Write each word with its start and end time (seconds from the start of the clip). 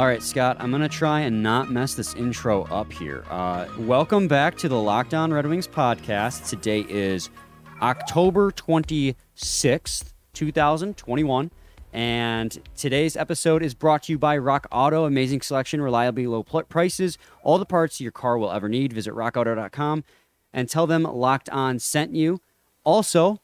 All 0.00 0.06
right, 0.06 0.22
Scott, 0.22 0.56
I'm 0.58 0.70
going 0.70 0.80
to 0.80 0.88
try 0.88 1.20
and 1.20 1.42
not 1.42 1.70
mess 1.70 1.92
this 1.92 2.14
intro 2.14 2.62
up 2.70 2.90
here. 2.90 3.22
Uh, 3.28 3.66
welcome 3.80 4.28
back 4.28 4.56
to 4.56 4.66
the 4.66 4.80
Locked 4.80 5.12
On 5.12 5.30
Red 5.30 5.46
Wings 5.46 5.68
podcast. 5.68 6.48
Today 6.48 6.86
is 6.88 7.28
October 7.82 8.50
26th, 8.50 10.14
2021. 10.32 11.50
And 11.92 12.58
today's 12.74 13.14
episode 13.14 13.62
is 13.62 13.74
brought 13.74 14.04
to 14.04 14.12
you 14.12 14.18
by 14.18 14.38
Rock 14.38 14.66
Auto. 14.72 15.04
Amazing 15.04 15.42
selection, 15.42 15.82
reliably 15.82 16.26
low 16.26 16.44
prices, 16.44 17.18
all 17.42 17.58
the 17.58 17.66
parts 17.66 18.00
your 18.00 18.10
car 18.10 18.38
will 18.38 18.52
ever 18.52 18.70
need. 18.70 18.94
Visit 18.94 19.12
rockauto.com 19.12 20.04
and 20.54 20.66
tell 20.66 20.86
them 20.86 21.02
Locked 21.02 21.50
On 21.50 21.78
sent 21.78 22.14
you. 22.14 22.40
Also, 22.84 23.42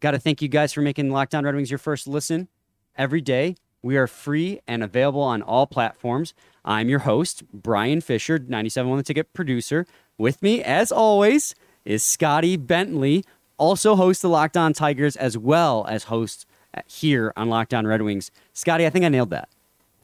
got 0.00 0.10
to 0.10 0.18
thank 0.18 0.42
you 0.42 0.48
guys 0.48 0.74
for 0.74 0.82
making 0.82 1.10
Locked 1.10 1.34
On 1.34 1.46
Red 1.46 1.54
Wings 1.54 1.70
your 1.70 1.78
first 1.78 2.06
listen 2.06 2.48
every 2.94 3.22
day. 3.22 3.56
We 3.82 3.96
are 3.96 4.08
free 4.08 4.60
and 4.66 4.82
available 4.82 5.20
on 5.20 5.40
all 5.40 5.66
platforms. 5.66 6.34
I'm 6.64 6.88
your 6.88 7.00
host, 7.00 7.44
Brian 7.52 8.00
Fisher, 8.00 8.38
97 8.38 8.90
on 8.90 8.98
the 8.98 9.04
ticket 9.04 9.32
producer. 9.32 9.86
With 10.18 10.42
me, 10.42 10.62
as 10.64 10.90
always, 10.90 11.54
is 11.84 12.04
Scotty 12.04 12.56
Bentley, 12.56 13.24
also 13.56 13.94
host 13.94 14.24
of 14.24 14.32
Locked 14.32 14.56
On 14.56 14.72
Tigers, 14.72 15.14
as 15.14 15.38
well 15.38 15.86
as 15.88 16.04
host 16.04 16.44
here 16.86 17.32
on 17.36 17.48
Locked 17.48 17.72
On 17.72 17.86
Red 17.86 18.02
Wings. 18.02 18.32
Scotty, 18.52 18.84
I 18.84 18.90
think 18.90 19.04
I 19.04 19.08
nailed 19.08 19.30
that. 19.30 19.48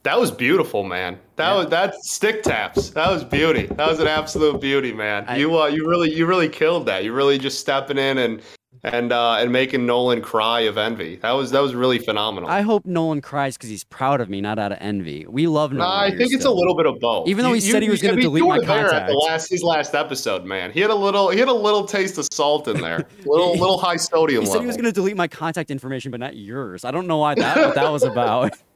That 0.04 0.20
was 0.20 0.30
beautiful, 0.30 0.84
man. 0.84 1.18
That 1.36 1.50
yeah. 1.50 1.56
was 1.56 1.66
that's 1.68 2.10
stick 2.10 2.42
taps. 2.42 2.90
That 2.90 3.10
was 3.10 3.24
beauty. 3.24 3.66
That 3.66 3.88
was 3.88 4.00
an 4.00 4.06
absolute 4.06 4.60
beauty, 4.60 4.92
man. 4.92 5.24
I, 5.26 5.38
you 5.38 5.58
uh, 5.58 5.66
you 5.66 5.88
really 5.88 6.14
you 6.14 6.26
really 6.26 6.48
killed 6.48 6.84
that. 6.86 7.04
You 7.04 7.14
really 7.14 7.38
just 7.38 7.58
stepping 7.58 7.96
in 7.96 8.18
and 8.18 8.42
and 8.84 9.12
uh, 9.12 9.36
and 9.36 9.50
making 9.50 9.86
Nolan 9.86 10.20
cry 10.20 10.60
of 10.60 10.76
envy. 10.76 11.16
That 11.16 11.32
was 11.32 11.50
that 11.52 11.62
was 11.62 11.74
really 11.74 11.98
phenomenal. 11.98 12.50
I 12.50 12.60
hope 12.60 12.84
Nolan 12.84 13.22
cries 13.22 13.56
because 13.56 13.70
he's 13.70 13.84
proud 13.84 14.20
of 14.20 14.28
me, 14.28 14.40
not 14.40 14.58
out 14.58 14.72
of 14.72 14.78
envy. 14.80 15.26
We 15.26 15.46
love 15.46 15.72
Nolan. 15.72 15.88
Nah, 15.88 16.02
I 16.02 16.10
think 16.16 16.32
it's 16.32 16.44
a 16.44 16.50
little 16.50 16.76
bit 16.76 16.86
of 16.86 17.00
both. 17.00 17.26
Even 17.26 17.44
though 17.44 17.54
he 17.54 17.64
you, 17.64 17.72
said 17.72 17.82
he 17.82 17.88
was 17.88 18.02
going 18.02 18.16
to 18.16 18.20
delete 18.20 18.44
my 18.44 18.58
contact. 18.58 18.92
At 18.92 19.06
the 19.06 19.14
last 19.14 19.50
his 19.50 19.62
last 19.62 19.94
episode, 19.94 20.44
man, 20.44 20.70
he 20.70 20.80
had 20.80 20.90
a 20.90 20.94
little 20.94 21.30
he 21.30 21.38
had 21.38 21.48
a 21.48 21.52
little 21.52 21.84
taste 21.84 22.18
of 22.18 22.28
salt 22.30 22.68
in 22.68 22.80
there, 22.80 23.06
little 23.24 23.52
little 23.52 23.78
high 23.78 23.96
sodium. 23.96 24.42
He 24.42 24.46
level. 24.46 24.52
said 24.52 24.60
he 24.60 24.66
was 24.66 24.76
going 24.76 24.84
to 24.84 24.92
delete 24.92 25.16
my 25.16 25.28
contact 25.28 25.70
information, 25.70 26.10
but 26.10 26.20
not 26.20 26.36
yours. 26.36 26.84
I 26.84 26.90
don't 26.90 27.06
know 27.06 27.18
why 27.18 27.34
that 27.36 27.56
what 27.56 27.74
that 27.74 27.90
was 27.90 28.02
about. 28.02 28.52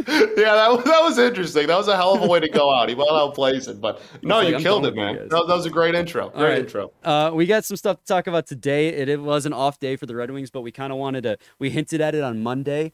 yeah, 0.08 0.54
that, 0.54 0.70
was, 0.70 0.84
that 0.84 1.02
was 1.02 1.18
interesting. 1.18 1.66
That 1.66 1.76
was 1.76 1.88
a 1.88 1.96
hell 1.96 2.14
of 2.14 2.22
a 2.22 2.26
way 2.26 2.38
to 2.38 2.48
go 2.48 2.70
out. 2.74 2.88
He 2.88 2.94
well 2.94 3.08
outplays 3.08 3.68
it, 3.68 3.80
but 3.80 4.00
no, 4.22 4.36
like, 4.36 4.48
you 4.48 4.56
I'm 4.56 4.62
killed 4.62 4.86
it, 4.86 4.94
man. 4.94 5.16
That, 5.16 5.28
that, 5.28 5.48
was 5.48 5.66
a 5.66 5.70
great 5.70 5.96
intro. 5.96 6.30
Great 6.30 6.42
right. 6.42 6.58
intro. 6.58 6.92
Uh, 7.02 7.32
we 7.34 7.46
got 7.46 7.64
some 7.64 7.76
stuff 7.76 7.98
to 7.98 8.04
talk 8.04 8.28
about 8.28 8.46
today. 8.46 8.88
It, 8.88 9.08
it 9.08 9.20
was 9.20 9.44
an 9.44 9.52
off 9.52 9.80
day 9.80 9.96
for 9.96 10.06
the 10.06 10.14
Red 10.14 10.30
Wings, 10.30 10.50
but 10.50 10.60
we 10.60 10.70
kind 10.70 10.92
of 10.92 10.98
wanted 10.98 11.22
to. 11.22 11.36
We 11.58 11.70
hinted 11.70 12.00
at 12.00 12.14
it 12.14 12.22
on 12.22 12.42
Monday. 12.42 12.92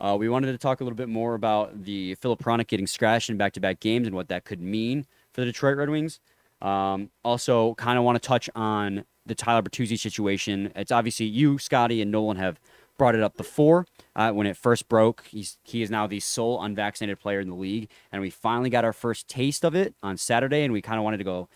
Uh, 0.00 0.16
we 0.18 0.28
wanted 0.28 0.52
to 0.52 0.58
talk 0.58 0.80
a 0.80 0.84
little 0.84 0.96
bit 0.96 1.08
more 1.08 1.34
about 1.34 1.84
the 1.84 2.14
Filip 2.16 2.40
Hronek 2.40 2.68
getting 2.68 2.86
scratched 2.86 3.30
in 3.30 3.36
back-to-back 3.36 3.80
games 3.80 4.06
and 4.06 4.14
what 4.14 4.28
that 4.28 4.44
could 4.44 4.60
mean 4.60 5.06
for 5.32 5.42
the 5.42 5.46
Detroit 5.46 5.76
Red 5.76 5.90
Wings. 5.90 6.20
Um, 6.62 7.10
also, 7.22 7.74
kind 7.74 7.98
of 7.98 8.04
want 8.04 8.20
to 8.20 8.26
touch 8.26 8.48
on 8.54 9.04
the 9.26 9.34
Tyler 9.34 9.62
Bertuzzi 9.62 9.98
situation. 9.98 10.72
It's 10.74 10.92
obviously 10.92 11.26
you, 11.26 11.58
Scotty, 11.58 12.00
and 12.00 12.10
Nolan 12.10 12.36
have 12.36 12.60
brought 12.96 13.14
it 13.14 13.22
up 13.22 13.36
before 13.36 13.86
uh, 14.16 14.32
when 14.32 14.46
it 14.48 14.56
first 14.56 14.88
broke. 14.88 15.24
He's 15.28 15.58
he 15.62 15.82
is 15.82 15.90
now 15.90 16.08
the 16.08 16.18
sole 16.18 16.60
unvaccinated 16.62 17.20
player 17.20 17.38
in 17.38 17.48
the 17.48 17.54
league, 17.54 17.88
and 18.10 18.20
we 18.20 18.30
finally 18.30 18.70
got 18.70 18.84
our 18.84 18.92
first 18.92 19.28
taste 19.28 19.64
of 19.64 19.76
it 19.76 19.94
on 20.02 20.16
Saturday, 20.16 20.64
and 20.64 20.72
we 20.72 20.82
kind 20.82 20.98
of 20.98 21.04
wanted 21.04 21.18
to 21.18 21.24
go 21.24 21.48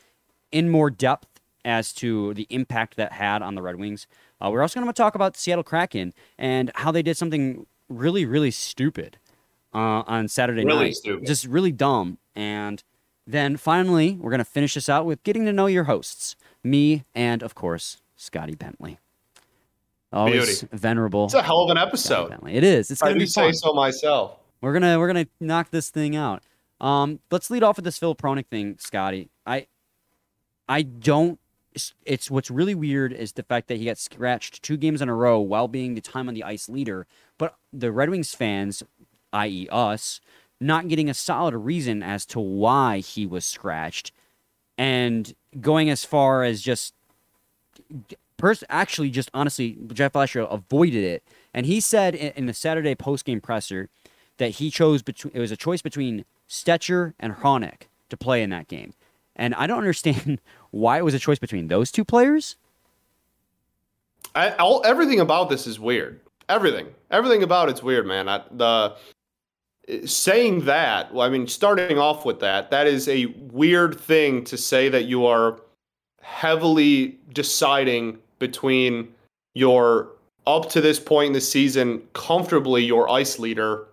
in 0.52 0.68
more 0.68 0.90
depth 0.90 1.26
as 1.64 1.92
to 1.92 2.32
the 2.34 2.46
impact 2.50 2.96
that 2.96 3.12
had 3.12 3.42
on 3.42 3.54
the 3.54 3.62
Red 3.62 3.76
Wings. 3.76 4.06
Uh, 4.40 4.50
we're 4.50 4.62
also 4.62 4.80
going 4.80 4.90
to 4.90 4.96
talk 4.96 5.14
about 5.14 5.34
the 5.34 5.40
Seattle 5.40 5.64
Kraken 5.64 6.14
and 6.38 6.70
how 6.76 6.90
they 6.90 7.02
did 7.02 7.16
something 7.16 7.66
really, 7.88 8.24
really 8.24 8.50
stupid 8.50 9.18
uh, 9.74 10.02
on 10.06 10.28
Saturday 10.28 10.64
really 10.64 10.84
night. 10.84 10.96
Stupid. 10.96 11.26
Just 11.26 11.46
really 11.46 11.72
dumb. 11.72 12.18
And 12.34 12.82
then 13.26 13.58
finally, 13.58 14.16
we're 14.18 14.30
going 14.30 14.38
to 14.38 14.44
finish 14.44 14.74
this 14.74 14.88
out 14.88 15.04
with 15.04 15.22
getting 15.22 15.44
to 15.44 15.52
know 15.52 15.66
your 15.66 15.84
hosts, 15.84 16.36
me 16.64 17.04
and, 17.14 17.42
of 17.42 17.54
course, 17.54 17.98
Scotty 18.16 18.54
Bentley. 18.54 18.98
Always 20.12 20.60
Beauty. 20.60 20.76
venerable. 20.76 21.26
It's 21.26 21.34
a 21.34 21.42
hell 21.42 21.62
of 21.62 21.70
an 21.70 21.78
episode. 21.78 22.36
It 22.48 22.64
is. 22.64 22.90
It's 22.90 23.00
gonna 23.00 23.14
I 23.14 23.18
be 23.18 23.26
say 23.26 23.52
so 23.52 23.72
myself. 23.72 24.38
We're 24.60 24.72
gonna 24.72 24.98
we're 24.98 25.06
gonna 25.06 25.26
knock 25.38 25.70
this 25.70 25.90
thing 25.90 26.16
out. 26.16 26.42
Um, 26.80 27.20
let's 27.30 27.50
lead 27.50 27.62
off 27.62 27.76
with 27.76 27.84
this 27.84 27.98
Phil 27.98 28.14
Hronek 28.14 28.46
thing, 28.46 28.76
Scotty. 28.78 29.28
I 29.46 29.66
I 30.68 30.82
don't. 30.82 31.38
It's 32.04 32.30
what's 32.30 32.50
really 32.50 32.74
weird 32.74 33.12
is 33.12 33.32
the 33.32 33.44
fact 33.44 33.68
that 33.68 33.78
he 33.78 33.84
got 33.84 33.98
scratched 33.98 34.62
two 34.62 34.76
games 34.76 35.00
in 35.00 35.08
a 35.08 35.14
row 35.14 35.38
while 35.38 35.68
being 35.68 35.94
the 35.94 36.00
time 36.00 36.26
on 36.26 36.34
the 36.34 36.42
ice 36.42 36.68
leader, 36.68 37.06
but 37.38 37.54
the 37.72 37.92
Red 37.92 38.10
Wings 38.10 38.34
fans, 38.34 38.82
i.e., 39.32 39.68
us, 39.70 40.20
not 40.60 40.88
getting 40.88 41.08
a 41.08 41.14
solid 41.14 41.54
reason 41.54 42.02
as 42.02 42.26
to 42.26 42.40
why 42.40 42.98
he 42.98 43.24
was 43.24 43.46
scratched, 43.46 44.10
and 44.76 45.32
going 45.60 45.88
as 45.88 46.04
far 46.04 46.42
as 46.42 46.60
just 46.60 46.92
actually 48.68 49.10
just 49.10 49.30
honestly, 49.34 49.78
Jeff 49.92 50.12
Blashill 50.12 50.50
avoided 50.52 51.04
it, 51.04 51.22
and 51.54 51.66
he 51.66 51.80
said 51.80 52.14
in, 52.14 52.32
in 52.36 52.46
the 52.46 52.54
Saturday 52.54 52.94
post 52.94 53.24
game 53.24 53.40
presser 53.40 53.88
that 54.38 54.52
he 54.52 54.70
chose 54.70 55.02
between 55.02 55.32
it 55.34 55.40
was 55.40 55.50
a 55.50 55.56
choice 55.56 55.82
between 55.82 56.24
Stecher 56.48 57.14
and 57.18 57.36
Hronek 57.36 57.82
to 58.08 58.16
play 58.16 58.42
in 58.42 58.50
that 58.50 58.68
game, 58.68 58.94
and 59.36 59.54
I 59.54 59.66
don't 59.66 59.78
understand 59.78 60.40
why 60.70 60.98
it 60.98 61.04
was 61.04 61.14
a 61.14 61.18
choice 61.18 61.38
between 61.38 61.68
those 61.68 61.90
two 61.90 62.04
players. 62.04 62.56
I, 64.34 64.50
all, 64.52 64.82
everything 64.84 65.18
about 65.18 65.48
this 65.48 65.66
is 65.66 65.80
weird. 65.80 66.20
Everything, 66.48 66.88
everything 67.10 67.42
about 67.42 67.68
it's 67.68 67.82
weird, 67.82 68.06
man. 68.06 68.28
I, 68.28 68.42
the 68.50 68.96
saying 70.04 70.64
that, 70.66 71.12
well, 71.12 71.26
I 71.26 71.30
mean, 71.30 71.46
starting 71.46 71.98
off 71.98 72.24
with 72.24 72.40
that, 72.40 72.70
that 72.70 72.86
is 72.86 73.08
a 73.08 73.26
weird 73.26 73.98
thing 73.98 74.44
to 74.44 74.56
say 74.56 74.88
that 74.88 75.04
you 75.04 75.26
are 75.26 75.60
heavily 76.22 77.18
deciding 77.32 78.18
between 78.40 79.14
your 79.54 80.08
up 80.48 80.68
to 80.70 80.80
this 80.80 80.98
point 80.98 81.28
in 81.28 81.32
the 81.32 81.40
season 81.40 82.02
comfortably 82.12 82.82
your 82.82 83.08
ice 83.08 83.38
leader 83.38 83.86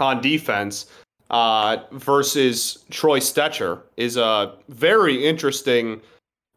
on 0.00 0.20
defense 0.20 0.86
uh, 1.30 1.78
versus 1.92 2.84
Troy 2.90 3.20
Stecher 3.20 3.80
is 3.96 4.16
a 4.16 4.54
very 4.68 5.24
interesting 5.24 6.00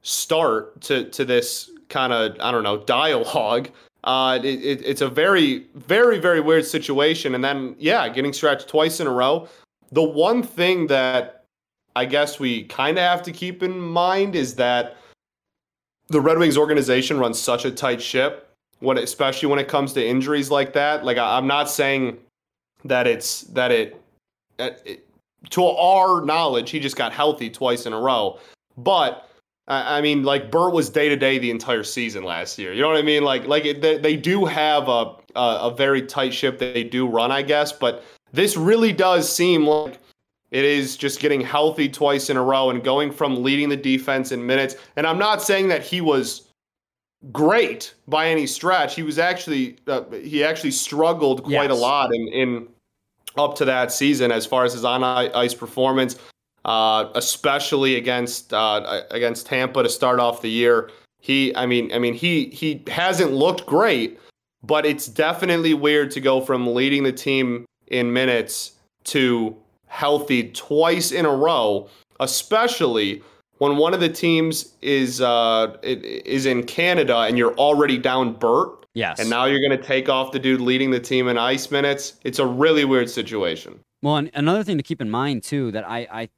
start 0.01 0.79
to 0.81 1.09
to 1.09 1.25
this 1.25 1.72
kind 1.89 2.11
of 2.11 2.38
I 2.39 2.51
don't 2.51 2.63
know 2.63 2.78
dialogue. 2.78 3.69
Uh, 4.03 4.38
it, 4.44 4.63
it, 4.63 4.85
it's 4.85 5.01
a 5.01 5.09
very 5.09 5.66
very 5.75 6.19
very 6.19 6.41
weird 6.41 6.66
situation, 6.66 7.35
and 7.35 7.44
then 7.44 7.75
yeah, 7.79 8.07
getting 8.09 8.33
stretched 8.33 8.67
twice 8.67 9.00
in 9.00 9.07
a 9.07 9.12
row. 9.12 9.47
The 9.91 10.03
one 10.03 10.44
thing 10.44 10.88
that 10.88 11.45
I 11.95 12.06
guess 12.06 12.39
we 12.39 12.66
kind 12.66 12.97
of 12.97 13.03
have 13.03 13.23
to 13.23 13.31
keep 13.31 13.63
in 13.63 13.79
mind 13.79 14.35
is 14.35 14.56
that 14.56 14.97
the 16.07 16.21
Red 16.21 16.38
Wings 16.38 16.57
organization 16.57 17.17
runs 17.17 17.39
such 17.39 17.66
a 17.66 17.71
tight 17.71 18.01
ship 18.01 18.49
when 18.79 18.97
especially 18.97 19.49
when 19.49 19.59
it 19.59 19.67
comes 19.67 19.93
to 19.93 20.06
injuries 20.06 20.51
like 20.51 20.74
that. 20.74 21.03
Like 21.06 21.18
I, 21.18 21.38
am 21.38 21.47
not 21.47 21.69
saying 21.69 22.18
that 22.83 23.07
it's 23.07 23.41
that 23.41 23.71
it, 23.71 24.01
it, 24.59 25.07
to 25.51 25.63
our 25.63 26.24
knowledge 26.25 26.69
he 26.69 26.80
just 26.80 26.95
got 26.95 27.13
healthy 27.13 27.50
twice 27.50 27.85
in 27.85 27.94
a 27.94 28.00
row, 28.00 28.39
but 28.77 29.30
I 29.68 30.00
mean, 30.01 30.21
like 30.21 30.51
Burt 30.51 30.74
was 30.74 30.91
day 30.91 31.09
to 31.09 31.15
day 31.15 31.39
the 31.39 31.50
entire 31.50 31.83
season 31.83 32.24
last 32.24 32.59
year. 32.59 32.71
You 32.71 32.81
know 32.81 32.88
what 32.88 32.97
I 32.97 33.01
mean? 33.01 33.24
Like, 33.24 33.47
like 33.47 33.65
it, 33.65 33.81
they, 33.81 33.97
they 33.97 34.15
do 34.15 34.45
have 34.45 34.88
a, 34.88 35.15
a 35.35 35.59
a 35.62 35.75
very 35.75 36.03
tight 36.03 36.35
ship 36.35 36.59
that 36.59 36.75
they 36.75 36.83
do 36.83 37.07
run, 37.07 37.31
I 37.31 37.41
guess. 37.41 37.71
But 37.71 38.03
this 38.31 38.56
really 38.56 38.94
does 38.94 39.33
seem 39.33 39.65
like 39.65 40.00
it 40.51 40.63
is 40.63 40.95
just 40.95 41.19
getting 41.19 41.42
healthy 41.42 41.89
twice 41.89 42.30
in 42.30 42.38
a 42.38 42.44
row 42.44 42.69
and 42.69 42.83
going 42.83 43.12
from 43.12 43.44
leading 43.44 43.69
the 43.69 43.77
defense 43.77 44.31
in 44.31 44.45
minutes. 44.45 44.75
And 44.95 45.06
I'm 45.06 45.18
not 45.18 45.42
saying 45.42 45.68
that 45.69 45.83
he 45.83 46.01
was 46.01 46.47
great 47.31 47.94
by 48.07 48.27
any 48.27 48.47
stretch. 48.47 48.95
He 48.95 49.03
was 49.03 49.19
actually 49.19 49.77
uh, 49.88 50.03
he 50.12 50.44
actually 50.44 50.71
struggled 50.71 51.44
quite 51.44 51.69
yes. 51.69 51.71
a 51.71 51.75
lot 51.75 52.13
in 52.13 52.27
in 52.30 52.68
up 53.38 53.56
to 53.56 53.65
that 53.65 53.92
season 53.92 54.31
as 54.31 54.45
far 54.45 54.63
as 54.63 54.74
his 54.74 54.86
on 54.86 55.03
ice 55.03 55.53
performance, 55.53 56.18
uh, 56.63 57.09
especially 57.15 57.95
against 57.95 58.53
uh, 58.53 59.01
against 59.12 59.47
Tampa 59.47 59.83
to 59.83 59.89
start 59.89 60.19
off 60.19 60.42
the 60.42 60.50
year. 60.50 60.89
He, 61.19 61.56
I 61.56 61.65
mean, 61.65 61.92
I 61.92 62.00
mean, 62.00 62.13
he 62.13 62.45
he 62.50 62.83
hasn't 62.88 63.33
looked 63.33 63.65
great, 63.65 64.19
but 64.63 64.86
it's 64.86 65.07
definitely 65.07 65.74
weird 65.74 66.12
to 66.12 66.21
go 66.21 66.39
from 66.39 66.74
leading 66.74 67.03
the 67.03 67.12
team 67.12 67.65
in 67.88 68.13
minutes 68.13 68.74
to 69.06 69.56
healthy 69.95 70.51
twice 70.51 71.12
in 71.12 71.25
a 71.25 71.33
row, 71.33 71.88
especially 72.19 73.24
when 73.59 73.77
one 73.77 73.94
of 73.94 74.01
the 74.01 74.09
teams 74.09 74.74
is 74.81 75.21
uh, 75.21 75.77
is 75.81 76.45
in 76.45 76.63
Canada 76.63 77.19
and 77.19 77.38
you're 77.38 77.56
already 77.56 77.97
down 77.97 78.33
Bert. 78.33 78.86
Yes. 78.94 79.19
And 79.19 79.30
now 79.30 79.45
you're 79.45 79.59
going 79.59 79.77
to 79.77 79.86
take 79.86 80.07
off 80.07 80.31
the 80.31 80.39
dude 80.39 80.62
leading 80.62 80.92
the 80.92 81.00
team 81.00 81.27
in 81.27 81.38
ice 81.38 81.69
minutes. 81.69 82.13
It's 82.24 82.39
a 82.39 82.45
really 82.45 82.86
weird 82.86 83.09
situation. 83.09 83.80
Well, 84.01 84.18
and 84.18 84.31
another 84.33 84.63
thing 84.63 84.77
to 84.77 84.83
keep 84.83 85.01
in 85.01 85.09
mind 85.09 85.44
too 85.44 85.71
that 85.71 85.88
I, 85.88 86.07
I 86.12 86.30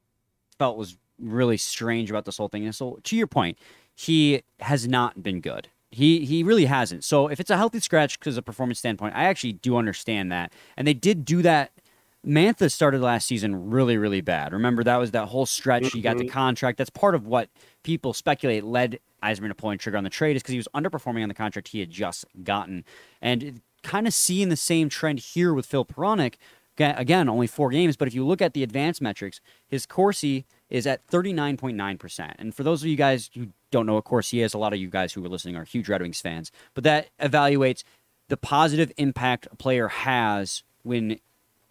felt 0.58 0.76
was 0.76 0.96
really 1.20 1.56
strange 1.56 2.10
about 2.10 2.24
this 2.24 2.36
whole 2.36 2.48
thing. 2.48 2.64
And 2.64 2.74
so, 2.74 2.98
to 3.04 3.16
your 3.16 3.26
point, 3.26 3.58
he 3.94 4.42
has 4.60 4.88
not 4.88 5.22
been 5.22 5.40
good. 5.40 5.68
He 5.90 6.24
he 6.24 6.42
really 6.42 6.66
hasn't. 6.66 7.02
So 7.04 7.28
if 7.28 7.40
it's 7.40 7.50
a 7.50 7.56
healthy 7.56 7.80
scratch 7.80 8.18
because 8.18 8.36
of 8.36 8.44
performance 8.44 8.78
standpoint, 8.78 9.14
I 9.16 9.24
actually 9.24 9.54
do 9.54 9.76
understand 9.76 10.30
that. 10.30 10.52
And 10.76 10.86
they 10.86 10.94
did 10.94 11.24
do 11.24 11.42
that. 11.42 11.72
Mantha 12.28 12.70
started 12.70 13.00
last 13.00 13.26
season 13.26 13.70
really 13.70 13.96
really 13.96 14.20
bad. 14.20 14.52
Remember 14.52 14.84
that 14.84 14.96
was 14.98 15.12
that 15.12 15.28
whole 15.28 15.46
stretch. 15.46 15.92
He 15.92 16.02
got 16.02 16.18
the 16.18 16.24
mm-hmm. 16.24 16.32
contract. 16.32 16.78
That's 16.78 16.90
part 16.90 17.14
of 17.14 17.26
what 17.26 17.48
people 17.82 18.12
speculate 18.12 18.64
led 18.64 19.00
Yzerman 19.22 19.48
to 19.48 19.54
pulling 19.54 19.78
trigger 19.78 19.96
on 19.96 20.04
the 20.04 20.10
trade 20.10 20.36
is 20.36 20.42
because 20.42 20.52
he 20.52 20.58
was 20.58 20.68
underperforming 20.74 21.22
on 21.22 21.28
the 21.28 21.34
contract 21.34 21.68
he 21.68 21.80
had 21.80 21.90
just 21.90 22.24
gotten. 22.44 22.84
And 23.22 23.60
kind 23.82 24.06
of 24.06 24.14
seeing 24.14 24.48
the 24.48 24.56
same 24.56 24.88
trend 24.88 25.20
here 25.20 25.54
with 25.54 25.66
Phil 25.66 25.84
Hronek. 25.84 26.34
Again, 26.78 27.28
only 27.28 27.48
four 27.48 27.70
games, 27.70 27.96
but 27.96 28.06
if 28.06 28.14
you 28.14 28.24
look 28.24 28.40
at 28.40 28.54
the 28.54 28.62
advanced 28.62 29.02
metrics, 29.02 29.40
his 29.66 29.84
Corsi 29.84 30.46
is 30.70 30.86
at 30.86 31.04
39.9%. 31.08 32.34
And 32.38 32.54
for 32.54 32.62
those 32.62 32.82
of 32.82 32.88
you 32.88 32.94
guys 32.94 33.30
who 33.34 33.48
don't 33.72 33.84
know 33.84 33.94
what 33.94 34.04
Corsi 34.04 34.42
is, 34.42 34.54
a 34.54 34.58
lot 34.58 34.72
of 34.72 34.78
you 34.78 34.88
guys 34.88 35.12
who 35.12 35.24
are 35.24 35.28
listening 35.28 35.56
are 35.56 35.64
huge 35.64 35.88
Red 35.88 36.02
Wings 36.02 36.20
fans, 36.20 36.52
but 36.74 36.84
that 36.84 37.08
evaluates 37.18 37.82
the 38.28 38.36
positive 38.36 38.92
impact 38.96 39.48
a 39.50 39.56
player 39.56 39.88
has 39.88 40.62
when 40.84 41.18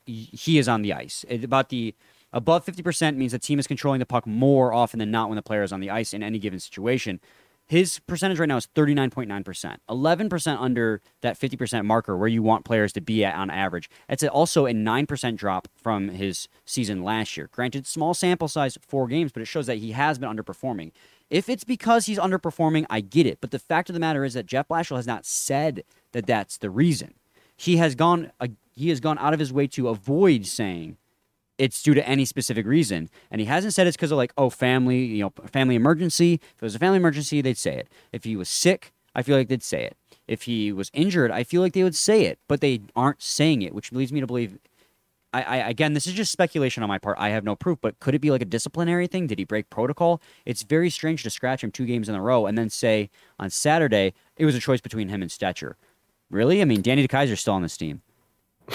he 0.07 0.57
is 0.57 0.67
on 0.67 0.81
the 0.81 0.93
ice. 0.93 1.25
It, 1.27 1.43
about 1.43 1.69
the 1.69 1.93
above 2.33 2.65
50% 2.65 3.15
means 3.15 3.31
the 3.31 3.39
team 3.39 3.59
is 3.59 3.67
controlling 3.67 3.99
the 3.99 4.05
puck 4.05 4.25
more 4.25 4.73
often 4.73 4.99
than 4.99 5.11
not 5.11 5.29
when 5.29 5.35
the 5.35 5.41
player 5.41 5.63
is 5.63 5.71
on 5.71 5.79
the 5.79 5.89
ice 5.89 6.13
in 6.13 6.23
any 6.23 6.39
given 6.39 6.59
situation. 6.59 7.19
His 7.67 7.99
percentage 7.99 8.39
right 8.39 8.47
now 8.47 8.55
is 8.55 8.67
39.9%, 8.75 9.77
11% 9.89 10.57
under 10.57 11.01
that 11.21 11.37
50% 11.37 11.85
marker 11.85 12.15
where 12.15 12.29
you 12.29 12.41
want 12.41 12.63
players 12.63 12.93
to 12.93 13.01
be 13.01 13.25
at 13.25 13.35
on 13.35 13.49
average. 13.49 13.89
It's 14.07 14.23
also 14.23 14.65
a 14.65 14.71
9% 14.71 15.35
drop 15.35 15.67
from 15.75 16.07
his 16.07 16.47
season 16.65 17.03
last 17.03 17.35
year. 17.35 17.49
Granted, 17.51 17.85
small 17.85 18.13
sample 18.13 18.47
size, 18.47 18.77
four 18.81 19.07
games, 19.07 19.33
but 19.33 19.41
it 19.41 19.47
shows 19.47 19.67
that 19.67 19.79
he 19.79 19.91
has 19.91 20.17
been 20.17 20.29
underperforming. 20.29 20.93
If 21.29 21.49
it's 21.49 21.65
because 21.65 22.05
he's 22.05 22.17
underperforming, 22.17 22.85
I 22.89 23.01
get 23.01 23.25
it. 23.25 23.39
But 23.41 23.51
the 23.51 23.59
fact 23.59 23.89
of 23.89 23.93
the 23.93 23.99
matter 23.99 24.23
is 24.23 24.33
that 24.35 24.45
Jeff 24.45 24.69
Blashill 24.69 24.95
has 24.95 25.07
not 25.07 25.25
said 25.25 25.83
that 26.13 26.25
that's 26.25 26.57
the 26.57 26.69
reason. 26.69 27.15
He 27.57 27.77
has 27.77 27.95
gone 27.95 28.31
uh, 28.39 28.47
he 28.73 28.89
has 28.89 28.99
gone 28.99 29.17
out 29.17 29.33
of 29.33 29.39
his 29.39 29.51
way 29.51 29.67
to 29.67 29.89
avoid 29.89 30.45
saying 30.45 30.97
it's 31.57 31.81
due 31.81 31.93
to 31.93 32.07
any 32.07 32.25
specific 32.25 32.65
reason. 32.65 33.09
And 33.31 33.41
he 33.41 33.47
hasn't 33.47 33.73
said 33.73 33.87
it's 33.87 33.97
because 33.97 34.11
of 34.11 34.17
like, 34.17 34.31
oh, 34.37 34.49
family, 34.49 35.03
you 35.03 35.23
know, 35.23 35.33
family 35.47 35.75
emergency. 35.75 36.35
If 36.35 36.61
it 36.61 36.61
was 36.61 36.75
a 36.75 36.79
family 36.79 36.97
emergency, 36.97 37.41
they'd 37.41 37.57
say 37.57 37.75
it. 37.75 37.89
If 38.11 38.23
he 38.23 38.35
was 38.35 38.49
sick, 38.49 38.93
I 39.15 39.23
feel 39.23 39.35
like 39.35 39.47
they'd 39.47 39.63
say 39.63 39.83
it. 39.83 39.97
If 40.27 40.43
he 40.43 40.71
was 40.71 40.91
injured, 40.93 41.31
I 41.31 41.43
feel 41.43 41.61
like 41.61 41.73
they 41.73 41.83
would 41.83 41.95
say 41.95 42.25
it, 42.25 42.37
but 42.47 42.61
they 42.61 42.81
aren't 42.95 43.21
saying 43.21 43.61
it, 43.63 43.73
which 43.73 43.91
leads 43.91 44.11
me 44.11 44.19
to 44.19 44.27
believe. 44.27 44.59
I, 45.33 45.41
I 45.41 45.55
again, 45.69 45.93
this 45.93 46.05
is 46.05 46.13
just 46.13 46.31
speculation 46.31 46.83
on 46.83 46.89
my 46.89 46.99
part. 46.99 47.17
I 47.19 47.29
have 47.29 47.43
no 47.43 47.55
proof, 47.55 47.79
but 47.81 47.99
could 47.99 48.13
it 48.13 48.19
be 48.19 48.29
like 48.29 48.41
a 48.41 48.45
disciplinary 48.45 49.07
thing? 49.07 49.25
Did 49.25 49.39
he 49.39 49.45
break 49.45 49.69
protocol? 49.69 50.21
It's 50.45 50.63
very 50.63 50.89
strange 50.89 51.23
to 51.23 51.29
scratch 51.29 51.63
him 51.63 51.71
two 51.71 51.85
games 51.85 52.07
in 52.07 52.15
a 52.15 52.21
row 52.21 52.45
and 52.45 52.57
then 52.57 52.69
say 52.69 53.09
on 53.39 53.49
Saturday 53.49 54.13
it 54.35 54.45
was 54.45 54.55
a 54.55 54.59
choice 54.59 54.81
between 54.81 55.09
him 55.09 55.21
and 55.21 55.31
Stecher. 55.31 55.73
Really? 56.29 56.61
I 56.61 56.65
mean, 56.65 56.81
Danny 56.81 57.07
DeKeyser's 57.07 57.39
still 57.39 57.53
on 57.53 57.61
this 57.61 57.77
team 57.77 58.01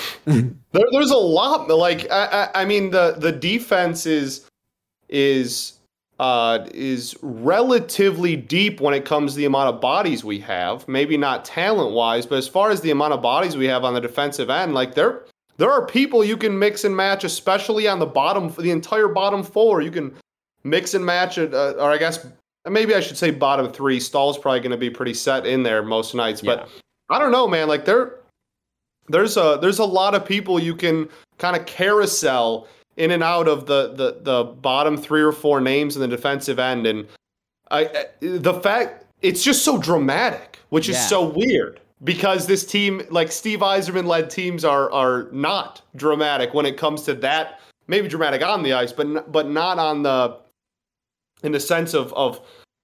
there, 0.24 0.84
there's 0.92 1.10
a 1.10 1.16
lot. 1.16 1.68
Like 1.68 2.10
I, 2.10 2.48
I, 2.54 2.62
I, 2.62 2.64
mean, 2.64 2.90
the 2.90 3.16
the 3.18 3.32
defense 3.32 4.06
is 4.06 4.48
is 5.08 5.74
uh, 6.18 6.66
is 6.72 7.16
relatively 7.22 8.36
deep 8.36 8.80
when 8.80 8.94
it 8.94 9.04
comes 9.04 9.32
to 9.32 9.38
the 9.38 9.44
amount 9.44 9.74
of 9.74 9.80
bodies 9.80 10.24
we 10.24 10.38
have. 10.40 10.86
Maybe 10.88 11.16
not 11.16 11.44
talent 11.44 11.94
wise, 11.94 12.26
but 12.26 12.38
as 12.38 12.48
far 12.48 12.70
as 12.70 12.80
the 12.80 12.90
amount 12.90 13.12
of 13.12 13.22
bodies 13.22 13.56
we 13.56 13.66
have 13.66 13.84
on 13.84 13.94
the 13.94 14.00
defensive 14.00 14.48
end, 14.48 14.72
like 14.72 14.94
there 14.94 15.24
there 15.58 15.70
are 15.70 15.84
people 15.86 16.24
you 16.24 16.36
can 16.36 16.58
mix 16.58 16.84
and 16.84 16.96
match, 16.96 17.24
especially 17.24 17.86
on 17.86 17.98
the 17.98 18.06
bottom 18.06 18.52
the 18.58 18.70
entire 18.70 19.08
bottom 19.08 19.42
four. 19.42 19.82
You 19.82 19.90
can 19.90 20.14
mix 20.64 20.94
and 20.94 21.04
match 21.04 21.36
it, 21.36 21.52
uh, 21.52 21.72
or 21.72 21.90
I 21.90 21.98
guess 21.98 22.26
maybe 22.66 22.94
I 22.94 23.00
should 23.00 23.18
say 23.18 23.30
bottom 23.30 23.70
three. 23.70 24.00
Stall's 24.00 24.38
probably 24.38 24.60
going 24.60 24.70
to 24.70 24.78
be 24.78 24.90
pretty 24.90 25.14
set 25.14 25.44
in 25.44 25.62
there 25.62 25.82
most 25.82 26.14
nights, 26.14 26.40
but 26.40 26.60
yeah. 26.60 26.80
I 27.12 27.18
don't 27.18 27.32
know, 27.32 27.46
man. 27.46 27.68
Like 27.68 27.84
they're 27.84 28.16
there's 29.08 29.36
a 29.36 29.58
there's 29.60 29.78
a 29.78 29.84
lot 29.84 30.14
of 30.14 30.24
people 30.24 30.58
you 30.58 30.74
can 30.74 31.08
kind 31.38 31.56
of 31.56 31.66
carousel 31.66 32.66
in 32.96 33.10
and 33.10 33.22
out 33.22 33.48
of 33.48 33.66
the 33.66 33.92
the 33.94 34.18
the 34.22 34.44
bottom 34.44 34.96
three 34.96 35.22
or 35.22 35.32
four 35.32 35.60
names 35.60 35.96
in 35.96 36.02
the 36.02 36.08
defensive 36.08 36.58
end, 36.58 36.86
and 36.86 37.06
I 37.70 38.06
the 38.20 38.54
fact 38.54 39.04
it's 39.20 39.42
just 39.42 39.64
so 39.64 39.78
dramatic, 39.78 40.58
which 40.70 40.88
is 40.88 41.08
so 41.08 41.28
weird 41.28 41.80
because 42.04 42.46
this 42.46 42.64
team, 42.64 43.02
like 43.10 43.30
Steve 43.30 43.60
Yzerman 43.60 44.06
led 44.06 44.30
teams, 44.30 44.64
are 44.64 44.90
are 44.92 45.28
not 45.32 45.82
dramatic 45.96 46.54
when 46.54 46.66
it 46.66 46.76
comes 46.76 47.02
to 47.02 47.14
that. 47.14 47.60
Maybe 47.88 48.08
dramatic 48.08 48.42
on 48.42 48.62
the 48.62 48.72
ice, 48.72 48.92
but 48.92 49.30
but 49.30 49.48
not 49.48 49.78
on 49.78 50.02
the 50.02 50.38
in 51.42 51.52
the 51.52 51.60
sense 51.60 51.94
of 51.94 52.12
of 52.14 52.40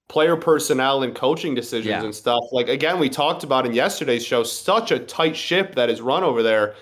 player 0.09 0.35
personnel 0.35 1.03
and 1.03 1.15
coaching 1.15 1.55
decisions 1.55 1.85
yeah. 1.85 2.03
and 2.03 2.13
stuff. 2.13 2.43
Like 2.51 2.67
again, 2.67 2.99
we 2.99 3.09
talked 3.09 3.43
about 3.43 3.65
in 3.65 3.73
yesterday's 3.73 4.25
show, 4.25 4.43
such 4.43 4.91
a 4.91 4.99
tight 4.99 5.37
ship 5.37 5.75
that 5.75 5.89
is 5.89 6.01
run 6.01 6.23
over 6.23 6.43
there. 6.43 6.75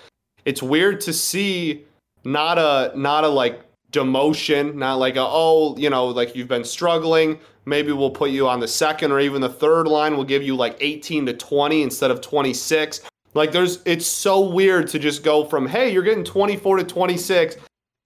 It's 0.44 0.62
weird 0.62 1.00
to 1.02 1.12
see 1.12 1.84
not 2.24 2.58
a 2.58 2.92
not 2.98 3.24
a 3.24 3.28
like 3.28 3.60
demotion, 3.92 4.74
not 4.74 4.94
like 4.98 5.16
a 5.16 5.24
oh, 5.24 5.76
you 5.76 5.90
know, 5.90 6.06
like 6.06 6.34
you've 6.34 6.48
been 6.48 6.64
struggling. 6.64 7.38
Maybe 7.66 7.92
we'll 7.92 8.10
put 8.10 8.30
you 8.30 8.48
on 8.48 8.60
the 8.60 8.68
second 8.68 9.12
or 9.12 9.20
even 9.20 9.42
the 9.42 9.48
third 9.48 9.86
line. 9.86 10.14
We'll 10.14 10.24
give 10.24 10.42
you 10.42 10.56
like 10.56 10.78
18 10.80 11.26
to 11.26 11.34
20 11.34 11.82
instead 11.82 12.10
of 12.10 12.22
26. 12.22 13.02
Like 13.34 13.52
there's 13.52 13.80
it's 13.84 14.06
so 14.06 14.40
weird 14.40 14.88
to 14.88 14.98
just 14.98 15.22
go 15.22 15.44
from 15.44 15.66
hey, 15.66 15.92
you're 15.92 16.02
getting 16.02 16.24
24 16.24 16.78
to 16.78 16.84
26. 16.84 17.56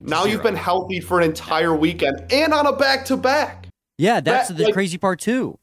Now 0.00 0.24
you 0.24 0.32
you've 0.32 0.42
been 0.42 0.56
healthy 0.56 0.98
for 0.98 1.20
an 1.20 1.24
entire 1.24 1.76
weekend 1.76 2.32
and 2.32 2.52
on 2.52 2.66
a 2.66 2.72
back 2.72 3.04
to 3.04 3.16
back. 3.16 3.61
Yeah, 3.98 4.20
that's 4.20 4.48
that, 4.48 4.56
the 4.56 4.64
like, 4.64 4.74
crazy 4.74 4.98
part 4.98 5.20
too. 5.20 5.58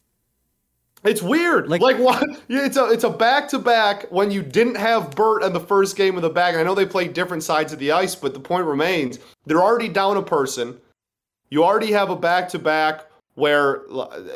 It's 1.04 1.22
weird. 1.22 1.70
Like, 1.70 1.82
like 1.82 1.98
what? 1.98 2.24
It's 2.50 2.78
a 2.78 2.86
it's 2.86 3.04
a 3.04 3.10
back 3.10 3.48
to 3.50 3.60
back 3.60 4.08
when 4.12 4.32
you 4.32 4.42
didn't 4.42 4.76
have 4.76 5.16
Bert 5.16 5.44
in 5.44 5.54
the 5.54 5.60
first 5.60 5.96
game 5.96 6.16
of 6.16 6.22
the 6.22 6.30
back. 6.30 6.56
I 6.56 6.64
know 6.64 6.76
they 6.76 6.86
played 6.86 7.14
different 7.14 7.44
sides 7.44 7.72
of 7.72 7.80
the 7.80 7.92
ice, 7.92 8.16
but 8.16 8.34
the 8.34 8.40
point 8.40 8.66
remains 8.66 9.20
they're 9.46 9.62
already 9.62 9.90
down 9.90 10.18
a 10.18 10.24
person. 10.24 10.80
You 11.50 11.64
already 11.64 11.92
have 11.92 12.10
a 12.10 12.16
back 12.16 12.50
to 12.50 12.60
back 12.60 13.06
where 13.36 13.84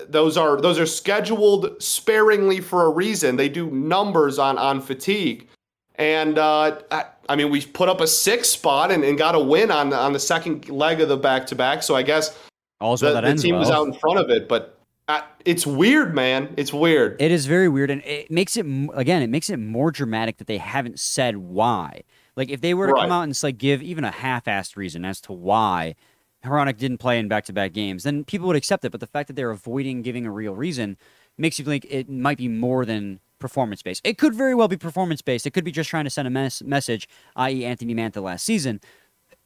those 0.08 0.38
are 0.38 0.60
those 0.60 0.80
are 0.80 0.86
scheduled 0.86 1.82
sparingly 1.82 2.62
for 2.62 2.86
a 2.86 2.90
reason. 2.90 3.36
They 3.36 3.50
do 3.50 3.70
numbers 3.70 4.40
on 4.40 4.58
on 4.58 4.82
fatigue, 4.82 5.50
and 5.96 6.38
uh, 6.38 6.80
I, 6.90 7.06
I 7.28 7.36
mean 7.36 7.52
we 7.52 7.62
put 7.66 7.90
up 7.90 8.00
a 8.00 8.08
six 8.08 8.50
spot 8.50 8.92
and, 8.92 9.04
and 9.04 9.18
got 9.18 9.36
a 9.36 9.40
win 9.40 9.70
on 9.70 9.92
on 9.94 10.14
the 10.14 10.20
second 10.20 10.70
leg 10.70 11.02
of 11.02 11.10
the 11.10 11.18
back 11.18 11.46
to 11.48 11.56
back. 11.56 11.84
So 11.84 11.96
I 11.96 12.04
guess 12.04 12.38
also, 12.82 13.14
the, 13.14 13.22
the 13.22 13.36
team 13.36 13.56
well. 13.56 13.60
was 13.60 13.70
out 13.70 13.88
in 13.88 13.94
front 13.94 14.20
of 14.20 14.30
it, 14.30 14.48
but 14.48 14.80
uh, 15.08 15.22
it's 15.46 15.68
weird, 15.68 16.16
man. 16.16 16.54
It's 16.58 16.74
weird. 16.74 17.22
It 17.22 17.32
is 17.32 17.46
very 17.46 17.68
weird, 17.68 17.90
and 17.90 18.04
it 18.04 18.32
makes 18.32 18.56
it 18.56 18.66
again. 18.94 19.22
It 19.22 19.30
makes 19.30 19.50
it 19.50 19.58
more 19.58 19.92
dramatic 19.92 20.38
that 20.38 20.48
they 20.48 20.58
haven't 20.58 21.00
said 21.00 21.38
why. 21.38 22.04
Like 22.36 22.50
if 22.50 22.62
they 22.62 22.74
were 22.74 22.88
to 22.88 22.94
right. 22.94 23.02
come 23.02 23.12
out 23.12 23.24
and 23.24 23.44
like 23.44 23.58
give 23.58 23.84
even 23.84 24.04
a 24.04 24.12
half-assed 24.12 24.76
reason 24.76 25.06
as 25.06 25.22
to 25.22 25.34
why 25.34 25.96
Hronek 26.44 26.78
didn't 26.78 26.98
play 26.98 27.20
in 27.20 27.28
back-to-back 27.28 27.74
games, 27.74 28.04
then 28.04 28.24
people 28.24 28.48
would 28.48 28.56
accept 28.56 28.84
it. 28.86 28.92
But 28.92 29.02
the 29.02 29.08
fact 29.08 29.28
that 29.28 29.36
they're 29.36 29.52
avoiding 29.52 30.02
giving 30.02 30.26
a 30.26 30.32
real 30.32 30.56
reason 30.56 30.98
makes 31.38 31.60
you 31.60 31.66
think 31.66 31.86
it 31.90 32.10
might 32.10 32.38
be 32.38 32.48
more 32.48 32.86
than 32.86 33.20
performance 33.40 33.82
based. 33.82 34.02
It 34.06 34.18
could 34.18 34.34
very 34.34 34.56
well 34.56 34.68
be 34.68 34.78
performance 34.78 35.22
based. 35.22 35.46
It 35.46 35.52
could 35.52 35.66
be 35.66 35.72
just 35.72 35.90
trying 35.90 36.06
to 36.06 36.10
send 36.10 36.28
a 36.28 36.32
mes- 36.32 36.64
message, 36.64 37.10
i.e., 37.36 37.66
Anthony 37.66 37.94
Mantha 37.94 38.22
last 38.22 38.46
season 38.46 38.80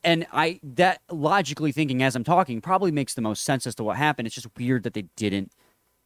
and 0.04 0.27
I 0.32 0.60
that 0.63 1.01
logically 1.12 1.72
thinking 1.72 2.04
as 2.04 2.16
I'm 2.16 2.24
talking 2.24 2.62
probably 2.62 2.92
makes 2.92 3.13
the 3.13 3.22
most 3.22 3.44
sense 3.44 3.68
as 3.68 3.75
to 3.75 3.84
what 3.84 3.98
happened. 3.98 4.27
It's 4.27 4.36
just 4.36 4.48
weird 4.58 4.84
that 4.84 4.94
they 4.94 5.06
didn't 5.16 5.51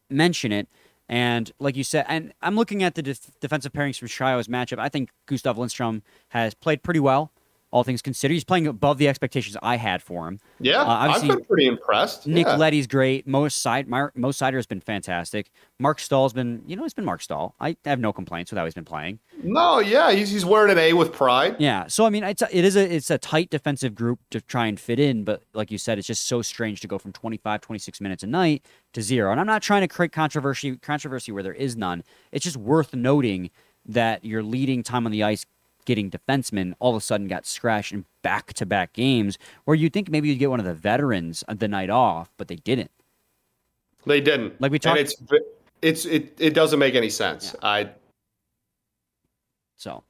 mention 0.10 0.52
it. 0.52 0.68
And 1.10 1.52
like 1.60 1.76
you 1.76 1.84
said, 1.84 2.06
and 2.08 2.34
I'm 2.42 2.56
looking 2.56 2.84
at 2.84 2.96
the 2.96 3.02
def- 3.02 3.40
defensive 3.42 3.74
pairings 3.74 4.00
from 4.00 4.08
Chicago's 4.08 4.48
matchup. 4.48 4.80
I 4.80 4.88
think 4.90 5.10
Gustav 5.26 5.58
Lindstrom 5.58 6.04
has 6.30 6.54
played 6.54 6.84
pretty 6.84 7.02
well 7.02 7.32
all 7.72 7.84
things 7.84 8.02
considered. 8.02 8.34
He's 8.34 8.44
playing 8.44 8.68
above 8.68 8.98
the 8.98 9.08
expectations 9.08 9.58
I 9.64 9.78
had 9.78 10.02
for 10.04 10.28
him. 10.28 10.40
Yeah, 10.60 10.82
uh, 10.82 11.12
I've 11.12 11.28
been 11.28 11.44
pretty 11.46 11.66
impressed. 11.66 12.28
Nick 12.28 12.46
yeah. 12.46 12.56
Leddy's 12.56 12.86
great. 12.86 13.26
Mo 13.26 13.48
Side, 13.48 13.88
Mo 13.88 14.10
Seider 14.16 14.56
has 14.56 14.68
been 14.68 14.82
fantastic. 14.82 15.52
Mark 15.80 16.00
Staal's 16.00 16.34
been, 16.34 16.62
you 16.68 16.76
know, 16.76 16.84
it's 16.84 16.94
been 16.94 17.06
Mark 17.06 17.22
Staal. 17.22 17.56
I 17.60 17.76
have 17.86 18.00
no 18.00 18.14
complaints 18.14 18.52
with 18.52 18.58
how 18.58 18.66
he's 18.66 18.74
been 18.74 18.86
playing. 18.86 19.20
No, 19.42 19.80
yeah, 19.80 20.12
he's 20.12 20.30
he's 20.30 20.46
wearing 20.46 20.72
an 20.72 20.78
A 20.78 20.94
with 20.94 21.14
pride. 21.14 21.56
Yeah, 21.60 21.88
so 21.88 22.06
I 22.06 22.10
mean, 22.10 22.24
it's 22.24 22.42
a, 22.42 22.56
it 22.56 22.66
is 22.66 22.76
a 22.76 22.94
it's 22.94 23.10
a 23.10 23.18
tight 23.18 23.50
defensive 23.50 23.96
group 23.96 24.20
to 24.32 24.42
try 24.42 24.68
and 24.68 24.80
fit 24.80 25.00
in, 25.00 25.24
but 25.24 25.44
like 25.54 25.72
you 25.72 25.78
said, 25.78 25.98
it's 25.98 26.08
just 26.08 26.28
so 26.28 26.42
strange 26.42 26.82
to 26.82 26.88
go 26.88 26.98
from 26.98 27.14
25, 27.14 27.62
26 27.62 28.02
minutes 28.02 28.24
a 28.24 28.28
night 28.28 28.66
to 28.94 29.02
zero. 29.02 29.32
And 29.32 29.40
I'm 29.40 29.48
not 29.48 29.62
trying 29.62 29.82
to 29.82 29.88
create 29.88 30.12
controversy 30.12 30.76
controversy 30.78 31.32
where 31.32 31.44
there 31.44 31.54
is 31.54 31.76
none. 31.78 32.04
It's 32.32 32.44
just 32.44 32.58
worth 32.58 32.94
noting 32.94 33.50
that 33.86 34.24
your 34.24 34.44
leading 34.44 34.84
time 34.84 35.06
on 35.06 35.12
the 35.12 35.24
ice 35.24 35.46
getting 35.86 36.10
defenseman 36.10 36.74
all 36.80 36.92
of 36.92 36.98
a 36.98 37.02
sudden 37.02 37.28
got 37.28 37.46
scratched 37.46 37.92
in 37.92 38.06
back 38.22 38.54
to 38.54 38.66
back 38.66 38.94
games 38.94 39.38
where 39.66 39.76
you'd 39.76 39.94
think 39.94 40.10
maybe 40.10 40.30
you'd 40.30 40.40
get 40.40 40.50
one 40.50 40.60
of 40.60 40.66
the 40.66 40.74
veterans 40.74 41.44
the 41.48 41.68
night 41.68 41.90
off, 41.90 42.32
but 42.38 42.48
they 42.48 42.58
didn't. 42.58 42.92
They 44.06 44.22
didn't. 44.22 44.60
Like 44.60 44.72
we 44.72 44.80
talked- 44.80 45.00
and 45.00 45.08
it's 45.08 45.16
it's 45.82 46.06
it 46.06 46.36
it 46.40 46.54
doesn't 46.54 46.80
make 46.80 46.96
any 46.96 47.10
sense. 47.10 47.56
I 47.62 47.90
So, 49.78 50.04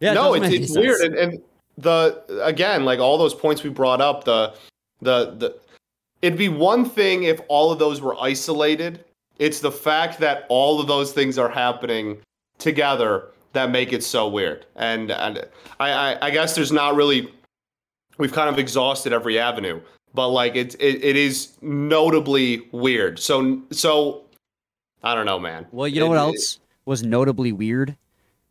yeah, 0.00 0.12
it 0.12 0.14
no, 0.14 0.34
it's 0.34 0.54
it's 0.54 0.76
weird, 0.76 1.00
and, 1.00 1.14
and 1.14 1.42
the 1.78 2.22
again, 2.42 2.84
like 2.84 2.98
all 2.98 3.18
those 3.18 3.34
points 3.34 3.62
we 3.62 3.70
brought 3.70 4.00
up, 4.00 4.24
the 4.24 4.54
the 5.00 5.34
the 5.36 5.58
it'd 6.22 6.38
be 6.38 6.48
one 6.48 6.84
thing 6.84 7.24
if 7.24 7.40
all 7.48 7.70
of 7.70 7.78
those 7.78 8.00
were 8.00 8.16
isolated. 8.20 9.04
It's 9.38 9.60
the 9.60 9.72
fact 9.72 10.18
that 10.20 10.46
all 10.48 10.80
of 10.80 10.86
those 10.86 11.12
things 11.12 11.36
are 11.36 11.48
happening 11.48 12.18
together 12.58 13.32
that 13.56 13.70
make 13.70 13.92
it 13.92 14.02
so 14.04 14.28
weird. 14.28 14.64
And 14.76 15.10
and 15.10 15.44
I 15.80 15.90
I, 16.14 16.26
I 16.26 16.30
guess 16.30 16.54
there's 16.54 16.72
not 16.72 16.94
really 16.94 17.32
we've 18.18 18.32
kind 18.32 18.48
of 18.48 18.58
exhausted 18.58 19.12
every 19.12 19.38
avenue, 19.38 19.80
but 20.14 20.28
like 20.28 20.56
it's 20.56 20.74
it, 20.76 21.02
it 21.04 21.16
is 21.16 21.56
notably 21.62 22.62
weird. 22.72 23.18
So 23.18 23.60
so 23.70 24.22
I 25.02 25.14
don't 25.14 25.26
know, 25.26 25.38
man. 25.38 25.66
Well, 25.72 25.88
you 25.88 26.00
know 26.00 26.06
It- 26.06 26.10
what 26.10 26.16
it- 26.16 26.20
else 26.20 26.58
was 26.84 27.02
notably 27.02 27.52
weird? 27.52 27.96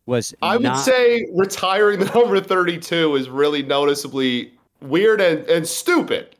Was 0.08 0.36
I 0.42 0.58
would 0.58 0.64
not- 0.64 0.76
say 0.86 1.26
retiring 1.34 2.00
the 2.00 2.06
number 2.14 2.40
32 2.40 3.16
is 3.16 3.28
really 3.30 3.64
noticeably 3.64 4.54
weird 4.82 5.20
and, 5.20 5.40
and 5.50 5.68
stupid. 5.68 6.36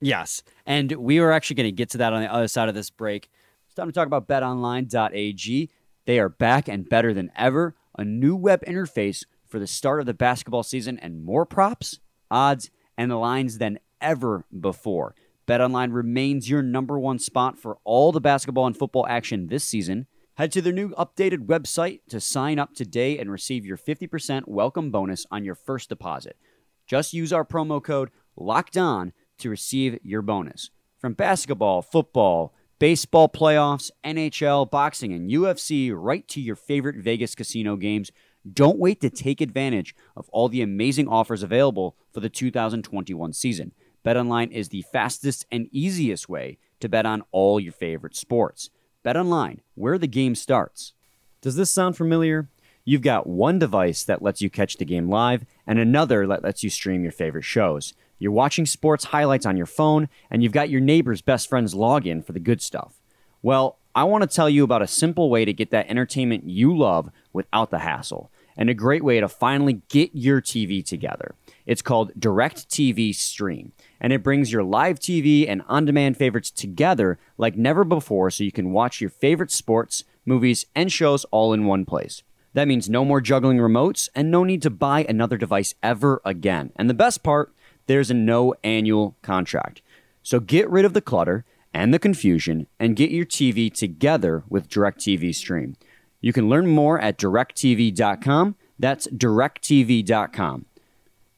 Yes. 0.00 0.42
And 0.64 0.92
we 0.92 1.20
were 1.20 1.30
actually 1.30 1.56
going 1.56 1.66
to 1.66 1.72
get 1.72 1.90
to 1.90 1.98
that 1.98 2.14
on 2.14 2.22
the 2.22 2.32
other 2.32 2.48
side 2.48 2.70
of 2.70 2.74
this 2.74 2.88
break. 2.88 3.28
It's 3.66 3.74
time 3.74 3.88
to 3.88 3.92
talk 3.92 4.06
about 4.06 4.26
betonline.ag. 4.26 5.68
They 6.06 6.18
are 6.18 6.28
back 6.30 6.68
and 6.68 6.88
better 6.88 7.12
than 7.12 7.30
ever. 7.36 7.74
A 8.00 8.04
new 8.06 8.34
web 8.34 8.64
interface 8.64 9.26
for 9.46 9.58
the 9.58 9.66
start 9.66 10.00
of 10.00 10.06
the 10.06 10.14
basketball 10.14 10.62
season 10.62 10.98
and 11.00 11.22
more 11.22 11.44
props, 11.44 12.00
odds, 12.30 12.70
and 12.96 13.10
the 13.10 13.16
lines 13.16 13.58
than 13.58 13.78
ever 14.00 14.46
before. 14.58 15.14
BetOnline 15.46 15.92
remains 15.92 16.48
your 16.48 16.62
number 16.62 16.98
one 16.98 17.18
spot 17.18 17.58
for 17.58 17.76
all 17.84 18.10
the 18.10 18.18
basketball 18.18 18.66
and 18.66 18.74
football 18.74 19.06
action 19.06 19.48
this 19.48 19.64
season. 19.64 20.06
Head 20.36 20.50
to 20.52 20.62
their 20.62 20.72
new 20.72 20.94
updated 20.94 21.44
website 21.44 22.00
to 22.08 22.20
sign 22.20 22.58
up 22.58 22.72
today 22.74 23.18
and 23.18 23.30
receive 23.30 23.66
your 23.66 23.76
50% 23.76 24.48
welcome 24.48 24.90
bonus 24.90 25.26
on 25.30 25.44
your 25.44 25.54
first 25.54 25.90
deposit. 25.90 26.38
Just 26.86 27.12
use 27.12 27.34
our 27.34 27.44
promo 27.44 27.84
code 27.84 28.08
LOCKED 28.34 28.78
ON 28.78 29.12
to 29.36 29.50
receive 29.50 29.98
your 30.02 30.22
bonus. 30.22 30.70
From 30.96 31.12
basketball, 31.12 31.82
football, 31.82 32.54
baseball 32.80 33.28
playoffs, 33.28 33.90
NHL, 34.04 34.68
boxing, 34.68 35.12
and 35.12 35.30
UFC, 35.30 35.92
right 35.94 36.26
to 36.26 36.40
your 36.40 36.56
favorite 36.56 36.96
Vegas 36.96 37.36
casino 37.36 37.76
games, 37.76 38.10
don't 38.50 38.78
wait 38.78 39.00
to 39.02 39.10
take 39.10 39.40
advantage 39.40 39.94
of 40.16 40.28
all 40.30 40.48
the 40.48 40.62
amazing 40.62 41.06
offers 41.06 41.42
available 41.42 41.94
for 42.10 42.20
the 42.20 42.30
2021 42.30 43.34
season. 43.34 43.72
BetOnline 44.04 44.50
is 44.50 44.70
the 44.70 44.82
fastest 44.90 45.46
and 45.52 45.68
easiest 45.70 46.28
way 46.28 46.56
to 46.80 46.88
bet 46.88 47.04
on 47.04 47.22
all 47.32 47.60
your 47.60 47.72
favorite 47.72 48.16
sports. 48.16 48.70
BetOnline, 49.04 49.58
where 49.74 49.98
the 49.98 50.06
game 50.06 50.34
starts. 50.34 50.94
Does 51.42 51.56
this 51.56 51.70
sound 51.70 51.98
familiar? 51.98 52.48
You've 52.86 53.02
got 53.02 53.26
one 53.26 53.58
device 53.58 54.04
that 54.04 54.22
lets 54.22 54.40
you 54.40 54.48
catch 54.48 54.78
the 54.78 54.86
game 54.86 55.10
live 55.10 55.44
and 55.66 55.78
another 55.78 56.26
that 56.26 56.42
lets 56.42 56.64
you 56.64 56.70
stream 56.70 57.02
your 57.02 57.12
favorite 57.12 57.44
shows. 57.44 57.92
You're 58.20 58.30
watching 58.30 58.66
sports 58.66 59.06
highlights 59.06 59.46
on 59.46 59.56
your 59.56 59.66
phone, 59.66 60.08
and 60.30 60.42
you've 60.42 60.52
got 60.52 60.70
your 60.70 60.80
neighbor's 60.80 61.22
best 61.22 61.48
friend's 61.48 61.74
login 61.74 62.24
for 62.24 62.32
the 62.32 62.38
good 62.38 62.62
stuff. 62.62 63.00
Well, 63.42 63.78
I 63.94 64.04
want 64.04 64.22
to 64.22 64.28
tell 64.28 64.48
you 64.48 64.62
about 64.62 64.82
a 64.82 64.86
simple 64.86 65.30
way 65.30 65.44
to 65.44 65.52
get 65.52 65.70
that 65.70 65.88
entertainment 65.88 66.48
you 66.48 66.76
love 66.76 67.10
without 67.32 67.70
the 67.70 67.80
hassle, 67.80 68.30
and 68.56 68.68
a 68.68 68.74
great 68.74 69.02
way 69.02 69.18
to 69.20 69.28
finally 69.28 69.80
get 69.88 70.10
your 70.12 70.40
TV 70.40 70.84
together. 70.84 71.34
It's 71.64 71.82
called 71.82 72.12
DirecTV 72.20 73.14
Stream, 73.14 73.72
and 74.00 74.12
it 74.12 74.22
brings 74.22 74.52
your 74.52 74.62
live 74.62 75.00
TV 75.00 75.48
and 75.48 75.62
on 75.66 75.86
demand 75.86 76.18
favorites 76.18 76.50
together 76.50 77.18
like 77.38 77.56
never 77.56 77.84
before 77.84 78.30
so 78.30 78.44
you 78.44 78.52
can 78.52 78.70
watch 78.70 79.00
your 79.00 79.10
favorite 79.10 79.50
sports, 79.50 80.04
movies, 80.26 80.66
and 80.74 80.92
shows 80.92 81.24
all 81.30 81.54
in 81.54 81.64
one 81.64 81.86
place. 81.86 82.22
That 82.52 82.68
means 82.68 82.90
no 82.90 83.04
more 83.04 83.20
juggling 83.20 83.58
remotes 83.58 84.08
and 84.14 84.30
no 84.30 84.44
need 84.44 84.62
to 84.62 84.70
buy 84.70 85.06
another 85.08 85.36
device 85.36 85.74
ever 85.82 86.20
again. 86.24 86.72
And 86.76 86.90
the 86.90 86.94
best 86.94 87.22
part, 87.22 87.54
there's 87.90 88.10
a 88.10 88.14
no 88.14 88.54
annual 88.62 89.16
contract. 89.20 89.82
So 90.22 90.38
get 90.38 90.70
rid 90.70 90.84
of 90.84 90.92
the 90.92 91.00
clutter 91.00 91.44
and 91.74 91.92
the 91.92 91.98
confusion 91.98 92.68
and 92.78 92.94
get 92.94 93.10
your 93.10 93.26
TV 93.26 93.72
together 93.72 94.44
with 94.48 94.68
DirecTV 94.68 95.34
Stream. 95.34 95.74
You 96.20 96.32
can 96.32 96.48
learn 96.48 96.68
more 96.68 97.00
at 97.00 97.18
directv.com. 97.18 98.54
That's 98.78 99.08
directv.com. 99.08 100.66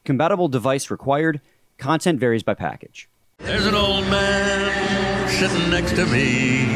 Compatible 0.04 0.48
device 0.48 0.90
required. 0.90 1.40
Content 1.78 2.20
varies 2.20 2.42
by 2.42 2.52
package. 2.52 3.08
There's 3.38 3.66
an 3.66 3.74
old 3.74 4.04
man 4.08 5.28
sitting 5.30 5.70
next 5.70 5.92
to 5.92 6.04
me, 6.04 6.66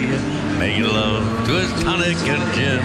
making 0.59 0.85
love 0.85 1.47
to 1.47 1.53
his 1.53 1.71
tonic 1.83 2.17
and 2.17 2.55
gin. 2.55 2.81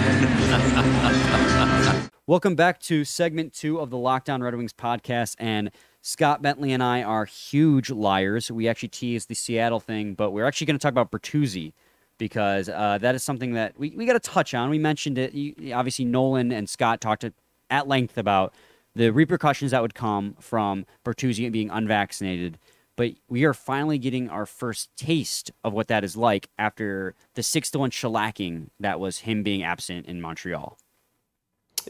Welcome 2.26 2.54
back 2.54 2.80
to 2.82 3.04
segment 3.04 3.52
two 3.52 3.80
of 3.80 3.90
the 3.90 3.96
Locked 3.96 4.30
On 4.30 4.40
Red 4.42 4.54
Wings 4.54 4.72
podcast. 4.72 5.34
And 5.38 5.72
Scott 6.02 6.42
Bentley 6.42 6.72
and 6.72 6.82
I 6.82 7.02
are 7.02 7.24
huge 7.24 7.88
liars. 7.88 8.50
We 8.50 8.68
actually 8.68 8.88
teased 8.88 9.28
the 9.28 9.34
Seattle 9.34 9.78
thing, 9.80 10.14
but 10.14 10.32
we're 10.32 10.44
actually 10.44 10.66
going 10.66 10.78
to 10.78 10.82
talk 10.82 10.90
about 10.90 11.12
Bertuzzi 11.12 11.72
because 12.18 12.68
uh, 12.68 12.98
that 13.00 13.14
is 13.14 13.22
something 13.22 13.52
that 13.54 13.78
we, 13.78 13.90
we 13.90 14.04
got 14.04 14.14
to 14.14 14.30
touch 14.30 14.52
on. 14.52 14.68
We 14.68 14.78
mentioned 14.78 15.16
it. 15.16 15.32
You, 15.32 15.72
obviously, 15.72 16.04
Nolan 16.04 16.50
and 16.50 16.68
Scott 16.68 17.00
talked 17.00 17.24
at 17.70 17.88
length 17.88 18.18
about 18.18 18.52
the 18.94 19.10
repercussions 19.10 19.70
that 19.70 19.80
would 19.80 19.94
come 19.94 20.36
from 20.40 20.86
Bertuzzi 21.04 21.50
being 21.50 21.70
unvaccinated. 21.70 22.58
But 22.96 23.12
we 23.28 23.44
are 23.44 23.54
finally 23.54 23.98
getting 23.98 24.28
our 24.28 24.44
first 24.44 24.90
taste 24.96 25.50
of 25.64 25.72
what 25.72 25.88
that 25.88 26.04
is 26.04 26.16
like 26.16 26.48
after 26.58 27.14
the 27.34 27.42
six 27.42 27.70
to 27.70 27.78
one 27.78 27.90
shellacking 27.90 28.68
that 28.80 29.00
was 29.00 29.20
him 29.20 29.42
being 29.42 29.62
absent 29.62 30.06
in 30.06 30.20
Montreal. 30.20 30.76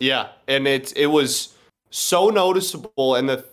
Yeah, 0.00 0.28
and 0.46 0.68
it 0.68 0.92
it 0.96 1.08
was 1.08 1.54
so 1.92 2.30
noticeable, 2.30 3.14
and 3.14 3.28
the 3.28 3.44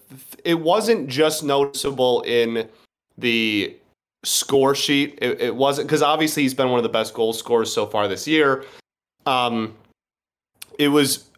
it 0.43 0.59
wasn't 0.59 1.07
just 1.07 1.43
noticeable 1.43 2.21
in 2.21 2.67
the 3.17 3.75
score 4.23 4.73
sheet. 4.73 5.19
It, 5.21 5.41
it 5.41 5.55
wasn't 5.55 5.87
because 5.87 6.01
obviously 6.01 6.43
he's 6.43 6.53
been 6.53 6.69
one 6.69 6.79
of 6.79 6.83
the 6.83 6.89
best 6.89 7.13
goal 7.13 7.33
scorers 7.33 7.71
so 7.71 7.85
far 7.85 8.07
this 8.07 8.27
year. 8.27 8.65
Um, 9.25 9.75
it 10.79 10.87
was 10.87 11.29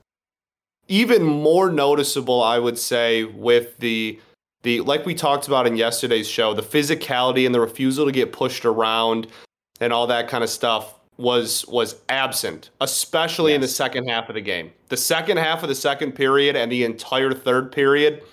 even 0.87 1.23
more 1.23 1.71
noticeable, 1.71 2.43
I 2.43 2.59
would 2.59 2.77
say, 2.77 3.23
with 3.23 3.77
the 3.79 4.19
the 4.63 4.81
like 4.81 5.05
we 5.05 5.15
talked 5.15 5.47
about 5.47 5.65
in 5.65 5.75
yesterday's 5.75 6.27
show, 6.27 6.53
the 6.53 6.61
physicality 6.61 7.45
and 7.45 7.53
the 7.53 7.59
refusal 7.59 8.05
to 8.05 8.11
get 8.11 8.31
pushed 8.31 8.63
around 8.63 9.27
and 9.79 9.91
all 9.91 10.05
that 10.07 10.29
kind 10.29 10.43
of 10.43 10.49
stuff 10.49 11.00
was 11.17 11.65
was 11.67 12.01
absent, 12.09 12.69
especially 12.79 13.53
in 13.53 13.61
the 13.61 13.67
second 13.67 14.07
half 14.07 14.29
of 14.29 14.35
the 14.35 14.41
game. 14.41 14.71
The 14.89 14.97
second 14.97 15.37
half 15.37 15.61
of 15.63 15.69
the 15.69 15.75
second 15.75 16.13
period 16.13 16.55
and 16.55 16.71
the 16.71 16.83
entire 16.83 17.33
third 17.33 17.71
period, 17.71 18.23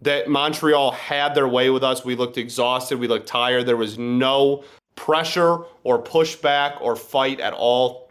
that 0.00 0.28
Montreal 0.28 0.92
had 0.92 1.34
their 1.34 1.48
way 1.48 1.70
with 1.70 1.82
us. 1.82 2.04
We 2.04 2.14
looked 2.14 2.38
exhausted. 2.38 2.98
We 2.98 3.08
looked 3.08 3.26
tired. 3.26 3.66
There 3.66 3.76
was 3.76 3.98
no 3.98 4.64
pressure 4.94 5.58
or 5.84 6.02
pushback 6.02 6.80
or 6.80 6.96
fight 6.96 7.40
at 7.40 7.52
all. 7.52 8.10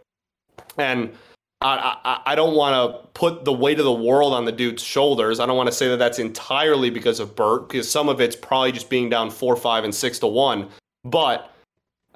And 0.76 1.12
I, 1.60 1.96
I, 2.04 2.32
I 2.32 2.34
don't 2.34 2.54
want 2.54 2.74
to 2.74 3.08
put 3.14 3.44
the 3.44 3.52
weight 3.52 3.78
of 3.78 3.84
the 3.84 3.92
world 3.92 4.32
on 4.32 4.44
the 4.44 4.52
dude's 4.52 4.82
shoulders. 4.82 5.40
I 5.40 5.46
don't 5.46 5.56
want 5.56 5.68
to 5.68 5.74
say 5.74 5.88
that 5.88 5.98
that's 5.98 6.18
entirely 6.18 6.88
because 6.88 7.20
of 7.20 7.34
Burt, 7.34 7.68
because 7.68 7.90
some 7.90 8.08
of 8.08 8.20
it's 8.20 8.36
probably 8.36 8.72
just 8.72 8.88
being 8.88 9.08
down 9.10 9.30
four, 9.30 9.56
five, 9.56 9.84
and 9.84 9.94
six 9.94 10.18
to 10.20 10.26
one. 10.26 10.68
But 11.04 11.52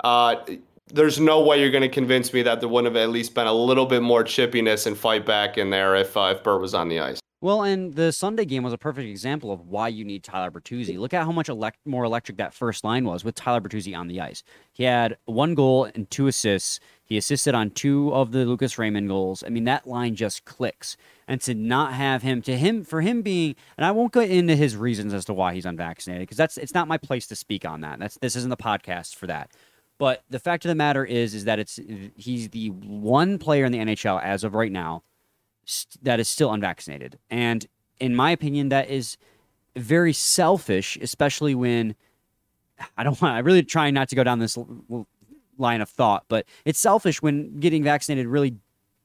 uh, 0.05 0.37
there's 0.89 1.19
no 1.19 1.43
way 1.43 1.61
you're 1.61 1.71
going 1.71 1.83
to 1.83 1.89
convince 1.89 2.33
me 2.33 2.43
that 2.43 2.61
there 2.61 2.69
wouldn't 2.69 2.95
have 2.95 3.03
at 3.03 3.11
least 3.11 3.35
been 3.35 3.47
a 3.47 3.53
little 3.53 3.87
bit 3.87 4.03
more 4.03 4.25
chippiness 4.25 4.87
and 4.87 4.97
fight 4.97 5.25
back 5.25 5.59
in 5.59 5.71
there 5.71 5.97
if 5.97 6.17
uh, 6.17 6.35
if 6.37 6.43
Burt 6.43 6.61
was 6.61 6.75
on 6.75 6.89
the 6.89 7.01
ice. 7.01 7.21
Well, 7.43 7.65
and 7.65 7.95
the 7.95 8.13
Sunday 8.13 8.45
game 8.45 8.63
was 8.63 8.73
a 8.73 8.79
perfect 8.79 9.09
example 9.09 9.51
of 9.51 9.67
why 9.67 9.89
you 9.89 10.05
need 10.05 10.23
Tyler 10.23 10.53
Bertuzzi. 10.53 10.97
Look 10.97 11.13
at 11.13 11.25
how 11.25 11.33
much 11.33 11.49
elect- 11.49 11.85
more 11.85 12.05
electric 12.05 12.39
that 12.39 12.55
first 12.55 12.85
line 12.85 13.05
was 13.05 13.25
with 13.25 13.35
Tyler 13.35 13.61
Bertuzzi 13.61 13.99
on 13.99 14.07
the 14.07 14.21
ice. 14.21 14.45
He 14.73 14.85
had 14.85 15.17
one 15.25 15.57
goal 15.57 15.89
and 15.93 16.09
two 16.09 16.29
assists. 16.29 16.79
He 17.05 17.17
assisted 17.17 17.53
on 17.53 17.71
two 17.71 18.15
of 18.15 18.31
the 18.31 18.45
Lucas 18.45 18.79
Raymond 18.79 19.09
goals. 19.09 19.43
I 19.45 19.49
mean, 19.49 19.65
that 19.65 19.89
line 19.89 20.15
just 20.15 20.45
clicks. 20.45 20.97
And 21.27 21.41
to 21.41 21.53
not 21.53 21.95
have 21.95 22.23
him, 22.23 22.43
to 22.43 22.57
him, 22.57 22.85
for 22.85 23.01
him 23.01 23.23
being, 23.23 23.57
and 23.77 23.85
I 23.85 23.91
won't 23.91 24.13
go 24.13 24.21
into 24.21 24.55
his 24.55 24.77
reasons 24.77 25.13
as 25.13 25.25
to 25.25 25.35
why 25.35 25.53
he's 25.55 25.67
unvaccinated 25.67 26.23
because 26.23 26.37
that's 26.37 26.57
it's 26.59 26.75
not 26.75 26.87
my 26.87 26.97
place 26.97 27.27
to 27.27 27.35
speak 27.35 27.65
on 27.65 27.81
that. 27.81 27.99
That's 27.99 28.19
this 28.19 28.37
isn't 28.37 28.51
the 28.51 28.57
podcast 28.57 29.17
for 29.17 29.27
that. 29.27 29.51
But 30.03 30.25
the 30.29 30.41
fact 30.41 30.65
of 30.65 30.69
the 30.69 30.75
matter 30.75 31.05
is, 31.05 31.33
is 31.33 31.45
that 31.45 31.61
it's 31.61 31.79
he's 32.17 32.49
the 32.49 32.71
one 32.71 33.39
player 33.39 33.65
in 33.65 33.71
the 33.71 33.79
NHL 33.79 34.21
as 34.21 34.43
of 34.43 34.53
right 34.53 34.73
now 34.73 35.05
st- 35.65 36.03
that 36.03 36.19
is 36.19 36.29
still 36.29 36.53
unvaccinated. 36.53 37.21
And 37.31 37.65
in 38.01 38.17
my 38.17 38.33
opinion, 38.33 38.69
that 38.71 38.91
is 38.91 39.17
very 39.77 40.13
selfish, 40.13 40.99
especially 41.01 41.55
when 41.55 41.95
I 42.97 43.05
don't 43.05 43.21
want. 43.23 43.37
I 43.37 43.39
really 43.39 43.63
try 43.63 43.93
not 43.93 44.09
to 44.09 44.17
go 44.17 44.25
down 44.25 44.41
this 44.41 44.57
l- 44.59 45.07
line 45.57 45.81
of 45.81 45.89
thought, 45.89 46.25
but 46.27 46.47
it's 46.65 46.81
selfish 46.81 47.23
when 47.23 47.61
getting 47.61 47.85
vaccinated 47.85 48.27
really. 48.27 48.57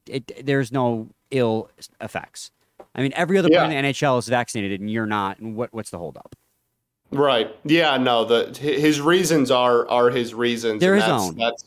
It, 0.08 0.48
there's 0.48 0.72
no 0.72 1.10
ill 1.30 1.70
effects. 2.02 2.50
I 2.96 3.04
mean, 3.04 3.14
every 3.16 3.38
other 3.38 3.50
Yeah. 3.52 3.66
player 3.68 3.78
in 3.78 3.84
the 3.86 3.90
NHL 3.94 4.18
is 4.18 4.28
vaccinated, 4.30 4.80
and 4.82 4.90
you're 4.90 5.06
not. 5.06 5.38
And 5.38 5.56
what 5.56 5.72
what's 5.76 5.92
the 5.92 6.00
holdup? 6.00 6.36
Right. 7.12 7.56
Yeah. 7.64 7.98
No. 7.98 8.26
The 8.26 8.58
his 8.58 9.00
reasons 9.02 9.52
are 9.52 9.88
are 9.90 10.10
his 10.10 10.34
reasons. 10.34 10.82
They're 10.82 10.96
his 10.96 11.06
that's, 11.06 11.24
own. 11.24 11.36
That's 11.38 11.64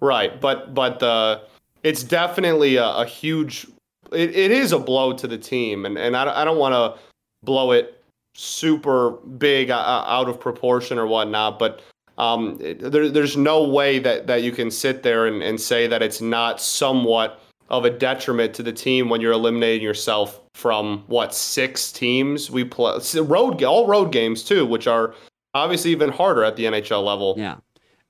right. 0.00 0.40
But 0.40 0.74
but 0.74 0.98
the 1.00 1.42
it's 1.82 2.02
definitely 2.02 2.76
a, 2.76 2.86
a 2.86 3.06
huge. 3.06 3.66
It, 4.12 4.36
it 4.36 4.50
is 4.50 4.72
a 4.72 4.78
blow 4.78 5.14
to 5.14 5.26
the 5.26 5.38
team, 5.38 5.86
and 5.86 5.96
and 5.96 6.16
I 6.16 6.24
don't, 6.24 6.36
I 6.36 6.44
don't 6.44 6.58
want 6.58 6.74
to 6.74 7.00
blow 7.42 7.72
it 7.72 8.02
super 8.34 9.12
big 9.38 9.70
uh, 9.70 10.04
out 10.06 10.28
of 10.28 10.40
proportion 10.40 10.98
or 10.98 11.06
whatnot, 11.06 11.58
but. 11.58 11.82
Um, 12.18 12.58
there, 12.58 13.08
there's 13.08 13.38
no 13.38 13.64
way 13.64 13.98
that, 13.98 14.26
that 14.26 14.42
you 14.42 14.52
can 14.52 14.70
sit 14.70 15.02
there 15.02 15.26
and, 15.26 15.42
and 15.42 15.58
say 15.58 15.86
that 15.86 16.02
it's 16.02 16.20
not 16.20 16.60
somewhat 16.60 17.40
of 17.70 17.86
a 17.86 17.90
detriment 17.90 18.52
to 18.54 18.62
the 18.62 18.72
team 18.72 19.08
when 19.08 19.22
you're 19.22 19.32
eliminating 19.32 19.82
yourself 19.82 20.41
from 20.62 21.04
what 21.06 21.34
six 21.34 21.90
teams 21.90 22.50
we 22.50 22.64
play 22.64 22.98
road 23.22 23.62
all 23.64 23.86
road 23.86 24.12
games 24.12 24.42
too, 24.44 24.66
which 24.66 24.86
are 24.86 25.14
obviously 25.54 25.90
even 25.90 26.10
harder 26.10 26.44
at 26.44 26.56
the 26.56 26.64
NHL 26.64 27.02
level. 27.04 27.34
Yeah, 27.38 27.56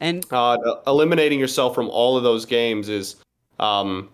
and 0.01 0.25
Uh, 0.31 0.59
eliminating 0.87 1.39
yourself 1.39 1.75
from 1.75 1.89
all 1.89 2.17
of 2.17 2.23
those 2.25 2.45
games 2.45 2.89
is, 2.89 3.17
um, 3.61 4.09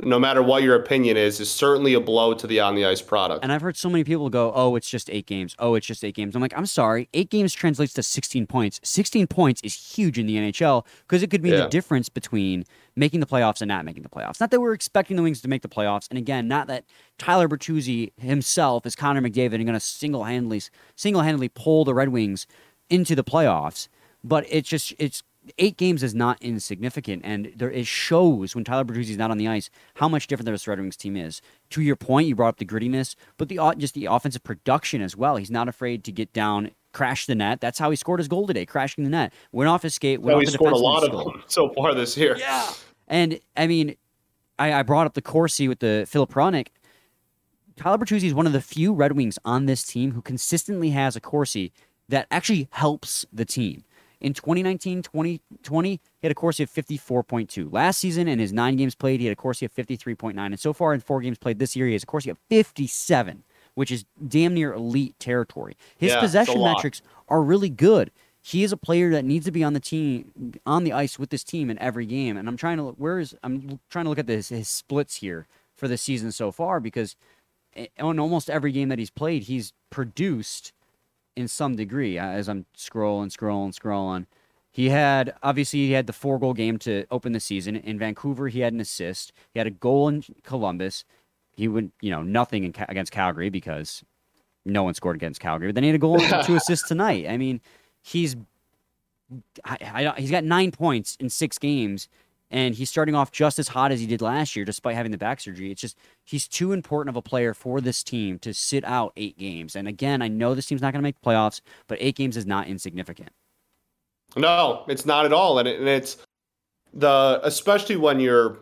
no 0.00 0.18
matter 0.18 0.42
what 0.42 0.62
your 0.62 0.74
opinion 0.74 1.16
is, 1.18 1.38
is 1.38 1.50
certainly 1.50 1.92
a 1.94 2.00
blow 2.00 2.32
to 2.32 2.46
the 2.46 2.58
on 2.60 2.74
the 2.74 2.84
ice 2.86 3.02
product. 3.02 3.44
And 3.44 3.52
I've 3.52 3.60
heard 3.60 3.76
so 3.76 3.90
many 3.90 4.02
people 4.02 4.30
go, 4.30 4.50
"Oh, 4.54 4.74
it's 4.74 4.88
just 4.88 5.10
eight 5.10 5.26
games. 5.26 5.54
Oh, 5.58 5.74
it's 5.74 5.86
just 5.86 6.02
eight 6.02 6.14
games." 6.14 6.34
I'm 6.34 6.40
like, 6.42 6.56
I'm 6.56 6.64
sorry, 6.66 7.08
eight 7.14 7.28
games 7.30 7.52
translates 7.52 7.92
to 7.94 8.02
16 8.02 8.46
points. 8.46 8.80
16 8.82 9.26
points 9.26 9.60
is 9.62 9.74
huge 9.74 10.18
in 10.18 10.26
the 10.26 10.36
NHL 10.38 10.86
because 11.06 11.22
it 11.22 11.30
could 11.30 11.42
mean 11.42 11.52
Yeah. 11.52 11.60
the 11.64 11.68
difference 11.68 12.08
between 12.08 12.64
making 12.96 13.20
the 13.20 13.26
playoffs 13.26 13.60
and 13.60 13.68
not 13.68 13.84
making 13.84 14.02
the 14.02 14.08
playoffs. 14.08 14.40
Not 14.40 14.50
that 14.50 14.60
we're 14.60 14.72
expecting 14.72 15.16
the 15.16 15.22
Wings 15.22 15.40
to 15.42 15.48
make 15.48 15.62
the 15.62 15.68
playoffs, 15.68 16.08
and 16.10 16.18
again, 16.18 16.48
not 16.48 16.66
that 16.68 16.84
Tyler 17.18 17.48
Bertuzzi 17.48 18.12
himself 18.18 18.86
is 18.86 18.94
Connor 18.94 19.22
McDavid 19.22 19.54
and 19.54 19.64
going 19.64 19.74
to 19.74 19.80
single-handedly 19.80 20.62
single-handedly 20.96 21.48
pull 21.50 21.84
the 21.84 21.94
Red 21.94 22.10
Wings 22.10 22.46
into 22.90 23.14
the 23.14 23.24
playoffs. 23.24 23.88
But 24.22 24.46
it's 24.48 24.68
just 24.68 24.94
it's 24.98 25.22
eight 25.58 25.76
games 25.76 26.02
is 26.02 26.14
not 26.14 26.40
insignificant, 26.40 27.22
and 27.24 27.52
there 27.56 27.70
it 27.70 27.86
shows 27.86 28.54
when 28.54 28.64
Tyler 28.64 28.84
Bertuzzi 28.84 29.10
is 29.10 29.18
not 29.18 29.30
on 29.30 29.38
the 29.38 29.48
ice 29.48 29.68
how 29.96 30.08
much 30.08 30.26
different 30.26 30.46
this 30.46 30.66
Red 30.66 30.80
Wings 30.80 30.96
team 30.96 31.16
is. 31.16 31.42
To 31.70 31.82
your 31.82 31.96
point, 31.96 32.28
you 32.28 32.34
brought 32.34 32.48
up 32.48 32.56
the 32.58 32.64
grittiness, 32.64 33.14
but 33.36 33.48
the 33.48 33.58
just 33.76 33.94
the 33.94 34.06
offensive 34.06 34.42
production 34.42 35.02
as 35.02 35.16
well. 35.16 35.36
He's 35.36 35.50
not 35.50 35.68
afraid 35.68 36.04
to 36.04 36.12
get 36.12 36.32
down, 36.32 36.70
crash 36.94 37.26
the 37.26 37.34
net. 37.34 37.60
That's 37.60 37.78
how 37.78 37.90
he 37.90 37.96
scored 37.96 38.20
his 38.20 38.28
goal 38.28 38.46
today, 38.46 38.64
crashing 38.64 39.04
the 39.04 39.10
net. 39.10 39.32
Went 39.52 39.68
off 39.68 39.82
his 39.82 39.94
skate. 39.94 40.22
Went 40.22 40.32
So 40.32 40.36
off 40.36 40.40
he 40.40 40.46
the 40.46 40.52
scored 40.52 40.72
a 40.72 40.76
lot 40.76 41.04
of 41.04 41.12
them 41.12 41.42
so 41.46 41.68
far 41.74 41.94
this 41.94 42.16
year. 42.16 42.36
Yeah. 42.38 42.72
And 43.06 43.40
I 43.56 43.66
mean, 43.66 43.96
I, 44.58 44.72
I 44.72 44.82
brought 44.82 45.06
up 45.06 45.14
the 45.14 45.22
Corsi 45.22 45.68
with 45.68 45.80
the 45.80 46.06
Filip 46.08 46.30
Hronek. 46.32 46.68
Tyler 47.76 47.98
Bertuzzi 47.98 48.24
is 48.24 48.34
one 48.34 48.46
of 48.46 48.52
the 48.52 48.60
few 48.60 48.94
Red 48.94 49.12
Wings 49.12 49.38
on 49.44 49.66
this 49.66 49.82
team 49.82 50.12
who 50.12 50.22
consistently 50.22 50.90
has 50.90 51.16
a 51.16 51.20
Corsi 51.20 51.72
that 52.08 52.26
actually 52.30 52.68
helps 52.70 53.26
the 53.32 53.44
team. 53.44 53.84
In 54.20 54.32
2019 54.32 55.02
2020, 55.02 55.90
he 55.90 56.00
had 56.22 56.32
a 56.32 56.34
Corsi 56.34 56.62
of 56.62 56.70
54.2. 56.70 57.70
Last 57.70 57.98
season, 57.98 58.28
in 58.28 58.38
his 58.38 58.52
nine 58.52 58.76
games 58.76 58.94
played, 58.94 59.20
he 59.20 59.26
had 59.26 59.32
a 59.32 59.36
Corsi 59.36 59.66
of 59.66 59.74
53.9. 59.74 60.38
And 60.38 60.58
so 60.58 60.72
far, 60.72 60.94
in 60.94 61.00
four 61.00 61.20
games 61.20 61.36
played 61.36 61.58
this 61.58 61.76
year, 61.76 61.86
he 61.86 61.92
has 61.92 62.04
a 62.04 62.06
Corsi 62.06 62.30
of 62.30 62.38
57, 62.48 63.42
which 63.74 63.90
is 63.90 64.04
damn 64.26 64.54
near 64.54 64.72
elite 64.72 65.18
territory. 65.18 65.76
His 65.96 66.12
Yeah, 66.12 66.20
possession 66.20 66.62
metrics 66.62 67.02
are 67.28 67.42
really 67.42 67.70
good. 67.70 68.10
He 68.40 68.62
is 68.62 68.72
a 68.72 68.76
player 68.76 69.10
that 69.10 69.24
needs 69.24 69.46
to 69.46 69.52
be 69.52 69.64
on 69.64 69.72
the 69.72 69.80
team, 69.80 70.54
on 70.66 70.84
the 70.84 70.92
ice 70.92 71.18
with 71.18 71.30
this 71.30 71.44
team 71.44 71.70
in 71.70 71.78
every 71.78 72.04
game. 72.04 72.36
And 72.36 72.46
I'm 72.46 72.58
trying 72.58 72.76
to 72.76 72.82
look, 72.82 72.96
where 72.96 73.18
is 73.18 73.34
I'm 73.42 73.80
trying 73.88 74.04
to 74.04 74.10
look 74.10 74.18
at 74.18 74.26
this 74.26 74.50
his 74.50 74.68
splits 74.68 75.16
here 75.16 75.46
for 75.74 75.88
the 75.88 75.96
season 75.96 76.30
so 76.30 76.52
far 76.52 76.78
because 76.78 77.16
on 77.98 78.18
almost 78.18 78.50
every 78.50 78.70
game 78.70 78.88
that 78.90 78.98
he's 78.98 79.10
played, 79.10 79.44
he's 79.44 79.72
produced 79.90 80.72
in 81.36 81.48
some 81.48 81.74
degree. 81.74 82.18
As 82.18 82.48
I'm 82.48 82.66
scrolling, 82.76 83.34
scrolling, 83.34 83.74
scrolling, 83.74 84.26
he 84.70 84.90
had 84.90 85.34
obviously 85.42 85.80
he 85.86 85.92
had 85.92 86.06
the 86.06 86.12
four 86.12 86.38
goal 86.38 86.52
game 86.52 86.78
to 86.80 87.06
open 87.10 87.32
the 87.32 87.40
season 87.40 87.76
in 87.76 87.98
Vancouver. 87.98 88.48
He 88.48 88.60
had 88.60 88.72
an 88.72 88.80
assist. 88.80 89.32
He 89.52 89.58
had 89.58 89.66
a 89.66 89.70
goal 89.70 90.08
in 90.08 90.24
Columbus. 90.42 91.04
He 91.54 91.68
would 91.68 91.90
you 92.00 92.10
know 92.10 92.22
nothing 92.22 92.64
in, 92.64 92.74
against 92.88 93.12
Calgary 93.12 93.50
because 93.50 94.02
no 94.64 94.82
one 94.82 94.94
scored 94.94 95.16
against 95.16 95.40
Calgary. 95.40 95.68
But 95.68 95.76
then 95.76 95.84
he 95.84 95.88
had 95.88 95.96
a 95.96 95.98
goal 95.98 96.20
and 96.20 96.44
two 96.44 96.56
assists 96.56 96.88
tonight. 96.88 97.26
I 97.28 97.36
mean, 97.36 97.60
he's 98.02 98.36
I, 99.64 100.12
I, 100.16 100.20
he's 100.20 100.30
got 100.30 100.44
nine 100.44 100.70
points 100.70 101.16
in 101.20 101.28
six 101.28 101.58
games, 101.58 102.08
and 102.50 102.74
he's 102.74 102.90
starting 102.90 103.14
off 103.14 103.32
just 103.32 103.58
as 103.58 103.68
hot 103.68 103.92
as 103.92 104.00
he 104.00 104.06
did 104.06 104.20
last 104.20 104.54
year, 104.54 104.64
despite 104.64 104.94
having 104.94 105.12
the 105.12 105.18
back 105.18 105.40
surgery. 105.40 105.70
It's 105.70 105.80
just 105.80 105.96
he's 106.24 106.46
too 106.46 106.72
important 106.72 107.10
of 107.10 107.16
a 107.16 107.22
player 107.22 107.54
for 107.54 107.80
this 107.80 108.02
team 108.02 108.38
to 108.40 108.52
sit 108.52 108.84
out 108.84 109.12
eight 109.16 109.38
games. 109.38 109.76
And 109.76 109.88
again, 109.88 110.22
I 110.22 110.28
know 110.28 110.54
this 110.54 110.66
team's 110.66 110.82
not 110.82 110.92
going 110.92 111.00
to 111.00 111.06
make 111.06 111.20
playoffs, 111.20 111.60
but 111.88 111.98
eight 112.00 112.16
games 112.16 112.36
is 112.36 112.46
not 112.46 112.68
insignificant. 112.68 113.30
No, 114.36 114.84
it's 114.88 115.06
not 115.06 115.24
at 115.24 115.32
all, 115.32 115.58
and, 115.58 115.68
it, 115.68 115.78
and 115.78 115.88
it's 115.88 116.16
the 116.92 117.40
especially 117.42 117.96
when 117.96 118.20
your 118.20 118.58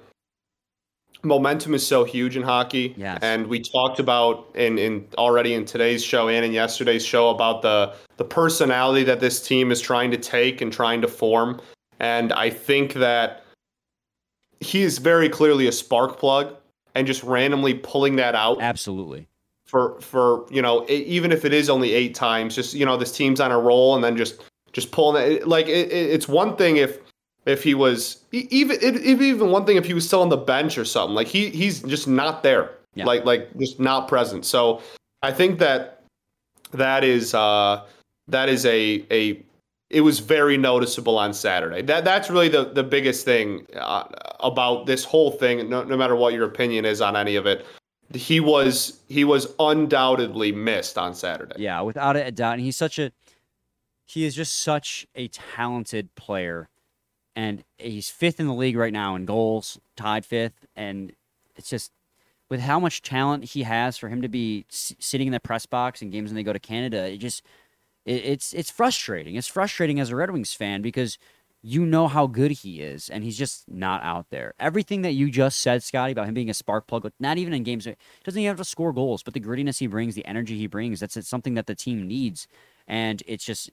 momentum 1.25 1.75
is 1.75 1.87
so 1.87 2.05
huge 2.05 2.37
in 2.37 2.43
hockey. 2.43 2.95
Yes. 2.97 3.19
And 3.23 3.47
we 3.47 3.61
talked 3.61 3.99
about 3.99 4.51
in 4.55 4.79
in 4.79 5.07
already 5.19 5.55
in 5.55 5.65
today's 5.65 6.05
show 6.05 6.29
and 6.29 6.45
in 6.45 6.53
yesterday's 6.53 7.05
show 7.05 7.31
about 7.31 7.63
the 7.63 7.95
the 8.17 8.25
personality 8.25 9.05
that 9.05 9.21
this 9.21 9.47
team 9.47 9.71
is 9.71 9.81
trying 9.81 10.11
to 10.11 10.17
take 10.17 10.61
and 10.61 10.73
trying 10.73 11.01
to 11.03 11.09
form. 11.09 11.61
And 12.01 12.33
I 12.33 12.51
think 12.51 12.95
that 12.95 13.45
he 14.61 14.83
is 14.83 14.99
very 14.99 15.29
clearly 15.29 15.67
a 15.67 15.73
spark 15.73 16.19
plug, 16.19 16.55
and 16.95 17.07
just 17.07 17.23
randomly 17.23 17.75
pulling 17.75 18.17
that 18.17 18.35
out 18.35 18.61
Absolutely. 18.61 19.27
for 19.65 20.01
for 20.01 20.47
you 20.51 20.63
know 20.63 20.85
e- 20.89 21.05
even 21.05 21.33
if 21.33 21.45
it 21.45 21.53
is 21.53 21.69
only 21.71 21.93
eight 21.93 22.15
times 22.15 22.55
just 22.55 22.75
you 22.75 22.85
know 22.85 22.97
this 22.97 23.13
team's 23.13 23.41
on 23.41 23.51
a 23.51 23.59
roll 23.59 23.95
and 23.95 24.03
then 24.05 24.17
just 24.17 24.43
just 24.73 24.91
pulling 24.91 25.23
it 25.33 25.47
like 25.49 25.67
it, 25.67 25.91
it- 25.93 26.11
it's 26.11 26.27
one 26.29 26.57
thing 26.57 26.77
if 26.77 26.99
if 27.47 27.63
he 27.63 27.75
was 27.75 28.23
even 28.33 28.77
it, 28.77 28.97
it'd 28.97 29.21
even 29.23 29.51
one 29.51 29.65
thing 29.65 29.77
if 29.77 29.85
he 29.85 29.95
was 29.95 30.07
still 30.07 30.23
on 30.23 30.29
the 30.29 30.37
bench 30.37 30.79
or 30.79 30.85
something 30.85 31.15
like 31.15 31.27
he 31.27 31.51
he's 31.51 31.83
just 31.83 32.07
not 32.07 32.43
there 32.43 32.71
Yeah. 32.95 33.05
like 33.07 33.25
like 33.25 33.57
just 33.59 33.81
not 33.81 34.09
present 34.09 34.45
so 34.45 34.81
i 35.23 35.33
think 35.33 35.59
that 35.59 36.03
that 36.73 37.05
is 37.05 37.35
uh 37.35 37.85
that 38.29 38.49
is 38.49 38.65
a 38.67 39.05
a 39.11 39.43
it 39.91 40.01
was 40.01 40.21
very 40.21 40.57
noticeable 40.57 41.19
on 41.19 41.35
Saturday. 41.35 41.83
That 41.83 42.03
that's 42.03 42.31
really 42.31 42.49
the 42.49 42.65
the 42.65 42.83
biggest 42.83 43.27
thing 43.27 43.67
uh, 43.77 44.05
about 44.41 44.87
this 44.87 45.05
whole 45.05 45.31
thing. 45.31 45.69
No, 45.69 45.85
no 45.85 45.99
matter 45.99 46.17
what 46.17 46.33
your 46.33 46.45
opinion 46.45 46.87
is 46.87 47.03
on 47.03 47.15
any 47.15 47.37
of 47.37 47.45
it, 47.47 47.67
he 48.15 48.41
was 48.41 49.01
he 49.11 49.25
was 49.25 49.55
undoubtedly 49.59 50.51
missed 50.51 50.97
on 50.97 51.15
Saturday. 51.15 51.57
Yeah, 51.59 51.83
without 51.83 52.17
a 52.17 52.31
doubt. 52.31 52.55
And 52.55 52.63
he's 52.63 52.77
such 52.79 52.99
a 52.99 53.13
he 54.07 54.25
is 54.25 54.35
just 54.35 54.59
such 54.61 55.07
a 55.15 55.29
talented 55.29 56.15
player. 56.15 56.71
And 57.35 57.65
he's 57.79 58.11
fifth 58.11 58.41
in 58.41 58.47
the 58.47 58.55
league 58.55 58.77
right 58.77 58.93
now 58.93 59.15
in 59.15 59.25
goals, 59.25 59.79
tied 59.97 60.27
fifth. 60.27 60.67
And 60.77 61.13
it's 61.57 61.71
just 61.71 61.93
with 62.51 62.61
how 62.61 62.79
much 62.79 63.01
talent 63.01 63.45
he 63.45 63.63
has 63.63 63.97
for 63.97 64.09
him 64.09 64.21
to 64.21 64.29
be 64.29 64.67
s- 64.71 64.95
sitting 64.99 65.29
in 65.29 65.33
the 65.33 65.41
press 65.41 65.65
box 65.65 66.03
in 66.03 66.11
games 66.11 66.31
when 66.31 66.37
they 66.37 66.43
go 66.43 66.53
to 66.53 66.59
Canada, 66.59 67.09
it 67.09 67.17
just 67.19 67.43
it, 68.05 68.25
it's 68.25 68.53
it's 68.53 68.71
frustrating. 68.71 69.37
It's 69.37 69.49
frustrating 69.49 69.99
as 70.01 70.11
a 70.11 70.17
Red 70.17 70.31
Wings 70.31 70.53
fan 70.53 70.83
because 70.83 71.17
you 71.63 71.87
know 71.87 72.09
how 72.09 72.27
good 72.27 72.51
he 72.51 72.81
is, 72.81 73.09
and 73.09 73.23
he's 73.23 73.39
just 73.39 73.71
not 73.71 74.03
out 74.03 74.27
there. 74.31 74.53
Everything 74.59 75.03
that 75.03 75.13
you 75.13 75.31
just 75.31 75.61
said, 75.61 75.83
Scotty, 75.83 76.11
about 76.13 76.27
him 76.27 76.35
being 76.35 76.51
a 76.51 76.55
spark 76.55 76.89
plug, 76.89 77.11
not 77.21 77.39
even 77.39 77.55
in 77.55 77.63
games, 77.63 77.87
doesn't 78.25 78.41
even 78.41 78.49
have 78.49 78.57
to 78.57 78.65
score 78.65 78.93
goals, 78.93 79.23
but 79.23 79.33
the 79.33 79.41
grittiness 79.41 79.79
he 79.79 79.87
brings, 79.87 80.17
the 80.17 80.27
energy 80.27 80.59
he 80.59 80.67
brings, 80.67 80.99
that's 80.99 81.27
something 81.27 81.55
that 81.55 81.67
the 81.69 81.77
team 81.77 82.07
needs, 82.09 82.49
and 82.89 83.23
it's 83.29 83.45
just 83.45 83.71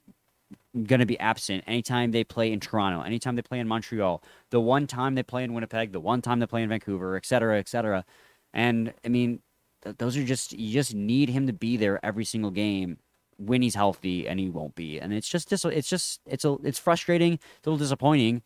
going 0.84 1.00
to 1.00 1.06
be 1.06 1.18
absent 1.18 1.64
anytime 1.66 2.12
they 2.12 2.24
play 2.24 2.52
in 2.52 2.60
Toronto, 2.60 3.02
anytime 3.02 3.36
they 3.36 3.42
play 3.42 3.58
in 3.58 3.68
Montreal, 3.68 4.22
the 4.50 4.60
one 4.60 4.86
time 4.86 5.14
they 5.14 5.22
play 5.22 5.44
in 5.44 5.52
Winnipeg, 5.52 5.92
the 5.92 6.00
one 6.00 6.22
time 6.22 6.38
they 6.40 6.46
play 6.46 6.62
in 6.62 6.68
Vancouver, 6.68 7.16
et 7.16 7.26
cetera, 7.26 7.58
et 7.58 7.68
cetera. 7.68 8.04
And 8.52 8.92
I 9.04 9.08
mean, 9.08 9.40
th- 9.82 9.96
those 9.98 10.16
are 10.16 10.24
just 10.24 10.52
you 10.52 10.72
just 10.72 10.94
need 10.94 11.28
him 11.28 11.46
to 11.46 11.52
be 11.52 11.76
there 11.76 12.04
every 12.04 12.24
single 12.24 12.50
game 12.50 12.98
when 13.38 13.62
he's 13.62 13.74
healthy, 13.74 14.28
and 14.28 14.38
he 14.38 14.50
won't 14.50 14.74
be. 14.74 14.98
And 15.00 15.12
it's 15.12 15.28
just 15.28 15.48
dis- 15.48 15.64
it's 15.64 15.88
just 15.88 16.20
it's 16.26 16.44
a 16.44 16.56
it's 16.62 16.78
frustrating, 16.78 17.34
it's 17.34 17.66
a 17.66 17.70
little 17.70 17.78
disappointing. 17.78 18.42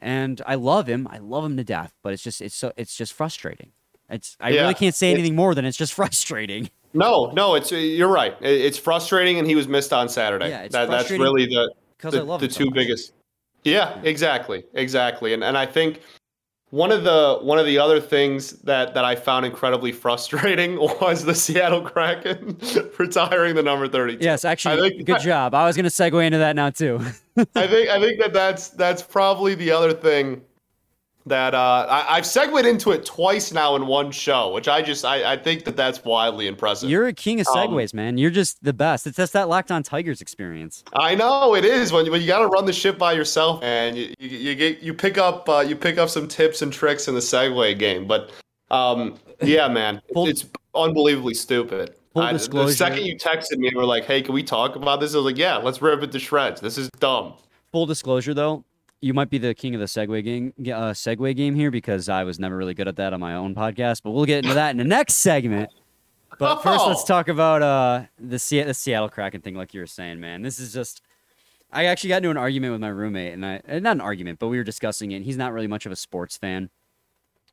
And 0.00 0.42
I 0.46 0.56
love 0.56 0.86
him, 0.88 1.08
I 1.10 1.18
love 1.18 1.44
him 1.44 1.56
to 1.56 1.64
death, 1.64 1.94
but 2.02 2.12
it's 2.12 2.22
just 2.22 2.40
it's 2.42 2.54
so 2.54 2.72
it's 2.76 2.96
just 2.96 3.12
frustrating. 3.12 3.72
It's 4.10 4.36
I 4.40 4.50
Yeah, 4.50 4.62
really 4.62 4.74
can't 4.74 4.94
say 4.94 5.10
anything 5.10 5.34
more 5.34 5.54
than 5.54 5.64
it's 5.64 5.76
just 5.76 5.94
frustrating. 6.00 6.70
No, 6.96 7.30
no, 7.34 7.54
it's 7.54 7.72
uh, 7.72 7.76
you're 7.76 8.12
right. 8.12 8.36
It's 8.40 8.78
frustrating, 8.78 9.38
and 9.38 9.46
he 9.46 9.54
was 9.54 9.68
missed 9.68 9.92
on 9.92 10.08
Saturday. 10.08 10.48
Yeah, 10.48 10.62
it's 10.62 10.72
that, 10.72 10.88
that's 10.88 11.10
really 11.10 11.46
the 11.46 11.72
the, 12.00 12.10
the 12.10 12.38
so 12.40 12.46
two 12.46 12.64
much. 12.66 12.74
biggest. 12.74 13.12
Yeah, 13.64 14.00
exactly, 14.02 14.64
exactly, 14.74 15.34
and 15.34 15.44
and 15.44 15.58
I 15.58 15.66
think 15.66 16.00
one 16.70 16.90
of 16.90 17.04
the 17.04 17.38
one 17.42 17.58
of 17.58 17.66
the 17.66 17.78
other 17.78 18.00
things 18.00 18.52
that 18.62 18.94
that 18.94 19.04
I 19.04 19.14
found 19.14 19.46
incredibly 19.46 19.92
frustrating 19.92 20.76
was 21.00 21.24
the 21.24 21.34
Seattle 21.34 21.82
Kraken 21.82 22.58
retiring 22.98 23.54
the 23.54 23.62
number 23.62 23.88
thirty. 23.88 24.16
Yes, 24.20 24.44
actually, 24.44 24.90
think- 24.90 25.06
good 25.06 25.20
job. 25.20 25.54
I 25.54 25.66
was 25.66 25.76
going 25.76 25.84
to 25.84 25.90
segue 25.90 26.24
into 26.24 26.38
that 26.38 26.56
now 26.56 26.70
too. 26.70 27.00
I 27.54 27.66
think 27.66 27.88
I 27.90 28.00
think 28.00 28.20
that 28.20 28.32
that's 28.32 28.68
that's 28.68 29.02
probably 29.02 29.54
the 29.54 29.70
other 29.70 29.92
thing 29.92 30.42
that 31.26 31.54
uh, 31.54 31.86
I, 31.90 32.16
I've 32.16 32.24
segued 32.26 32.64
into 32.66 32.92
it 32.92 33.04
twice 33.04 33.52
now 33.52 33.74
in 33.76 33.86
one 33.86 34.10
show, 34.12 34.52
which 34.52 34.68
I 34.68 34.80
just 34.80 35.04
I, 35.04 35.32
I 35.32 35.36
think 35.36 35.64
that 35.64 35.76
that's 35.76 36.04
wildly 36.04 36.46
impressive. 36.46 36.88
You're 36.88 37.08
a 37.08 37.12
king 37.12 37.40
of 37.40 37.46
Um, 37.48 37.56
segues, 37.56 37.92
man. 37.92 38.16
You're 38.16 38.30
just 38.30 38.62
the 38.62 38.72
best. 38.72 39.06
It's 39.06 39.16
just 39.16 39.32
that 39.32 39.48
Locked 39.48 39.70
On 39.72 39.82
Tigers 39.82 40.20
experience. 40.20 40.84
I 40.94 41.14
know 41.14 41.54
it 41.54 41.64
is 41.64 41.92
when, 41.92 42.10
when 42.10 42.20
you 42.20 42.26
got 42.26 42.38
to 42.40 42.46
run 42.46 42.64
the 42.64 42.72
ship 42.72 42.96
by 42.98 43.12
yourself, 43.12 43.62
and 43.62 43.96
you, 43.96 44.14
you, 44.18 44.38
you 44.38 44.54
get 44.54 44.80
you 44.80 44.94
pick 44.94 45.18
up 45.18 45.48
uh, 45.48 45.60
you 45.66 45.74
pick 45.76 45.98
up 45.98 46.08
some 46.08 46.28
tips 46.28 46.62
and 46.62 46.72
tricks 46.72 47.08
in 47.08 47.14
the 47.14 47.20
segue 47.20 47.78
game. 47.78 48.06
But 48.06 48.30
um, 48.70 49.16
yeah, 49.42 49.68
man, 49.68 50.00
Full- 50.14 50.28
it's 50.28 50.46
unbelievably 50.74 51.34
stupid. 51.34 51.94
Full 52.14 52.22
I- 52.22 52.32
disclosure- 52.32 52.68
the 52.68 52.74
second 52.76 53.04
you 53.04 53.16
texted 53.16 53.58
me 53.58 53.68
and 53.68 53.76
were 53.76 53.84
like, 53.84 54.04
"Hey, 54.04 54.22
can 54.22 54.32
we 54.34 54.42
talk 54.42 54.76
about 54.76 55.00
this?" 55.00 55.12
I 55.14 55.18
was 55.18 55.26
like, 55.26 55.38
"Yeah, 55.38 55.56
let's 55.56 55.82
rip 55.82 56.02
it 56.02 56.12
to 56.12 56.18
shreds. 56.18 56.60
This 56.60 56.78
is 56.78 56.88
dumb." 57.00 57.34
Full 57.72 57.84
disclosure, 57.86 58.32
though, 58.32 58.64
you 59.06 59.14
might 59.14 59.30
be 59.30 59.38
the 59.38 59.54
king 59.54 59.74
of 59.74 59.80
the 59.80 59.86
segue 59.86 60.22
game, 60.24 60.52
uh, 60.60 60.92
segue 60.92 61.34
game 61.36 61.54
here 61.54 61.70
because 61.70 62.08
I 62.08 62.24
was 62.24 62.38
never 62.38 62.56
really 62.56 62.74
good 62.74 62.88
at 62.88 62.96
that 62.96 63.12
on 63.12 63.20
my 63.20 63.34
own 63.34 63.54
podcast. 63.54 64.02
But 64.02 64.10
we'll 64.10 64.24
get 64.26 64.44
into 64.44 64.54
that 64.54 64.70
in 64.70 64.76
the 64.76 64.84
next 64.84 65.14
segment. 65.14 65.70
But 66.38 66.62
first, 66.62 66.86
let's 66.86 67.02
Oh. 67.02 67.06
talk 67.06 67.28
about 67.28 67.62
uh, 67.62 68.02
the, 68.18 68.38
Se- 68.38 68.64
the 68.64 68.74
Seattle 68.74 69.08
Kraken 69.08 69.40
thing, 69.40 69.54
like 69.54 69.72
you 69.72 69.80
were 69.80 69.86
saying, 69.86 70.20
man. 70.20 70.42
This 70.42 70.58
is 70.58 70.72
just. 70.72 71.00
I 71.72 71.86
actually 71.86 72.08
got 72.08 72.18
into 72.18 72.30
an 72.30 72.36
argument 72.36 72.72
with 72.72 72.80
my 72.80 72.88
roommate, 72.88 73.32
and 73.32 73.44
I 73.44 73.60
eh, 73.66 73.78
not 73.80 73.96
an 73.96 74.00
argument, 74.00 74.38
but 74.38 74.48
we 74.48 74.56
were 74.58 74.64
discussing 74.64 75.12
it. 75.12 75.16
And 75.16 75.24
he's 75.24 75.36
not 75.36 75.52
really 75.52 75.66
much 75.66 75.86
of 75.86 75.92
a 75.92 75.96
sports 75.96 76.36
fan, 76.36 76.70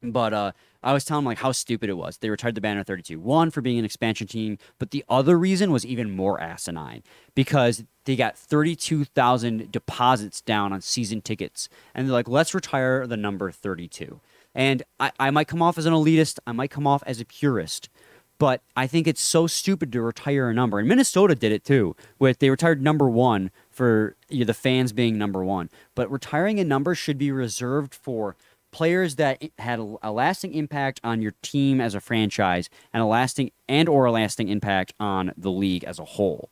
but 0.01 0.33
uh, 0.33 0.51
I 0.83 0.93
was 0.93 1.05
telling 1.05 1.23
them 1.23 1.29
like 1.29 1.39
how 1.39 1.51
stupid 1.51 1.89
it 1.89 1.97
was. 1.97 2.17
They 2.17 2.29
retired 2.29 2.55
the 2.55 2.61
Banner 2.61 2.83
32. 2.83 3.19
One 3.19 3.51
for 3.51 3.61
being 3.61 3.79
an 3.79 3.85
expansion 3.85 4.27
team, 4.27 4.57
but 4.79 4.91
the 4.91 5.05
other 5.07 5.37
reason 5.37 5.71
was 5.71 5.85
even 5.85 6.15
more 6.15 6.41
asinine 6.41 7.03
because 7.35 7.83
they 8.05 8.15
got 8.15 8.37
32,000 8.37 9.71
deposits 9.71 10.41
down 10.41 10.73
on 10.73 10.81
season 10.81 11.21
tickets, 11.21 11.69
and 11.95 12.05
they're 12.07 12.13
like, 12.13 12.27
let's 12.27 12.53
retire 12.53 13.07
the 13.07 13.17
number 13.17 13.51
32. 13.51 14.19
And 14.53 14.83
I, 14.99 15.11
I 15.19 15.31
might 15.31 15.47
come 15.47 15.61
off 15.61 15.77
as 15.77 15.85
an 15.85 15.93
elitist, 15.93 16.39
I 16.45 16.51
might 16.51 16.69
come 16.69 16.85
off 16.85 17.01
as 17.07 17.19
a 17.19 17.25
purist, 17.25 17.89
but 18.37 18.61
I 18.75 18.87
think 18.87 19.07
it's 19.07 19.21
so 19.21 19.47
stupid 19.47 19.91
to 19.93 20.01
retire 20.01 20.49
a 20.49 20.53
number. 20.53 20.79
And 20.79 20.87
Minnesota 20.87 21.35
did 21.35 21.51
it 21.51 21.63
too, 21.63 21.95
with 22.19 22.39
they 22.39 22.49
retired 22.49 22.81
number 22.81 23.09
one 23.09 23.51
for 23.69 24.15
you 24.27 24.39
know, 24.39 24.45
the 24.45 24.53
fans 24.53 24.91
being 24.91 25.17
number 25.17 25.43
one. 25.43 25.69
But 25.95 26.11
retiring 26.11 26.59
a 26.59 26.65
number 26.65 26.93
should 26.93 27.17
be 27.17 27.31
reserved 27.31 27.95
for 27.95 28.35
players 28.73 29.15
that 29.15 29.41
had 29.59 29.79
a, 29.79 29.95
a 30.03 30.11
lasting 30.11 30.53
impact 30.53 30.99
on 31.05 31.21
your 31.21 31.33
team 31.41 31.79
as 31.79 31.95
a 31.95 32.01
franchise 32.01 32.69
and 32.91 33.01
a 33.01 33.05
lasting 33.05 33.51
and 33.69 33.87
or 33.87 34.03
a 34.05 34.11
lasting 34.11 34.49
impact 34.49 34.93
on 34.99 35.31
the 35.37 35.49
league 35.51 35.85
as 35.85 35.99
a 35.99 36.03
whole. 36.05 36.49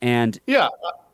And 0.00 0.38
Yeah, 0.46 0.68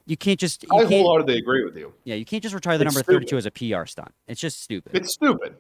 you 0.05 0.17
can't 0.19 0.39
just 0.39 0.65
you 0.65 0.69
I 0.77 0.81
can't, 0.81 0.91
wholeheartedly 0.93 1.39
agree 1.39 1.65
with 1.65 1.77
you. 1.77 1.95
yeah 2.05 2.15
you 2.17 2.25
can't 2.27 2.43
just 2.43 2.55
retire 2.55 2.77
the 2.77 2.85
It's 2.85 2.95
number 2.95 3.05
stupid. 3.05 3.29
32 3.31 3.37
as 3.39 3.47
a 3.47 3.51
PR 3.51 3.87
stunt. 3.87 4.13
It's 4.27 4.41
just 4.41 4.63
stupid. 4.63 4.95
It's 4.95 5.15
stupid. 5.15 5.55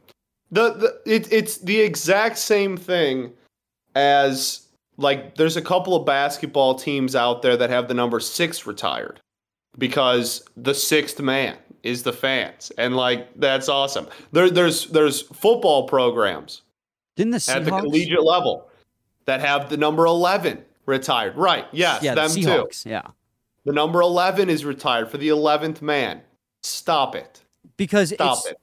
The 0.51 0.73
the 0.73 1.01
it, 1.15 1.33
it's 1.33 1.59
the 1.59 1.81
exact 1.81 2.37
same 2.39 2.77
thing 2.77 3.33
as 3.95 4.67
like 4.97 5.37
there's 5.37 5.57
a 5.57 5.63
couple 5.63 5.95
of 5.95 6.05
basketball 6.05 6.75
teams 6.75 7.15
out 7.15 7.43
there 7.43 7.57
that 7.57 7.71
have 7.71 7.87
the 7.89 7.95
number 7.95 8.19
six 8.21 8.67
retired 8.67 9.21
because 9.79 10.45
the 10.57 10.75
sixth 10.75 11.21
man 11.21 11.57
is 11.83 12.03
the 12.03 12.13
fans 12.13 12.73
and 12.79 12.97
like 12.97 13.29
that's 13.37 13.69
awesome. 13.69 14.07
There 14.33 14.51
there's 14.51 14.87
there's 14.87 15.23
football 15.23 15.87
programs 15.87 16.63
Didn't 17.17 17.33
the 17.33 17.53
at 17.53 17.65
the 17.65 17.71
collegiate 17.71 18.23
level 18.23 18.71
that 19.27 19.41
have 19.41 19.71
the 19.71 19.77
number 19.77 20.07
eleven 20.07 20.65
retired. 20.87 21.37
Right? 21.37 21.67
Yes, 21.73 22.03
yeah, 22.03 22.15
the 22.15 22.29
them 22.29 22.43
too. 22.43 22.69
Yeah. 22.89 23.03
The 23.65 23.73
number 23.73 24.01
eleven 24.01 24.49
is 24.49 24.65
retired 24.65 25.11
for 25.11 25.19
the 25.19 25.29
eleventh 25.29 25.83
man. 25.83 26.23
Stop 26.63 27.15
it. 27.15 27.43
Because 27.77 28.11
Stop 28.11 28.39
it's, 28.39 28.47
it. 28.49 28.59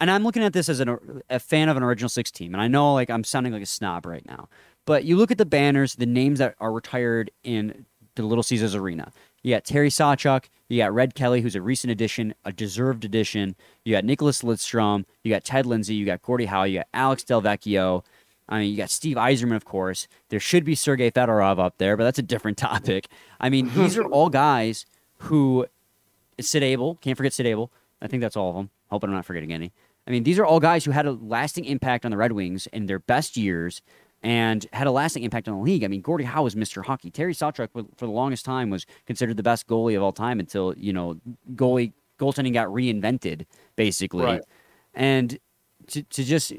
and 0.00 0.10
I'm 0.10 0.22
looking 0.22 0.42
at 0.42 0.52
this 0.52 0.68
as 0.68 0.80
an, 0.80 1.22
a 1.28 1.38
fan 1.38 1.68
of 1.68 1.76
an 1.76 1.82
original 1.82 2.08
six 2.08 2.30
team, 2.30 2.54
and 2.54 2.62
I 2.62 2.68
know 2.68 2.94
like 2.94 3.10
I'm 3.10 3.24
sounding 3.24 3.52
like 3.52 3.62
a 3.62 3.66
snob 3.66 4.06
right 4.06 4.24
now, 4.26 4.48
but 4.84 5.04
you 5.04 5.16
look 5.16 5.30
at 5.30 5.38
the 5.38 5.44
banners, 5.44 5.96
the 5.96 6.06
names 6.06 6.38
that 6.38 6.54
are 6.60 6.72
retired 6.72 7.30
in 7.44 7.84
the 8.14 8.22
Little 8.22 8.42
Caesars 8.42 8.74
Arena. 8.74 9.12
You 9.46 9.54
got 9.54 9.64
Terry 9.64 9.90
Sawchuk, 9.90 10.46
you 10.68 10.78
got 10.78 10.92
Red 10.92 11.14
Kelly, 11.14 11.40
who's 11.40 11.54
a 11.54 11.62
recent 11.62 11.92
addition, 11.92 12.34
a 12.44 12.50
deserved 12.50 13.04
addition. 13.04 13.54
You 13.84 13.94
got 13.94 14.04
Nicholas 14.04 14.42
Lidstrom, 14.42 15.04
you 15.22 15.32
got 15.32 15.44
Ted 15.44 15.66
Lindsay, 15.66 15.94
you 15.94 16.04
got 16.04 16.20
Gordie 16.20 16.46
Howe, 16.46 16.64
you 16.64 16.80
got 16.80 16.88
Alex 16.92 17.22
Delvecchio. 17.22 18.02
I 18.48 18.58
mean, 18.58 18.72
you 18.72 18.76
got 18.76 18.90
Steve 18.90 19.16
Yzerman, 19.16 19.54
of 19.54 19.64
course. 19.64 20.08
There 20.30 20.40
should 20.40 20.64
be 20.64 20.74
Sergei 20.74 21.12
Fedorov 21.12 21.60
up 21.60 21.78
there, 21.78 21.96
but 21.96 22.02
that's 22.02 22.18
a 22.18 22.22
different 22.22 22.58
topic. 22.58 23.06
I 23.38 23.48
mean, 23.48 23.70
these 23.72 23.96
are 23.96 24.02
all 24.02 24.30
guys 24.30 24.84
who 25.18 25.66
Sid 26.40 26.64
Abel, 26.64 26.96
can't 27.00 27.16
forget 27.16 27.32
Sid 27.32 27.46
Abel. 27.46 27.70
I 28.02 28.08
think 28.08 28.22
that's 28.22 28.36
all 28.36 28.50
of 28.50 28.56
them. 28.56 28.70
Hoping 28.90 29.10
I'm 29.10 29.14
not 29.14 29.26
forgetting 29.26 29.52
any. 29.52 29.70
I 30.08 30.10
mean, 30.10 30.24
these 30.24 30.40
are 30.40 30.44
all 30.44 30.58
guys 30.58 30.84
who 30.84 30.90
had 30.90 31.06
a 31.06 31.12
lasting 31.12 31.66
impact 31.66 32.04
on 32.04 32.10
the 32.10 32.16
Red 32.16 32.32
Wings 32.32 32.66
in 32.72 32.86
their 32.86 32.98
best 32.98 33.36
years 33.36 33.80
and 34.26 34.66
had 34.72 34.88
a 34.88 34.90
lasting 34.90 35.22
impact 35.22 35.46
on 35.46 35.54
the 35.54 35.62
league. 35.62 35.84
I 35.84 35.86
mean, 35.86 36.00
Gordie 36.00 36.24
Howe 36.24 36.42
was 36.42 36.56
Mr. 36.56 36.84
Hockey. 36.84 37.12
Terry 37.12 37.32
Sawchuk, 37.32 37.68
for 37.72 38.06
the 38.06 38.10
longest 38.10 38.44
time, 38.44 38.70
was 38.70 38.84
considered 39.06 39.36
the 39.36 39.42
best 39.44 39.68
goalie 39.68 39.96
of 39.96 40.02
all 40.02 40.10
time 40.10 40.40
until, 40.40 40.74
you 40.76 40.92
know, 40.92 41.20
goalie 41.54 41.92
goaltending 42.18 42.52
got 42.52 42.66
reinvented, 42.66 43.46
basically. 43.76 44.24
Right. 44.24 44.42
And 44.94 45.38
to, 45.86 46.02
to 46.02 46.24
just 46.24 46.52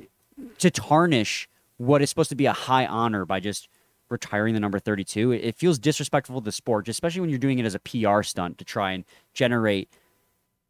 to 0.60 0.72
tarnish 0.72 1.50
what 1.76 2.02
is 2.02 2.10
supposed 2.10 2.30
to 2.30 2.38
be 2.38 2.46
a 2.46 2.54
high 2.54 2.86
honor 2.86 3.26
by 3.26 3.42
just 3.42 3.68
retiring 4.08 4.54
the 4.54 4.62
number 4.62 4.80
32 4.80 5.34
it, 5.34 5.44
it 5.44 5.56
feels 5.58 5.78
disrespectful 5.78 6.40
to 6.40 6.46
the 6.46 6.52
sport 6.54 6.88
especially 6.88 7.20
when 7.20 7.30
you're 7.30 7.38
doing 7.38 7.60
it 7.60 7.66
as 7.66 7.76
a 7.76 7.80
pr 7.80 8.24
stunt 8.24 8.58
to 8.58 8.64
try 8.64 8.94
and 8.94 9.04
generate 9.34 9.90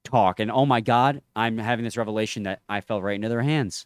talk 0.04 0.40
and 0.40 0.50
oh 0.50 0.66
my 0.66 0.82
god 0.82 1.22
i'm 1.36 1.60
having 1.60 1.86
this 1.86 1.98
revelation 1.98 2.42
that 2.42 2.62
i 2.68 2.82
fell 2.82 3.00
right 3.00 3.14
into 3.14 3.30
their 3.30 3.44
hands 3.44 3.86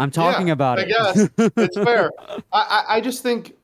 i'm 0.00 0.10
talking 0.10 0.48
Yeah, 0.48 0.52
about 0.54 0.78
I 0.78 0.82
it 0.82 0.88
guess 0.88 1.28
it's 1.56 1.76
fair. 1.76 2.10
I, 2.18 2.40
I 2.52 2.84
I 2.96 3.00
just 3.00 3.22
think 3.22 3.54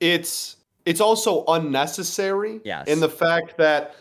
it's 0.00 0.56
it's 0.84 1.00
also 1.00 1.44
unnecessary. 1.48 2.60
Yes. 2.64 2.88
In 2.88 3.00
the 3.00 3.08
fact 3.08 3.56
that, 3.56 3.94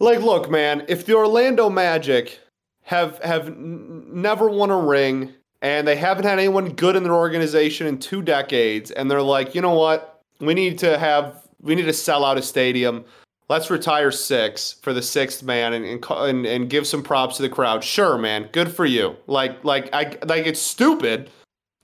like, 0.00 0.20
look, 0.20 0.50
man, 0.50 0.84
if 0.88 1.06
the 1.06 1.14
Orlando 1.14 1.70
Magic 1.70 2.40
have 2.82 3.18
have 3.22 3.48
n- 3.48 4.04
never 4.10 4.48
won 4.48 4.70
a 4.70 4.78
ring 4.78 5.32
and 5.62 5.86
they 5.86 5.94
haven't 5.96 6.24
had 6.24 6.38
anyone 6.38 6.70
good 6.70 6.96
in 6.96 7.02
their 7.04 7.14
organization 7.14 7.86
in 7.86 7.98
two 7.98 8.20
decades, 8.22 8.90
and 8.90 9.10
they're 9.10 9.22
like, 9.22 9.54
you 9.54 9.60
know 9.60 9.74
what, 9.74 10.20
we 10.40 10.54
need 10.54 10.78
to 10.80 10.98
have 10.98 11.46
we 11.60 11.74
need 11.74 11.84
to 11.84 11.92
sell 11.92 12.24
out 12.24 12.36
a 12.38 12.42
stadium. 12.42 13.04
Let's 13.48 13.70
retire 13.70 14.10
six 14.10 14.72
for 14.82 14.92
the 14.92 15.02
sixth 15.02 15.44
man 15.44 15.72
and, 15.74 15.84
and 15.84 16.04
and 16.04 16.46
and 16.46 16.70
give 16.70 16.86
some 16.86 17.02
props 17.02 17.36
to 17.36 17.42
the 17.42 17.48
crowd. 17.48 17.84
Sure, 17.84 18.18
man, 18.18 18.48
good 18.50 18.72
for 18.72 18.84
you. 18.84 19.16
Like 19.28 19.62
like 19.62 19.88
I 19.92 20.18
like 20.26 20.46
it's 20.46 20.60
stupid, 20.60 21.30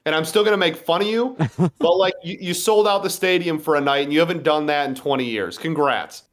and 0.05 0.15
I'm 0.15 0.25
still 0.25 0.43
gonna 0.43 0.57
make 0.57 0.77
fun 0.77 1.03
of 1.03 1.07
you. 1.07 1.37
but 1.79 1.97
like 1.97 2.15
you, 2.25 2.37
you 2.41 2.55
sold 2.55 2.89
out 2.89 3.05
the 3.05 3.11
stadium 3.11 3.61
for 3.61 3.77
a 3.77 3.81
night, 3.81 4.03
and 4.03 4.13
you 4.13 4.19
haven't 4.19 4.43
done 4.43 4.67
that 4.67 4.89
in 4.89 4.97
20 4.97 5.25
years. 5.25 5.57
Congrats. 5.57 6.25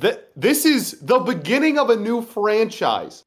Th- 0.00 0.20
this 0.36 0.64
is 0.64 1.00
the 1.00 1.18
beginning 1.18 1.76
of 1.76 1.90
a 1.90 1.96
new 1.96 2.22
franchise. 2.22 3.24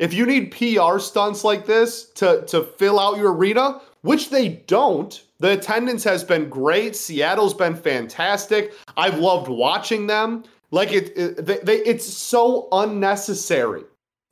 If 0.00 0.12
you 0.12 0.26
need 0.26 0.50
PR 0.50 0.98
stunts 0.98 1.44
like 1.44 1.66
this 1.66 2.06
to 2.14 2.44
to 2.46 2.64
fill 2.64 2.98
out 2.98 3.16
your 3.16 3.32
arena, 3.32 3.80
which 4.02 4.28
they 4.28 4.48
don't, 4.66 5.22
the 5.38 5.52
attendance 5.52 6.02
has 6.02 6.24
been 6.24 6.48
great. 6.48 6.96
Seattle's 6.96 7.54
been 7.54 7.76
fantastic. 7.76 8.72
I've 8.96 9.18
loved 9.18 9.48
watching 9.48 10.08
them. 10.08 10.44
Like 10.74 10.92
it, 10.92 11.16
it 11.16 11.46
they, 11.46 11.58
they, 11.58 11.76
it's 11.84 12.04
so 12.04 12.66
unnecessary. 12.72 13.84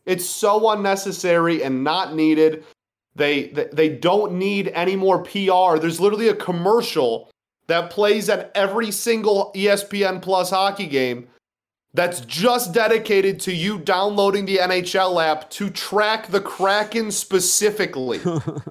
It's 0.07 0.29
so 0.29 0.71
unnecessary 0.71 1.63
and 1.63 1.85
not 1.85 2.17
needed. 2.17 2.65
They, 3.15 3.45
they 3.51 3.69
they 3.73 3.89
don't 3.89 4.33
need 4.33 4.73
any 4.75 4.97
more 4.97 5.23
PR. 5.23 5.79
There's 5.79 6.01
literally 6.01 6.31
a 6.31 6.35
commercial 6.35 7.31
that 7.69 7.91
plays 7.91 8.29
at 8.29 8.51
every 8.57 8.91
single 8.91 9.53
ESPN 9.55 10.21
Plus 10.21 10.51
hockey 10.51 10.89
game 10.89 11.29
that's 11.95 12.23
just 12.23 12.75
dedicated 12.75 13.39
to 13.43 13.55
you 13.55 13.79
downloading 13.79 14.45
the 14.45 14.57
NHL 14.57 15.25
app 15.25 15.49
to 15.51 15.71
track 15.71 16.27
the 16.27 16.41
Kraken 16.41 17.13
specifically. 17.13 18.21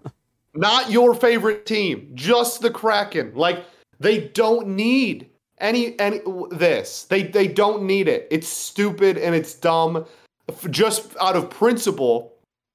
Not 0.54 0.92
your 0.92 1.16
favorite 1.16 1.66
team, 1.66 2.12
just 2.16 2.60
the 2.60 2.70
Kraken. 2.70 3.32
Like 3.34 3.64
they 3.98 4.28
don't 4.28 4.68
need 4.68 5.31
any 5.62 5.97
any 6.00 6.19
this. 6.50 7.04
They 7.06 7.24
they 7.24 7.47
don't 7.47 7.84
need 7.84 8.08
it. 8.08 8.28
It's 8.30 8.47
stupid 8.47 9.17
and 9.17 9.34
it's 9.34 9.54
dumb 9.54 10.06
just 10.69 11.15
out 11.21 11.36
of 11.36 11.50
principle, 11.50 12.34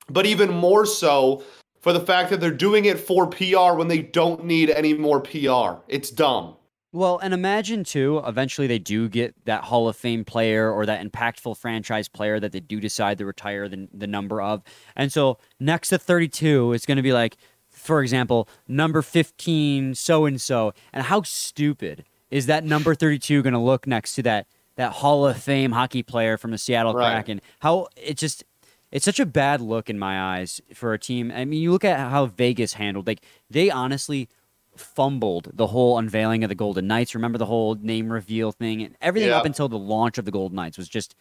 but 0.09 0.27
even 0.27 0.51
more 0.51 0.87
so 0.87 1.43
for 1.81 1.93
the 1.93 2.01
fact 2.01 2.31
that 2.31 2.41
they're 2.41 2.51
doing 2.51 2.87
it 2.87 2.99
for 2.99 3.27
PR 3.27 3.75
when 3.75 3.89
they 3.89 4.03
don't 4.03 4.45
need 4.45 4.71
any 4.71 4.95
more 4.95 5.21
PR. 5.21 5.81
It's 5.89 6.11
dumb. 6.11 6.57
Well, 6.93 7.19
and 7.19 7.35
imagine 7.35 7.85
too, 7.85 8.23
eventually 8.27 8.67
they 8.67 8.79
do 8.79 9.09
get 9.09 9.35
that 9.45 9.65
Hall 9.65 9.89
of 9.89 9.97
Fame 9.97 10.25
player 10.25 10.73
or 10.73 10.87
that 10.87 11.05
impactful 11.05 11.59
franchise 11.59 12.09
player 12.09 12.41
that 12.41 12.53
they 12.53 12.61
do 12.61 12.81
decide 12.81 13.19
to 13.19 13.27
retire 13.27 13.69
the, 13.69 13.87
the 13.93 14.07
number 14.07 14.41
of. 14.41 14.63
And 14.95 15.13
so 15.13 15.39
next 15.61 15.89
to 15.89 15.99
32, 15.99 16.73
it's 16.73 16.87
going 16.87 16.97
to 16.97 17.03
be 17.03 17.13
like, 17.13 17.37
for 17.69 18.01
example, 18.01 18.49
number 18.67 19.03
15, 19.03 19.95
so 19.95 20.25
and 20.25 20.41
so. 20.41 20.73
And 20.93 21.05
how 21.05 21.23
stupid 21.23 22.05
is 22.31 22.47
that 22.47 22.65
number 22.65 22.95
32 22.95 23.43
going 23.43 23.53
to 23.53 23.59
look 23.59 23.87
next 23.87 24.15
to 24.15 24.23
that, 24.23 24.47
that 24.77 24.93
Hall 24.93 25.27
of 25.27 25.37
Fame 25.41 25.73
hockey 25.73 26.03
player 26.03 26.37
from 26.37 26.51
the 26.51 26.59
Seattle 26.59 26.95
Right. 26.95 27.13
Kraken? 27.13 27.41
How 27.61 27.89
it 27.97 28.17
just. 28.17 28.45
it's 28.93 29.05
such 29.05 29.21
a 29.21 29.27
bad 29.27 29.61
look 29.61 29.89
in 29.91 29.99
my 29.99 30.39
eyes 30.39 30.61
for 30.75 30.93
a 30.93 30.99
team. 30.99 31.33
I 31.35 31.45
mean, 31.45 31.61
you 31.63 31.73
look 31.73 31.85
at 31.85 31.99
how 32.11 32.27
Vegas 32.27 32.75
handled. 32.75 33.07
Like 33.07 33.21
they 33.51 33.71
honestly 33.71 34.29
fumbled 34.77 35.51
the 35.55 35.69
whole 35.69 35.99
unveiling 35.99 36.45
of 36.45 36.49
the 36.49 36.55
Golden 36.55 36.87
Knights. 36.87 37.15
Remember 37.15 37.39
the 37.39 37.47
whole 37.47 37.75
name 37.77 38.13
reveal 38.13 38.53
thing 38.53 38.83
and 38.83 38.95
everything 39.01 39.31
Yeah. 39.31 39.39
up 39.39 39.47
until 39.47 39.69
the 39.69 39.79
launch 39.79 40.19
of 40.19 40.25
the 40.25 40.31
Golden 40.31 40.57
Knights 40.57 40.77
was 40.77 40.89
just 40.89 41.15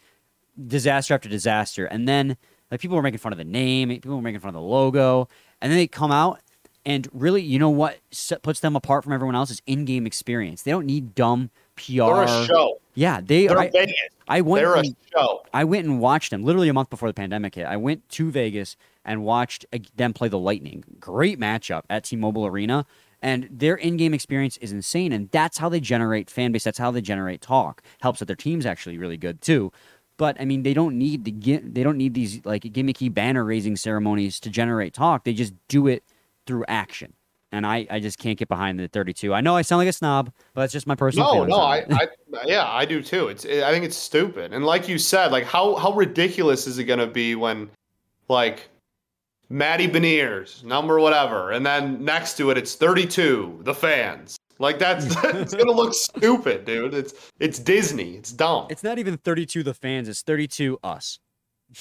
disaster 0.68 1.13
after 1.13 1.30
disaster. 1.30 1.86
And 1.86 2.08
then 2.08 2.38
like 2.72 2.80
people 2.82 2.96
were 2.98 3.02
making 3.04 3.20
fun 3.20 3.32
of 3.32 3.38
the 3.38 3.44
name, 3.46 3.89
people 3.89 4.15
were 4.15 4.22
making 4.22 4.39
fun 4.41 4.50
of 4.50 4.56
the 4.56 4.62
logo, 4.62 5.28
and 5.62 5.72
then 5.72 5.78
they 5.78 5.88
come 5.88 6.12
out 6.12 6.41
and 6.86 7.08
really, 7.13 7.41
you 7.41 7.60
know 7.60 7.69
what 7.69 8.00
puts 8.43 8.60
them 8.60 8.76
apart 8.76 9.04
from 9.04 9.13
everyone 9.13 9.36
else 9.36 9.50
is 9.50 9.62
in-game 9.65 10.06
experience. 10.06 10.62
They 10.62 10.71
don't 10.71 10.86
need 10.86 11.15
dumb 11.15 11.50
PR. 11.76 11.93
They're 11.93 12.24
a 12.24 12.45
show. 12.45 12.80
Yeah, 12.93 13.21
they. 13.21 13.48
They're 13.48 13.58
I, 13.58 13.69
Vegas. 13.69 13.95
I 14.28 14.41
went. 14.41 14.63
They're 14.63 14.76
a 14.76 14.80
and- 14.80 14.95
show. 15.13 15.43
I 15.54 15.63
went 15.63 15.86
and 15.86 16.00
watched 16.00 16.32
them 16.32 16.43
literally 16.43 16.69
a 16.69 16.74
month 16.74 16.89
before 16.89 17.10
the 17.10 17.13
pandemic 17.13 17.56
hit. 17.56 17.65
I 17.65 17.78
went 17.78 18.08
to 18.10 18.32
Vegas 18.32 18.78
and 19.04 19.24
watched 19.24 19.65
them 19.95 20.13
play 20.13 20.28
the 20.28 20.39
Lightning. 20.39 20.84
Great 21.00 21.39
matchup 21.39 21.84
at 21.89 22.04
T-Mobile 22.06 22.45
Arena, 22.45 22.86
and 23.21 23.48
their 23.52 23.76
in-game 23.76 24.13
experience 24.13 24.58
is 24.58 24.71
insane. 24.71 25.12
And 25.12 25.30
that's 25.32 25.58
how 25.58 25.69
they 25.69 25.80
generate 25.80 26.30
fan 26.30 26.52
base. 26.52 26.63
That's 26.63 26.78
how 26.78 26.91
they 26.91 27.02
generate 27.02 27.41
talk. 27.41 27.82
Helps 28.02 28.19
that 28.19 28.26
their 28.26 28.36
team's 28.36 28.65
actually 28.65 28.98
really 28.98 29.17
good 29.17 29.41
too. 29.41 29.71
But 30.17 30.39
I 30.39 30.45
mean, 30.45 30.63
they 30.63 30.74
don't 30.74 30.98
need 30.98 31.26
the 31.26 31.58
they 31.58 31.84
don't 31.84 31.98
need 31.98 32.13
these 32.13 32.45
like 32.45 32.63
gimmicky 32.63 33.13
banner 33.13 33.43
raising 33.43 33.76
ceremonies 33.76 34.39
to 34.41 34.50
generate 34.50 34.93
talk. 34.93 35.26
They 35.26 35.34
just 35.34 35.54
do 35.67 35.88
it 35.88 36.04
through 36.46 36.66
action. 36.68 37.14
And 37.52 37.66
I, 37.66 37.88
I 37.90 38.00
just 38.00 38.20
can't 38.20 38.38
get 38.38 38.50
behind 38.50 38.80
the 38.80 38.88
32. 38.90 39.34
I 39.34 39.40
know 39.40 39.56
I 39.56 39.62
sound 39.62 39.78
like 39.78 39.88
a 39.88 39.94
snob, 39.94 40.32
but 40.54 40.62
that's 40.62 40.74
just 40.74 40.88
my 40.88 40.96
personal 40.96 41.34
No, 41.34 41.46
no, 41.46 41.58
I. 41.58 41.86
I, 41.90 42.08
yeah, 42.46 42.70
I 42.70 42.84
do 42.84 43.02
too. 43.02 43.30
It's, 43.30 43.46
I 43.46 43.72
think 43.72 43.86
it's 43.86 43.96
stupid. 43.96 44.52
And 44.52 44.66
like 44.66 44.90
you 44.90 44.98
said, 44.98 45.32
like 45.32 45.46
how 45.46 45.76
how 45.76 45.94
ridiculous 45.94 46.68
is 46.68 46.80
it 46.80 46.84
going 46.84 47.00
to 47.00 47.08
be 47.08 47.36
when, 47.36 47.70
like, 48.28 48.68
Matty 49.50 49.88
Beniers 49.88 50.64
number 50.64 51.00
whatever, 51.00 51.52
and 51.52 51.66
then 51.66 52.04
next 52.04 52.36
to 52.38 52.50
it 52.50 52.58
it's 52.58 52.76
thirty 52.76 53.06
two, 53.06 53.60
the 53.64 53.76
fans. 53.76 54.38
Like 54.60 54.80
that's 54.80 55.06
it's 55.24 55.54
gonna 55.54 55.72
look 55.72 55.94
stupid, 55.94 56.66
dude. 56.66 56.94
It's 56.94 57.32
it's 57.40 57.60
Disney. 57.60 58.16
It's 58.16 58.32
dumb. 58.32 58.68
It's 58.70 58.84
not 58.84 59.00
even 59.00 59.18
32 59.18 59.64
the 59.64 59.74
fans, 59.74 60.08
it's 60.08 60.22
32 60.22 60.80
us. 60.84 61.20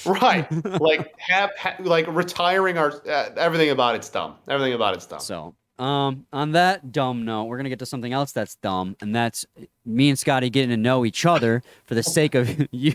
Right. 0.06 0.46
Like 0.80 1.14
have, 1.18 1.50
ha 1.58 1.74
like 1.80 2.06
retiring 2.08 2.78
our 2.78 2.92
uh, 3.08 3.30
everything 3.36 3.70
about 3.70 3.94
it's 3.94 4.08
dumb. 4.08 4.36
Everything 4.48 4.74
about 4.74 4.94
it's 4.94 5.06
dumb. 5.06 5.20
So, 5.20 5.54
um, 5.78 6.26
on 6.32 6.52
that 6.52 6.92
dumb 6.92 7.24
note, 7.24 7.44
we're 7.44 7.56
gonna 7.56 7.68
get 7.68 7.78
to 7.80 7.86
something 7.86 8.12
else 8.12 8.32
that's 8.32 8.56
dumb, 8.56 8.96
and 9.00 9.14
that's 9.14 9.46
me 9.84 10.08
and 10.08 10.18
Scotty 10.18 10.50
getting 10.50 10.70
to 10.70 10.76
know 10.76 11.04
each 11.04 11.24
other 11.26 11.62
for 11.84 11.94
the 11.94 12.02
sake 12.02 12.34
of 12.34 12.66
you, 12.70 12.94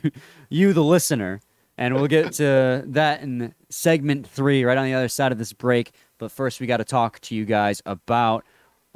you, 0.50 0.74
the 0.74 0.84
listener. 0.84 1.42
And 1.78 1.96
we'll 1.96 2.08
get 2.08 2.34
to 2.34 2.84
that 2.88 3.22
in 3.22 3.56
segment 3.70 4.28
three, 4.28 4.66
right 4.66 4.78
on 4.78 4.84
the 4.84 4.94
other 4.94 5.08
side 5.08 5.32
of 5.32 5.38
this 5.38 5.54
break. 5.54 5.92
But 6.18 6.30
first, 6.30 6.60
we 6.60 6.68
got 6.68 6.78
to 6.78 6.84
talk 6.84 7.22
to 7.22 7.36
you 7.36 7.46
guys 7.46 7.82
about 7.86 8.44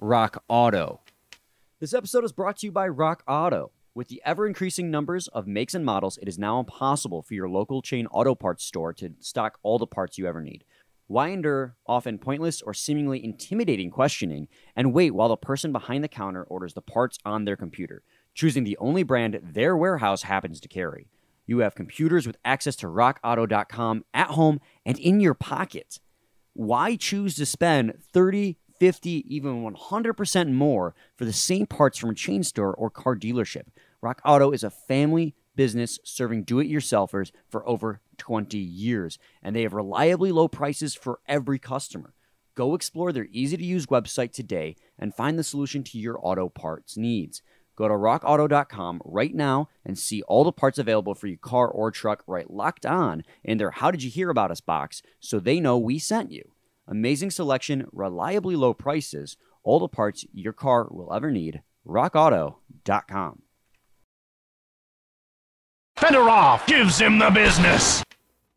Rock 0.02 0.44
Auto. 0.50 1.00
This 1.80 1.94
episode 1.94 2.26
is 2.26 2.34
brought 2.34 2.58
to 2.58 2.66
you 2.66 2.74
by 2.74 2.90
Rock 2.90 3.24
Auto. 3.26 3.72
With 3.96 4.08
the 4.08 4.24
ever 4.26 4.48
increasing 4.48 4.90
numbers 4.90 5.28
of 5.28 5.46
makes 5.46 5.76
and 5.76 5.86
models, 5.86 6.18
it 6.18 6.28
is 6.28 6.40
now 6.40 6.60
impossible 6.60 7.22
for 7.22 7.36
your 7.36 7.48
local 7.48 7.84
chain 7.84 8.08
auto 8.08 8.34
parts 8.34 8.64
store 8.64 8.92
to 8.94 9.12
stock 9.20 9.60
all 9.62 9.78
the 9.78 9.86
parts 9.86 10.18
you 10.18 10.26
ever 10.26 10.42
need. 10.42 10.64
Why 11.06 11.28
endure 11.28 11.76
often 11.86 12.18
pointless 12.18 12.64
or 12.64 12.74
seemingly 12.74 13.24
intimidating 13.24 13.92
questioning 13.92 14.48
and 14.76 14.94
wait 14.94 15.12
while 15.12 15.30
the 15.30 15.38
person 15.38 15.72
behind 15.72 16.04
the 16.04 16.08
counter 16.08 16.42
orders 16.42 16.74
the 16.74 16.82
parts 16.82 17.20
on 17.24 17.46
their 17.46 17.56
computer, 17.56 18.02
choosing 18.34 18.64
the 18.64 18.78
only 18.78 19.04
brand 19.04 19.40
their 19.44 19.78
warehouse 19.78 20.24
happens 20.24 20.60
to 20.62 20.68
carry? 20.68 21.08
You 21.46 21.60
have 21.60 21.76
computers 21.76 22.26
with 22.26 22.38
access 22.44 22.76
to 22.78 22.88
rockauto.com 22.88 24.06
at 24.12 24.28
home 24.32 24.60
and 24.88 24.98
in 24.98 25.20
your 25.20 25.36
pocket. 25.36 26.00
Why 26.54 26.96
choose 26.96 27.36
to 27.36 27.46
spend 27.46 28.00
30, 28.12 28.58
50, 28.84 29.24
even 29.34 29.64
100% 29.64 30.52
more 30.52 30.94
for 31.16 31.24
the 31.24 31.32
same 31.32 31.66
parts 31.66 31.98
from 31.98 32.10
a 32.10 32.14
chain 32.14 32.44
store 32.44 32.74
or 32.74 32.90
car 32.90 33.16
dealership? 33.16 33.68
Rock 34.02 34.22
Auto 34.26 34.52
is 34.52 34.62
a 34.62 34.70
family 34.70 35.36
business 35.56 36.00
serving 36.04 36.44
do 36.44 36.60
it 36.60 36.68
yourselfers 36.68 37.32
for 37.48 37.66
over 37.66 38.02
20 38.18 38.58
years, 38.58 39.18
and 39.42 39.56
they 39.56 39.62
have 39.62 39.72
reliably 39.72 40.34
low 40.34 40.50
prices 40.50 40.96
for 40.96 41.22
every 41.30 41.60
customer. 41.60 42.14
Go 42.56 42.76
explore 42.76 43.14
their 43.14 43.30
easy 43.32 43.56
to 43.56 43.64
use 43.64 43.86
website 43.86 44.34
today 44.34 44.76
and 45.00 45.16
find 45.16 45.40
the 45.40 45.46
solution 45.46 45.86
to 45.86 45.98
your 45.98 46.20
auto 46.22 46.50
parts 46.50 46.98
needs. 46.98 47.42
Go 47.78 47.88
to 47.88 47.94
rockauto.com 47.94 49.02
right 49.06 49.34
now 49.34 49.70
and 49.86 49.98
see 49.98 50.24
all 50.24 50.44
the 50.44 50.52
parts 50.52 50.78
available 50.78 51.16
for 51.16 51.28
your 51.28 51.38
car 51.38 51.70
or 51.70 51.90
truck 51.90 52.22
right 52.28 52.52
locked 52.52 52.86
on 52.86 53.24
in 53.46 53.60
their 53.60 53.72
How 53.72 53.92
Did 53.92 54.04
You 54.04 54.12
Hear 54.12 54.30
About 54.30 54.52
Us 54.52 54.60
box 54.60 55.02
so 55.22 55.40
they 55.40 55.62
know 55.62 55.78
we 55.78 56.00
sent 56.00 56.34
you. 56.34 56.53
Amazing 56.88 57.32
selection, 57.32 57.88
reliably 57.92 58.56
low 58.56 58.74
prices, 58.74 59.38
all 59.64 59.80
the 59.80 59.88
parts 59.88 60.26
your 60.34 60.54
car 60.54 60.88
will 60.92 61.14
ever 61.14 61.32
need. 61.32 61.62
RockAuto.com. 61.88 63.42
Fedorov 65.98 66.66
gives 66.68 67.00
him 67.00 67.20
the 67.20 67.30
business. 67.30 68.04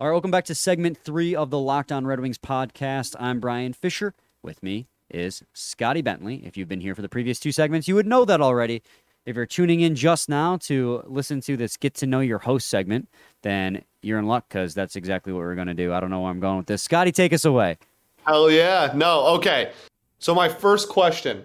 All 0.01 0.09
right, 0.09 0.13
welcome 0.13 0.31
back 0.31 0.45
to 0.47 0.55
segment 0.55 0.99
three 0.99 1.35
of 1.35 1.51
the 1.51 1.59
Locked 1.59 1.93
On 1.93 2.07
Red 2.07 2.21
Wings 2.21 2.39
podcast. 2.39 3.15
I'm 3.21 3.41
Brian 3.41 3.73
Fisher. 3.73 4.15
With 4.43 4.63
me 4.63 4.89
is 5.09 5.43
Scotty 5.53 6.03
Bentley. 6.03 6.45
If 6.45 6.57
you've 6.57 6.69
been 6.69 6.81
here 6.81 6.95
for 6.95 7.03
the 7.03 7.09
previous 7.09 7.39
two 7.39 7.53
segments, 7.53 7.87
you 7.87 7.95
would 7.95 8.07
know 8.07 8.25
that 8.25 8.41
already. 8.41 8.83
If 9.25 9.37
you're 9.37 9.47
tuning 9.47 9.81
in 9.81 9.95
just 9.95 10.29
now 10.29 10.57
to 10.59 11.03
listen 11.07 11.41
to 11.43 11.57
this 11.57 11.77
Get 11.77 11.95
to 11.95 12.07
Know 12.07 12.21
Your 12.21 12.39
Host 12.39 12.69
segment, 12.69 13.09
then 13.43 13.85
you're 14.03 14.19
in 14.19 14.27
luck 14.27 14.47
because 14.49 14.75
that's 14.75 14.97
exactly 14.97 15.33
what 15.33 15.41
we're 15.41 15.55
going 15.55 15.67
to 15.67 15.75
do. 15.75 15.93
I 15.93 16.01
don't 16.01 16.11
know 16.11 16.21
where 16.21 16.31
I'm 16.31 16.41
going 16.41 16.59
with 16.59 16.67
this. 16.67 16.83
Scotty, 16.83 17.13
take 17.13 17.33
us 17.33 17.45
away. 17.45 17.79
Hell 18.27 18.51
yeah. 18.51 18.91
No, 18.95 19.27
okay. 19.37 19.73
So 20.19 20.35
my 20.35 20.49
first 20.49 20.89
question 20.89 21.45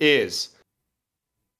is 0.00 0.50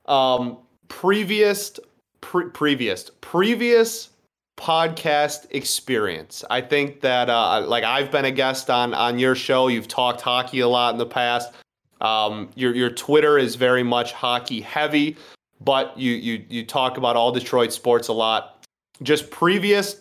um 0.06 0.58
previous 0.88 1.78
pre- 2.20 2.50
previous 2.50 3.10
previous 3.20 4.10
podcast 4.58 5.46
experience. 5.50 6.44
I 6.50 6.60
think 6.60 7.00
that 7.00 7.30
uh 7.30 7.64
like 7.66 7.84
I've 7.84 8.10
been 8.10 8.24
a 8.24 8.30
guest 8.30 8.70
on 8.70 8.92
on 8.92 9.18
your 9.18 9.34
show. 9.34 9.68
You've 9.68 9.88
talked 9.88 10.20
hockey 10.20 10.60
a 10.60 10.68
lot 10.68 10.92
in 10.92 10.98
the 10.98 11.06
past. 11.06 11.52
Um 12.00 12.50
your 12.56 12.74
your 12.74 12.90
Twitter 12.90 13.38
is 13.38 13.54
very 13.54 13.84
much 13.84 14.12
hockey 14.12 14.60
heavy, 14.60 15.16
but 15.60 15.96
you 15.96 16.12
you 16.12 16.44
you 16.48 16.66
talk 16.66 16.96
about 16.96 17.14
all 17.14 17.30
Detroit 17.30 17.72
sports 17.72 18.08
a 18.08 18.12
lot. 18.12 18.64
Just 19.02 19.30
previous 19.30 20.00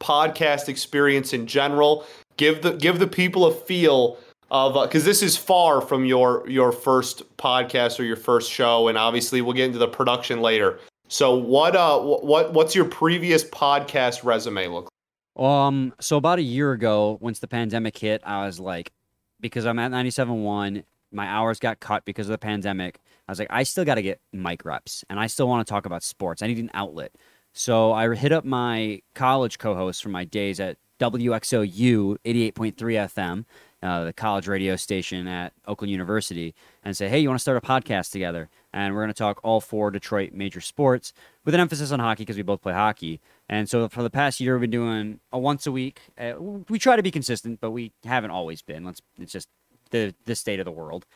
podcast 0.00 0.68
experience 0.68 1.32
in 1.32 1.46
general 1.46 2.04
give 2.36 2.62
the 2.62 2.72
give 2.72 2.98
the 2.98 3.06
people 3.06 3.46
a 3.46 3.52
feel 3.52 4.18
of 4.50 4.74
because 4.88 5.04
this 5.04 5.22
is 5.22 5.36
far 5.36 5.80
from 5.80 6.04
your 6.04 6.48
your 6.48 6.72
first 6.72 7.22
podcast 7.36 7.98
or 7.98 8.04
your 8.04 8.16
first 8.16 8.50
show 8.50 8.88
and 8.88 8.96
obviously 8.96 9.40
we'll 9.40 9.52
get 9.52 9.66
into 9.66 9.78
the 9.78 9.88
production 9.88 10.40
later 10.40 10.78
so 11.08 11.34
what 11.34 11.74
uh 11.74 11.98
what 11.98 12.52
what's 12.52 12.74
your 12.74 12.84
previous 12.84 13.44
podcast 13.44 14.24
resume 14.24 14.68
look 14.68 14.84
like 14.84 14.90
Um, 15.36 15.92
so 16.00 16.16
about 16.16 16.38
a 16.38 16.42
year 16.42 16.72
ago, 16.72 17.18
once 17.20 17.40
the 17.40 17.48
pandemic 17.48 17.98
hit, 17.98 18.22
I 18.24 18.46
was 18.46 18.58
like, 18.58 18.90
because 19.38 19.66
I'm 19.66 19.78
at 19.78 19.90
97.1, 19.90 20.82
my 21.12 21.26
hours 21.26 21.58
got 21.58 21.78
cut 21.78 22.06
because 22.06 22.26
of 22.26 22.32
the 22.32 22.38
pandemic. 22.38 22.98
I 23.28 23.32
was 23.32 23.38
like, 23.38 23.48
I 23.50 23.64
still 23.64 23.84
got 23.84 23.96
to 23.96 24.02
get 24.02 24.20
mic 24.32 24.64
reps, 24.64 25.04
and 25.10 25.20
I 25.20 25.26
still 25.26 25.46
want 25.46 25.66
to 25.66 25.70
talk 25.70 25.84
about 25.84 26.02
sports. 26.02 26.40
I 26.40 26.46
need 26.46 26.58
an 26.58 26.70
outlet. 26.72 27.12
So 27.52 27.92
I 27.92 28.14
hit 28.14 28.32
up 28.32 28.44
my 28.44 29.02
college 29.14 29.58
co-host 29.58 30.02
from 30.02 30.12
my 30.12 30.24
days 30.24 30.58
at 30.58 30.78
WXOU 31.00 32.16
88.3 32.24 32.74
FM, 32.74 33.44
uh, 33.82 34.04
the 34.04 34.12
college 34.12 34.48
radio 34.48 34.76
station 34.76 35.26
at 35.26 35.52
Oakland 35.66 35.90
University, 35.90 36.54
and 36.84 36.96
say, 36.96 37.08
hey, 37.08 37.18
you 37.18 37.28
want 37.28 37.38
to 37.38 37.42
start 37.42 37.58
a 37.58 37.60
podcast 37.60 38.10
together? 38.10 38.48
And 38.72 38.94
we're 38.94 39.02
going 39.02 39.08
to 39.08 39.14
talk 39.14 39.40
all 39.42 39.60
four 39.60 39.90
Detroit 39.90 40.32
major 40.32 40.60
sports 40.60 41.12
with 41.44 41.54
an 41.54 41.60
emphasis 41.60 41.92
on 41.92 42.00
hockey 42.00 42.22
because 42.22 42.36
we 42.36 42.42
both 42.42 42.62
play 42.62 42.72
hockey. 42.72 43.20
And 43.48 43.68
so 43.68 43.88
for 43.88 44.02
the 44.02 44.10
past 44.10 44.40
year, 44.40 44.54
we've 44.54 44.62
been 44.62 44.70
doing 44.70 45.20
a 45.32 45.38
once 45.38 45.66
a 45.66 45.72
week. 45.72 46.00
Uh, 46.18 46.34
we 46.68 46.78
try 46.78 46.96
to 46.96 47.02
be 47.02 47.10
consistent, 47.10 47.60
but 47.60 47.70
we 47.70 47.92
haven't 48.04 48.30
always 48.30 48.62
been. 48.62 48.84
Let's. 48.84 49.00
It's 49.18 49.32
just 49.32 49.48
the 49.90 50.14
the 50.24 50.34
state 50.34 50.58
of 50.58 50.64
the 50.64 50.72
world. 50.72 51.06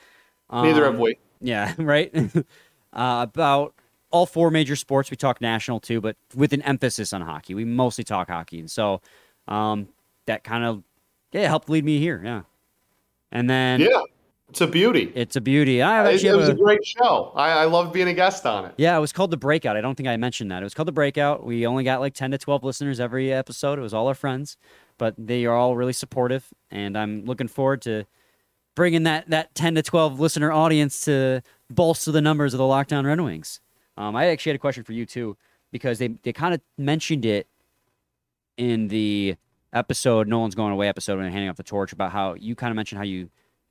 neither 0.52 0.86
Um, 0.86 0.92
have 0.92 1.00
we 1.00 1.16
yeah, 1.40 1.74
right. 1.78 2.14
uh, 2.14 2.40
about 2.92 3.74
all 4.10 4.26
four 4.26 4.50
major 4.50 4.76
sports. 4.76 5.10
We 5.10 5.16
talk 5.16 5.40
national 5.40 5.80
too, 5.80 6.00
but 6.00 6.16
with 6.34 6.52
an 6.52 6.62
emphasis 6.62 7.12
on 7.12 7.22
hockey. 7.22 7.54
We 7.54 7.64
mostly 7.64 8.04
talk 8.04 8.28
hockey, 8.28 8.60
and 8.60 8.70
so 8.70 9.00
um, 9.48 9.88
that 10.26 10.44
kind 10.44 10.64
of 10.64 10.82
yeah 11.32 11.48
helped 11.48 11.68
lead 11.68 11.84
me 11.84 11.98
here. 11.98 12.20
Yeah, 12.24 12.42
and 13.32 13.48
then 13.48 13.80
yeah 13.80 14.02
it's 14.48 14.60
a 14.60 14.66
beauty 14.66 15.12
it's 15.14 15.36
a 15.36 15.40
beauty. 15.40 15.80
I 15.80 16.10
it, 16.10 16.24
it 16.24 16.36
was 16.36 16.48
a, 16.48 16.52
a 16.52 16.56
great 16.56 16.84
show 16.84 17.32
I, 17.36 17.50
I 17.50 17.64
love 17.66 17.92
being 17.92 18.08
a 18.08 18.12
guest 18.12 18.44
on 18.44 18.64
it 18.64 18.74
yeah, 18.76 18.96
it 18.96 19.00
was 19.00 19.12
called 19.12 19.30
the 19.30 19.36
Breakout. 19.36 19.76
I 19.76 19.80
don't 19.80 19.94
think 19.94 20.08
I 20.08 20.16
mentioned 20.16 20.50
that. 20.50 20.60
It 20.60 20.64
was 20.64 20.74
called 20.74 20.88
the 20.88 20.92
Breakout. 20.92 21.46
We 21.46 21.66
only 21.66 21.84
got 21.84 22.00
like 22.00 22.14
ten 22.14 22.32
to 22.32 22.38
twelve 22.38 22.64
listeners 22.64 22.98
every 22.98 23.32
episode. 23.32 23.78
It 23.78 23.82
was 23.82 23.94
all 23.94 24.08
our 24.08 24.14
friends, 24.14 24.56
but 24.98 25.14
they 25.16 25.44
are 25.46 25.54
all 25.54 25.76
really 25.76 25.92
supportive, 25.92 26.52
and 26.70 26.98
I'm 26.98 27.24
looking 27.24 27.48
forward 27.48 27.82
to 27.82 28.06
bringing 28.74 29.02
that 29.04 29.28
that 29.30 29.54
10 29.54 29.74
to 29.74 29.82
12 29.82 30.18
listener 30.18 30.52
audience 30.52 31.04
to 31.04 31.42
bolster 31.68 32.12
the 32.12 32.20
numbers 32.20 32.54
of 32.54 32.58
the 32.58 32.66
Locked 32.66 32.92
On 32.92 33.04
Red 33.04 33.20
Wings. 33.20 33.60
Um, 33.96 34.16
I 34.16 34.26
actually 34.26 34.50
had 34.50 34.56
a 34.56 34.60
question 34.60 34.84
for 34.84 34.92
you 34.92 35.06
too 35.06 35.36
because 35.70 35.98
they 35.98 36.08
they 36.08 36.32
kind 36.32 36.54
of 36.54 36.60
mentioned 36.78 37.24
it 37.24 37.46
in 38.60 38.88
the 38.88 39.36
episode 39.72 40.28
Nolan's 40.28 40.54
going 40.54 40.72
away 40.72 40.86
episode 40.86 41.18
when 41.18 41.32
handing 41.32 41.48
off 41.48 41.56
the 41.56 41.62
torch 41.62 41.92
about 41.92 42.12
how 42.12 42.34
you 42.34 42.54
kind 42.54 42.70
of 42.70 42.76
mentioned 42.76 42.98
how 42.98 43.04
you 43.04 43.30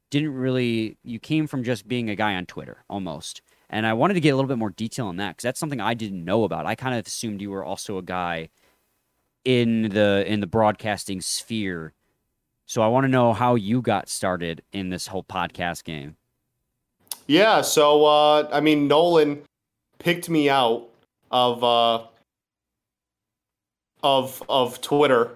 didn't 0.09 0.33
really 0.33 0.97
you 1.03 1.19
came 1.19 1.45
from 1.45 1.63
just 1.63 1.87
being 1.87 2.09
a 2.09 2.15
guy 2.15 2.33
on 2.35 2.45
Twitter 2.45 2.83
almost. 2.89 3.41
And 3.69 3.85
I 3.85 3.93
wanted 3.93 4.15
to 4.15 4.19
get 4.19 4.31
a 4.31 4.35
little 4.35 4.47
bit 4.47 4.57
more 4.57 4.71
detail 4.71 5.05
on 5.05 5.17
that 5.17 5.29
because 5.29 5.43
that's 5.43 5.59
something 5.59 5.79
I 5.79 5.93
didn't 5.93 6.25
know 6.25 6.43
about. 6.43 6.65
I 6.65 6.73
kind 6.73 6.97
of 6.97 7.05
assumed 7.05 7.39
you 7.39 7.51
were 7.51 7.63
also 7.63 7.99
a 7.99 8.01
guy 8.01 8.49
in 9.45 9.89
the 9.89 10.23
in 10.25 10.39
the 10.39 10.47
broadcasting 10.47 11.21
sphere. 11.21 11.93
So 12.65 12.81
I 12.81 12.87
want 12.87 13.03
to 13.03 13.09
know 13.09 13.33
how 13.33 13.53
you 13.53 13.83
got 13.83 14.09
started 14.09 14.63
in 14.73 14.89
this 14.89 15.07
whole 15.07 15.23
podcast 15.23 15.83
game. 15.83 16.17
Yeah, 17.27 17.61
so 17.61 18.05
uh, 18.05 18.49
I 18.51 18.59
mean, 18.59 18.87
Nolan 18.87 19.43
picked 19.99 20.29
me 20.29 20.49
out 20.49 20.87
of 21.29 21.63
uh, 21.63 22.07
of 24.03 24.41
of 24.49 24.81
Twitter, 24.81 25.31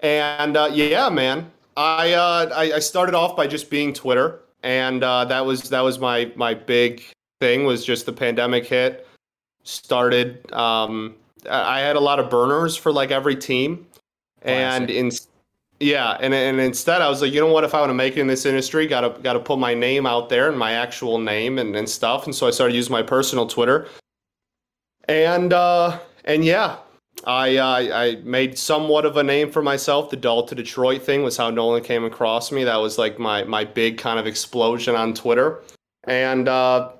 and 0.00 0.56
uh, 0.56 0.70
yeah, 0.72 1.08
man, 1.08 1.50
I, 1.76 2.12
uh, 2.12 2.50
I 2.54 2.72
I 2.74 2.78
started 2.78 3.14
off 3.14 3.36
by 3.36 3.46
just 3.46 3.70
being 3.70 3.92
Twitter, 3.92 4.40
and 4.62 5.02
uh, 5.02 5.24
that 5.26 5.44
was 5.44 5.68
that 5.70 5.80
was 5.80 5.98
my 5.98 6.30
my 6.36 6.54
big 6.54 7.02
thing 7.40 7.64
was 7.64 7.84
just 7.84 8.06
the 8.06 8.12
pandemic 8.12 8.66
hit. 8.66 9.06
Started, 9.64 10.50
um, 10.52 11.14
I 11.48 11.80
had 11.80 11.96
a 11.96 12.00
lot 12.00 12.18
of 12.18 12.28
burners 12.28 12.76
for 12.76 12.92
like 12.92 13.10
every 13.10 13.36
team, 13.36 13.86
and 14.42 14.90
in 14.90 15.10
yeah, 15.82 16.16
and 16.20 16.32
and 16.32 16.60
instead 16.60 17.02
I 17.02 17.08
was 17.08 17.20
like, 17.22 17.32
you 17.32 17.40
know 17.40 17.52
what? 17.52 17.64
If 17.64 17.74
I 17.74 17.80
want 17.80 17.90
to 17.90 17.94
make 17.94 18.16
it 18.16 18.20
in 18.20 18.28
this 18.28 18.46
industry, 18.46 18.86
gotta 18.86 19.18
gotta 19.20 19.40
put 19.40 19.58
my 19.58 19.74
name 19.74 20.06
out 20.06 20.28
there 20.28 20.48
and 20.48 20.56
my 20.56 20.72
actual 20.72 21.18
name 21.18 21.58
and, 21.58 21.74
and 21.74 21.88
stuff. 21.88 22.24
And 22.24 22.34
so 22.34 22.46
I 22.46 22.50
started 22.50 22.74
using 22.74 22.92
my 22.92 23.02
personal 23.02 23.46
Twitter. 23.46 23.88
And 25.08 25.52
uh, 25.52 25.98
and 26.24 26.44
yeah, 26.44 26.76
I 27.24 27.56
uh, 27.56 27.96
I 27.96 28.16
made 28.24 28.58
somewhat 28.58 29.04
of 29.04 29.16
a 29.16 29.22
name 29.22 29.50
for 29.50 29.62
myself. 29.62 30.10
The 30.10 30.16
Dull 30.16 30.44
to 30.46 30.54
Detroit 30.54 31.02
thing 31.02 31.22
was 31.22 31.36
how 31.36 31.50
Nolan 31.50 31.82
came 31.82 32.04
across 32.04 32.50
me. 32.50 32.64
That 32.64 32.76
was 32.76 32.98
like 32.98 33.18
my 33.18 33.44
my 33.44 33.64
big 33.64 33.98
kind 33.98 34.18
of 34.18 34.26
explosion 34.26 34.96
on 34.96 35.14
Twitter. 35.14 35.62
And 36.04 36.48
uh, 36.48 36.92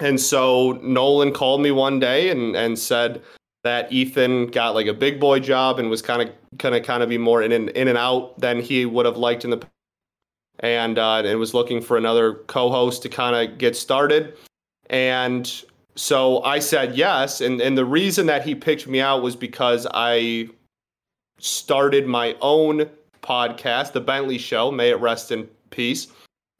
and 0.00 0.20
so 0.20 0.72
Nolan 0.82 1.32
called 1.32 1.62
me 1.62 1.70
one 1.70 2.00
day 2.00 2.30
and 2.30 2.54
and 2.56 2.78
said 2.78 3.22
that 3.62 3.92
Ethan 3.92 4.48
got 4.48 4.74
like 4.74 4.86
a 4.86 4.94
big 4.94 5.20
boy 5.20 5.38
job 5.38 5.78
and 5.78 5.90
was 5.90 6.02
kind 6.02 6.22
of 6.22 6.34
kind 6.58 6.74
of 6.74 6.82
kind 6.82 7.02
of 7.02 7.08
be 7.08 7.18
more 7.18 7.42
in 7.42 7.52
and 7.52 7.70
in 7.70 7.88
and 7.88 7.98
out 7.98 8.38
than 8.38 8.60
he 8.60 8.86
would 8.86 9.06
have 9.06 9.16
liked 9.16 9.44
in 9.44 9.50
the 9.50 9.66
and 10.60 10.98
uh, 10.98 11.22
and 11.24 11.38
was 11.38 11.54
looking 11.54 11.80
for 11.80 11.96
another 11.96 12.34
co-host 12.46 13.02
to 13.02 13.08
kind 13.08 13.36
of 13.36 13.58
get 13.58 13.76
started 13.76 14.36
and 14.90 15.64
so 15.96 16.42
I 16.42 16.58
said 16.60 16.96
yes 16.96 17.40
and 17.40 17.60
and 17.60 17.76
the 17.76 17.84
reason 17.84 18.26
that 18.26 18.44
he 18.44 18.54
picked 18.54 18.86
me 18.86 19.00
out 19.00 19.22
was 19.22 19.36
because 19.36 19.86
I 19.92 20.48
started 21.38 22.06
my 22.06 22.36
own 22.40 22.88
podcast 23.22 23.92
the 23.92 24.00
Bentley 24.00 24.38
show 24.38 24.70
may 24.70 24.90
it 24.90 25.00
rest 25.00 25.30
in 25.32 25.48
peace 25.70 26.08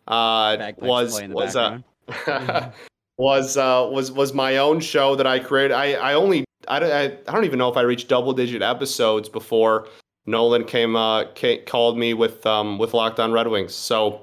uh 0.08 0.56
was 0.88 1.12
was 1.34 1.56
uh 1.56 1.78
was 3.18 3.56
uh 3.56 3.88
was 3.90 4.10
was 4.12 4.32
my 4.34 4.56
own 4.56 4.80
show 4.80 5.14
that 5.14 5.26
I 5.26 5.38
created 5.38 5.74
I 5.74 5.92
I 5.94 6.14
only 6.14 6.44
I, 6.68 6.78
don't- 6.78 6.92
I, 6.92 7.04
I 7.28 7.32
don't 7.32 7.44
even 7.44 7.58
know 7.58 7.68
if 7.70 7.76
I 7.76 7.82
reached 7.82 8.08
double 8.08 8.32
digit 8.32 8.62
episodes 8.62 9.28
before 9.28 9.88
Nolan 10.26 10.64
came 10.64 10.96
uh 10.96 11.24
ca 11.34 11.58
called 11.64 11.98
me 11.98 12.14
with 12.14 12.44
um 12.46 12.78
with 12.78 12.94
Locked 12.94 13.20
On 13.20 13.32
Red 13.32 13.48
Wings. 13.48 13.74
So 13.74 14.22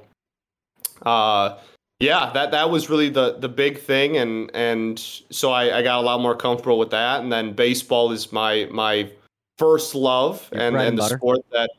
uh 1.03 1.57
yeah, 1.99 2.31
that 2.33 2.51
that 2.51 2.69
was 2.69 2.89
really 2.89 3.09
the 3.09 3.37
the 3.39 3.49
big 3.49 3.79
thing 3.79 4.17
and 4.17 4.51
and 4.53 4.99
so 4.99 5.51
I, 5.51 5.79
I 5.79 5.81
got 5.81 5.99
a 5.99 6.01
lot 6.01 6.21
more 6.21 6.35
comfortable 6.35 6.79
with 6.79 6.91
that 6.91 7.21
and 7.21 7.31
then 7.31 7.53
baseball 7.53 8.11
is 8.11 8.31
my 8.31 8.67
my 8.71 9.09
first 9.57 9.95
love 9.95 10.47
Your 10.51 10.61
and 10.61 10.75
and 10.75 10.85
and 10.85 10.97
the 10.97 11.07
sport 11.07 11.39
that 11.51 11.71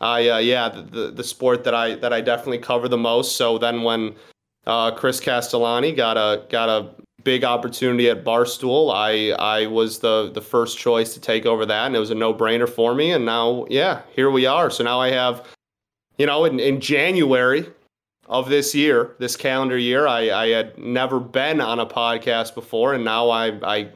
I 0.00 0.28
uh, 0.28 0.38
yeah 0.38 0.68
the, 0.68 0.82
the 0.82 1.10
the 1.10 1.24
sport 1.24 1.64
that 1.64 1.74
I 1.74 1.96
that 1.96 2.12
I 2.12 2.20
definitely 2.20 2.58
cover 2.58 2.88
the 2.88 2.98
most. 2.98 3.36
So 3.36 3.58
then 3.58 3.82
when 3.82 4.14
uh, 4.66 4.92
Chris 4.92 5.20
Castellani 5.20 5.92
got 5.92 6.16
a 6.16 6.44
got 6.48 6.68
a 6.68 6.90
big 7.24 7.42
opportunity 7.42 8.08
at 8.10 8.24
Barstool. 8.24 8.94
I 8.94 9.30
I 9.32 9.66
was 9.66 9.98
the 9.98 10.30
the 10.32 10.40
first 10.40 10.78
choice 10.78 11.14
to 11.14 11.20
take 11.20 11.46
over 11.46 11.66
that, 11.66 11.86
and 11.86 11.96
it 11.96 11.98
was 11.98 12.10
a 12.10 12.14
no 12.14 12.32
brainer 12.32 12.68
for 12.68 12.94
me. 12.94 13.12
And 13.12 13.24
now, 13.24 13.66
yeah, 13.68 14.02
here 14.14 14.30
we 14.30 14.46
are. 14.46 14.70
So 14.70 14.84
now 14.84 15.00
I 15.00 15.10
have, 15.10 15.46
you 16.18 16.26
know, 16.26 16.44
in, 16.44 16.60
in 16.60 16.80
January 16.80 17.66
of 18.26 18.48
this 18.48 18.74
year, 18.74 19.14
this 19.18 19.36
calendar 19.36 19.78
year, 19.78 20.06
I 20.06 20.30
I 20.30 20.48
had 20.48 20.78
never 20.78 21.20
been 21.20 21.60
on 21.60 21.78
a 21.80 21.86
podcast 21.86 22.54
before, 22.54 22.94
and 22.94 23.04
now 23.04 23.30
I 23.30 23.58
I 23.62 23.88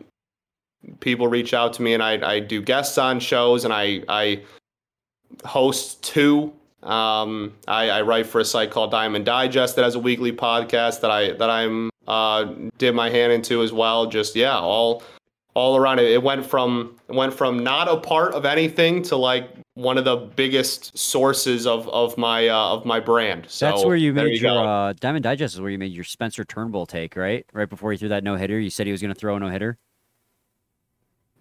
people 1.01 1.29
reach 1.29 1.55
out 1.55 1.73
to 1.75 1.83
me, 1.83 1.95
and 1.95 2.03
I 2.03 2.35
I 2.35 2.41
do 2.41 2.62
guests 2.62 2.99
on 2.99 3.21
shows, 3.21 3.64
and 3.64 3.73
I 3.73 4.03
I 4.09 4.43
host 5.45 6.03
two 6.03 6.53
um, 6.83 7.55
I, 7.67 7.91
I 7.91 8.03
write 8.03 8.27
for 8.27 8.41
a 8.41 8.45
site 8.45 8.71
called 8.71 8.91
Diamond 8.91 9.25
Digest 9.25 9.77
that 9.77 9.85
has 9.85 9.95
a 9.95 9.99
weekly 9.99 10.33
podcast 10.33 11.01
that 11.01 11.11
I 11.11 11.33
that 11.33 11.51
I'm 11.51 11.91
uh, 12.07 12.45
did 12.79 12.95
my 12.95 13.11
hand 13.11 13.33
into 13.33 13.62
as 13.62 13.73
well. 13.73 14.07
Just 14.07 14.37
yeah, 14.37 14.57
all 14.57 15.03
all 15.55 15.77
around 15.77 15.99
it. 15.99 16.11
It 16.11 16.23
went 16.23 16.47
from 16.47 16.97
it 17.09 17.14
went 17.14 17.35
from 17.35 17.64
not 17.64 17.88
a 17.88 17.97
part 17.97 18.35
of 18.35 18.45
anything 18.45 19.03
to 19.05 19.17
like 19.17 19.51
one 19.79 19.97
of 19.97 20.05
the 20.05 20.17
biggest 20.17 20.99
sources 20.99 21.64
of 21.67 21.88
of 21.91 22.19
my 22.19 22.49
uh, 22.49 22.75
of 22.75 22.85
my 22.85 22.99
brand. 22.99 23.47
So 23.49 23.67
That's 23.67 23.85
where 23.85 23.97
you 23.97 24.12
made 24.12 24.41
your 24.41 24.67
uh, 24.67 24.93
Diamond 24.95 25.23
Digest 25.23 25.55
is 25.55 25.61
where 25.61 25.71
you 25.71 25.79
made 25.79 25.93
your 25.93 26.05
Spencer 26.05 26.45
Turnbull 26.45 26.85
take, 26.85 27.14
right? 27.14 27.47
Right 27.53 27.69
before 27.69 27.93
he 27.93 27.99
threw 27.99 28.09
that 28.09 28.25
no 28.25 28.35
hitter, 28.35 28.59
you 28.59 28.71
said 28.71 28.87
he 28.87 28.93
was 28.93 29.01
going 29.01 29.14
to 29.14 29.19
throw 29.19 29.37
a 29.37 29.41
no 29.41 29.49
hitter. 29.49 29.79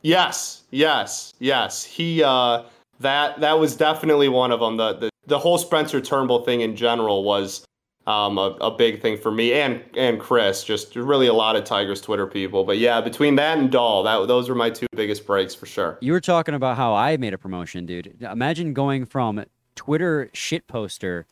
Yes, 0.04 0.64
yes, 0.70 1.34
yes. 1.40 1.84
He 1.84 2.24
uh 2.24 2.64
that 3.00 3.40
that 3.40 3.60
was 3.60 3.76
definitely 3.76 4.30
one 4.30 4.52
of 4.52 4.60
them. 4.60 4.78
The 4.78 4.94
the, 4.94 5.10
the 5.26 5.40
whole 5.40 5.58
Spencer 5.58 6.00
Turnbull 6.00 6.44
thing 6.44 6.62
in 6.62 6.76
general 6.76 7.24
was 7.24 7.66
um 8.08 8.38
a, 8.38 8.56
a 8.62 8.72
big 8.72 9.02
thing 9.02 9.18
for 9.18 9.32
me 9.32 9.54
and 9.54 9.84
and 9.96 10.20
Chris. 10.20 10.64
Just 10.64 10.96
really 10.96 11.28
a 11.28 11.34
lot 11.34 11.56
of 11.56 11.64
Tigers 11.66 12.02
Twitter 12.02 12.26
people. 12.26 12.64
But 12.64 12.78
yeah, 12.80 13.02
between 13.02 13.36
that 13.36 13.58
and 13.60 13.70
Doll, 13.72 14.02
that 14.04 14.28
those 14.28 14.50
were 14.50 14.56
my 14.56 14.70
two 14.72 14.88
biggest 14.96 15.28
breaks 15.28 15.54
for 15.54 15.66
sure. 15.68 15.98
You 16.02 16.14
were 16.14 16.22
talking 16.22 16.56
about 16.56 16.78
how 16.78 16.96
I 16.96 17.18
made 17.18 17.34
a 17.34 17.38
promotion, 17.38 17.86
dude. 17.86 18.22
Imagine 18.22 18.74
going 18.74 19.06
from 19.06 19.44
Twitter 19.76 20.30
shit 20.34 20.68
poster 20.68 21.28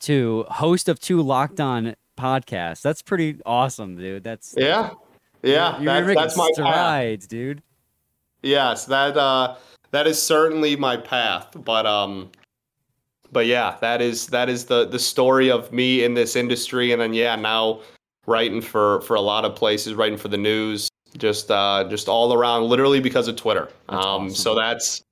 to 0.00 0.44
host 0.50 0.88
of 0.88 1.00
two 1.00 1.20
Locked 1.22 1.60
On 1.60 1.96
podcasts. 2.16 2.82
That's 2.82 3.02
pretty 3.02 3.40
awesome, 3.46 3.96
dude. 3.96 4.22
That's 4.22 4.54
Yeah. 4.56 4.90
Yeah, 5.42 5.80
You're 5.80 5.84
that's, 5.84 6.06
making 6.06 6.14
that's 6.22 6.36
my 6.36 6.50
path. 6.64 7.28
dude. 7.28 7.62
Yes, 8.42 8.84
that 8.86 9.16
uh 9.16 9.56
that 9.92 10.06
is 10.06 10.20
certainly 10.20 10.76
my 10.76 10.96
path. 10.96 11.48
But 11.64 11.86
um 11.86 12.30
but 13.32 13.46
yeah, 13.46 13.76
that 13.80 14.00
is 14.00 14.26
that 14.28 14.48
is 14.48 14.66
the 14.66 14.86
the 14.86 14.98
story 14.98 15.50
of 15.50 15.72
me 15.72 16.04
in 16.04 16.14
this 16.14 16.36
industry 16.36 16.92
and 16.92 17.00
then 17.00 17.14
yeah, 17.14 17.36
now 17.36 17.80
writing 18.26 18.60
for 18.60 19.00
for 19.02 19.14
a 19.16 19.20
lot 19.20 19.44
of 19.44 19.54
places, 19.54 19.94
writing 19.94 20.18
for 20.18 20.28
the 20.28 20.38
news, 20.38 20.88
just 21.16 21.50
uh 21.50 21.84
just 21.88 22.08
all 22.08 22.32
around 22.32 22.64
literally 22.64 23.00
because 23.00 23.28
of 23.28 23.36
Twitter. 23.36 23.68
That's 23.88 24.04
um 24.04 24.24
awesome. 24.24 24.34
so 24.34 24.54
that's 24.54 25.02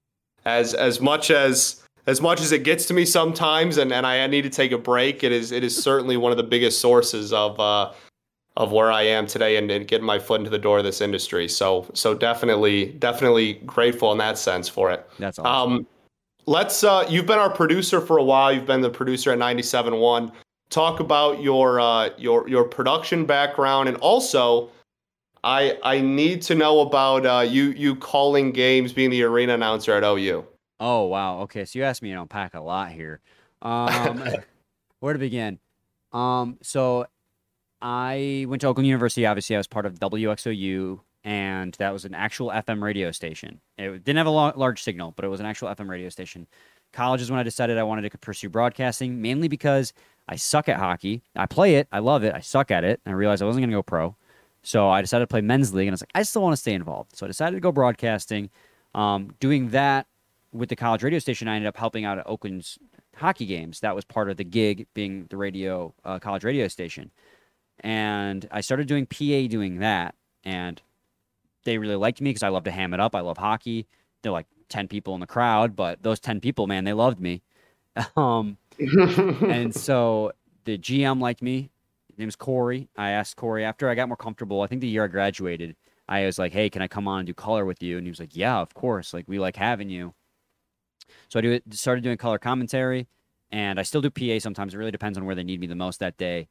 as 0.44 0.74
as 0.74 1.00
much 1.00 1.30
as 1.30 1.82
as 2.06 2.20
much 2.20 2.40
as 2.40 2.52
it 2.52 2.62
gets 2.62 2.86
to 2.86 2.94
me 2.94 3.04
sometimes 3.04 3.78
and, 3.78 3.92
and 3.92 4.06
I 4.06 4.26
need 4.28 4.42
to 4.42 4.50
take 4.50 4.72
a 4.72 4.78
break, 4.78 5.24
it 5.24 5.32
is 5.32 5.52
it 5.52 5.64
is 5.64 5.76
certainly 5.76 6.16
one 6.16 6.30
of 6.32 6.38
the 6.38 6.44
biggest 6.44 6.80
sources 6.80 7.32
of 7.32 7.58
uh 7.60 7.92
of 8.56 8.72
where 8.72 8.90
I 8.90 9.02
am 9.02 9.26
today 9.26 9.56
and, 9.56 9.70
and 9.70 9.86
getting 9.86 10.06
my 10.06 10.18
foot 10.18 10.40
into 10.40 10.50
the 10.50 10.58
door 10.58 10.78
of 10.78 10.84
this 10.84 11.00
industry. 11.00 11.48
So 11.48 11.90
so 11.92 12.14
definitely 12.14 12.86
definitely 12.92 13.54
grateful 13.66 14.12
in 14.12 14.18
that 14.18 14.38
sense 14.38 14.68
for 14.68 14.90
it. 14.90 15.06
That's 15.18 15.38
awesome. 15.38 15.72
Um, 15.72 15.86
let's 16.46 16.82
uh, 16.82 17.06
you've 17.08 17.26
been 17.26 17.38
our 17.38 17.50
producer 17.50 18.00
for 18.00 18.18
a 18.18 18.24
while. 18.24 18.52
You've 18.52 18.66
been 18.66 18.80
the 18.80 18.90
producer 18.90 19.32
at 19.32 19.38
97.1. 19.38 20.32
Talk 20.70 21.00
about 21.00 21.42
your 21.42 21.80
uh, 21.80 22.10
your 22.16 22.48
your 22.48 22.64
production 22.64 23.24
background 23.26 23.88
and 23.88 23.98
also 23.98 24.70
I 25.46 25.78
I 25.84 26.00
need 26.00 26.42
to 26.42 26.56
know 26.56 26.80
about 26.80 27.24
uh, 27.24 27.40
you 27.40 27.66
you 27.70 27.94
calling 27.94 28.50
games, 28.50 28.92
being 28.92 29.10
the 29.10 29.22
arena 29.22 29.54
announcer 29.54 29.92
at 29.92 30.02
OU. 30.02 30.44
Oh 30.80 31.04
wow. 31.04 31.40
Okay, 31.42 31.64
so 31.64 31.78
you 31.78 31.84
asked 31.84 32.02
me 32.02 32.10
to 32.10 32.20
unpack 32.20 32.54
a 32.54 32.60
lot 32.60 32.90
here. 32.90 33.20
Um, 33.62 34.24
where 35.00 35.12
to 35.12 35.18
begin? 35.18 35.60
Um, 36.12 36.58
so 36.62 37.06
I 37.80 38.44
went 38.48 38.60
to 38.62 38.66
Oakland 38.66 38.88
University. 38.88 39.24
Obviously, 39.24 39.54
I 39.54 39.58
was 39.60 39.68
part 39.68 39.86
of 39.86 40.00
WXOU, 40.00 41.00
and 41.26 41.74
that 41.74 41.92
was 41.92 42.04
an 42.04 42.14
actual 42.14 42.50
FM 42.50 42.80
radio 42.80 43.10
station. 43.10 43.60
It 43.76 44.04
didn't 44.04 44.16
have 44.16 44.28
a 44.28 44.30
large 44.30 44.80
signal, 44.80 45.12
but 45.16 45.24
it 45.24 45.28
was 45.28 45.40
an 45.40 45.46
actual 45.46 45.68
FM 45.68 45.88
radio 45.88 46.08
station. 46.08 46.46
College 46.92 47.20
is 47.20 47.32
when 47.32 47.40
I 47.40 47.42
decided 47.42 47.76
I 47.78 47.82
wanted 47.82 48.08
to 48.08 48.16
pursue 48.18 48.48
broadcasting, 48.48 49.20
mainly 49.20 49.48
because 49.48 49.92
I 50.28 50.36
suck 50.36 50.68
at 50.68 50.76
hockey. 50.76 51.24
I 51.34 51.46
play 51.46 51.74
it, 51.74 51.88
I 51.90 51.98
love 51.98 52.22
it, 52.22 52.32
I 52.32 52.38
suck 52.38 52.70
at 52.70 52.84
it, 52.84 53.00
and 53.04 53.12
I 53.12 53.16
realized 53.16 53.42
I 53.42 53.46
wasn't 53.46 53.62
going 53.62 53.70
to 53.70 53.76
go 53.76 53.82
pro. 53.82 54.14
So 54.62 54.88
I 54.88 55.00
decided 55.00 55.24
to 55.24 55.26
play 55.26 55.40
men's 55.40 55.74
league, 55.74 55.88
and 55.88 55.94
I 55.94 55.96
was 55.96 56.02
like, 56.02 56.12
I 56.14 56.22
still 56.22 56.42
want 56.42 56.52
to 56.52 56.60
stay 56.60 56.74
involved. 56.74 57.16
So 57.16 57.26
I 57.26 57.28
decided 57.28 57.56
to 57.56 57.60
go 57.60 57.72
broadcasting. 57.72 58.48
Um, 58.94 59.34
doing 59.40 59.70
that 59.70 60.06
with 60.52 60.68
the 60.68 60.76
college 60.76 61.02
radio 61.02 61.18
station, 61.18 61.48
I 61.48 61.56
ended 61.56 61.66
up 61.66 61.76
helping 61.76 62.04
out 62.04 62.18
at 62.18 62.28
Oakland's 62.28 62.78
hockey 63.16 63.46
games. 63.46 63.80
That 63.80 63.96
was 63.96 64.04
part 64.04 64.30
of 64.30 64.36
the 64.36 64.44
gig, 64.44 64.86
being 64.94 65.26
the 65.28 65.36
radio 65.36 65.92
uh, 66.04 66.20
college 66.20 66.44
radio 66.44 66.68
station. 66.68 67.10
And 67.80 68.46
I 68.52 68.60
started 68.60 68.86
doing 68.86 69.06
PA 69.06 69.48
doing 69.48 69.80
that, 69.80 70.14
and 70.44 70.80
they 71.66 71.76
really 71.76 71.96
liked 71.96 72.22
me 72.22 72.30
because 72.30 72.42
I 72.42 72.48
love 72.48 72.64
to 72.64 72.70
ham 72.70 72.94
it 72.94 73.00
up. 73.00 73.14
I 73.14 73.20
love 73.20 73.36
hockey, 73.36 73.86
there 74.22 74.32
were 74.32 74.38
like 74.38 74.46
10 74.70 74.88
people 74.88 75.14
in 75.14 75.20
the 75.20 75.26
crowd, 75.26 75.76
but 75.76 76.02
those 76.02 76.18
10 76.18 76.40
people, 76.40 76.66
man, 76.66 76.84
they 76.84 76.94
loved 76.94 77.20
me. 77.20 77.42
Um, 78.14 78.58
and 78.78 79.74
so 79.74 80.32
the 80.66 80.76
GM 80.76 81.18
liked 81.18 81.40
me. 81.40 81.70
His 82.10 82.18
name's 82.18 82.36
Corey. 82.36 82.90
I 82.94 83.12
asked 83.12 83.36
Corey 83.36 83.64
after 83.64 83.88
I 83.88 83.94
got 83.94 84.08
more 84.08 84.18
comfortable. 84.18 84.60
I 84.60 84.66
think 84.66 84.82
the 84.82 84.86
year 84.86 85.04
I 85.04 85.06
graduated, 85.06 85.76
I 86.06 86.26
was 86.26 86.38
like, 86.38 86.52
"Hey, 86.52 86.68
can 86.68 86.82
I 86.82 86.88
come 86.88 87.08
on 87.08 87.20
and 87.20 87.26
do 87.26 87.32
color 87.32 87.64
with 87.64 87.82
you?" 87.82 87.96
And 87.96 88.06
he 88.06 88.10
was 88.10 88.20
like, 88.20 88.36
"Yeah, 88.36 88.58
of 88.58 88.74
course. 88.74 89.14
Like 89.14 89.24
we 89.26 89.38
like 89.38 89.56
having 89.56 89.88
you." 89.88 90.12
So 91.30 91.38
I 91.38 91.40
do 91.40 91.52
it. 91.52 91.62
Started 91.72 92.04
doing 92.04 92.18
color 92.18 92.38
commentary, 92.38 93.08
and 93.50 93.80
I 93.80 93.82
still 93.82 94.02
do 94.02 94.10
PA 94.10 94.40
sometimes. 94.40 94.74
It 94.74 94.76
really 94.76 94.90
depends 94.90 95.16
on 95.16 95.24
where 95.24 95.34
they 95.34 95.42
need 95.42 95.60
me 95.60 95.66
the 95.66 95.74
most 95.74 96.00
that 96.00 96.18
day. 96.18 96.48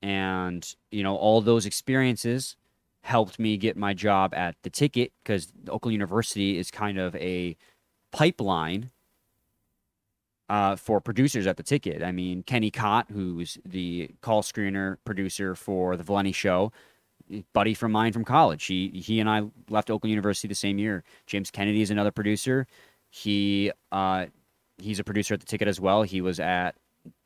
And 0.00 0.64
you 0.92 1.02
know, 1.02 1.16
all 1.16 1.40
those 1.40 1.66
experiences 1.66 2.56
helped 3.08 3.38
me 3.38 3.56
get 3.56 3.74
my 3.74 3.94
job 3.94 4.34
at 4.34 4.54
the 4.62 4.70
ticket 4.70 5.12
because 5.22 5.50
Oakland 5.68 5.94
University 5.94 6.58
is 6.58 6.70
kind 6.70 6.98
of 6.98 7.16
a 7.16 7.56
pipeline 8.12 8.90
uh, 10.50 10.76
for 10.76 11.00
producers 11.00 11.46
at 11.46 11.56
the 11.56 11.62
ticket. 11.62 12.02
I 12.02 12.12
mean, 12.12 12.42
Kenny 12.42 12.70
Cott, 12.70 13.06
who's 13.10 13.56
the 13.64 14.10
call 14.20 14.42
screener 14.42 14.98
producer 15.06 15.54
for 15.54 15.96
the 15.96 16.02
Valenti 16.02 16.32
show, 16.32 16.70
buddy 17.54 17.72
from 17.72 17.92
mine 17.92 18.12
from 18.12 18.24
college. 18.24 18.64
He 18.66 18.88
he 18.90 19.20
and 19.20 19.28
I 19.28 19.42
left 19.70 19.90
Oakland 19.90 20.10
University 20.10 20.46
the 20.46 20.54
same 20.54 20.78
year. 20.78 21.02
James 21.26 21.50
Kennedy 21.50 21.80
is 21.80 21.90
another 21.90 22.10
producer. 22.10 22.66
He 23.10 23.72
uh, 23.90 24.26
he's 24.76 24.98
a 24.98 25.04
producer 25.04 25.32
at 25.32 25.40
the 25.40 25.46
ticket 25.46 25.66
as 25.66 25.80
well. 25.80 26.02
He 26.02 26.20
was 26.20 26.38
at 26.38 26.74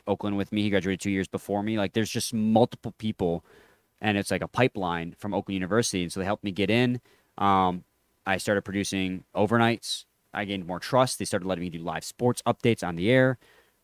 Oakland 0.07 0.37
with 0.37 0.53
me. 0.53 0.63
He 0.63 0.71
graduated 0.71 1.01
two 1.01 1.11
years 1.11 1.29
before 1.29 1.63
me. 1.63 1.77
Like, 1.77 1.93
there's 1.93 2.11
just 2.11 2.33
multiple 2.33 2.95
people, 2.99 3.45
and 4.03 4.19
it's 4.19 4.31
like 4.31 4.43
a 4.43 4.49
pipeline 4.49 5.15
from 5.17 5.33
Oakland 5.33 5.55
University. 5.55 6.03
And 6.03 6.13
so 6.13 6.21
they 6.21 6.27
helped 6.27 6.45
me 6.45 6.51
get 6.51 6.69
in. 6.69 7.01
Um, 7.39 7.85
I 8.27 8.37
started 8.37 8.63
producing 8.63 9.25
overnights. 9.35 10.05
I 10.35 10.45
gained 10.45 10.67
more 10.67 10.81
trust. 10.81 11.19
They 11.19 11.25
started 11.25 11.47
letting 11.47 11.63
me 11.63 11.71
do 11.71 11.79
live 11.79 12.05
sports 12.05 12.43
updates 12.47 12.87
on 12.87 12.97
the 12.97 13.11
air. 13.11 13.39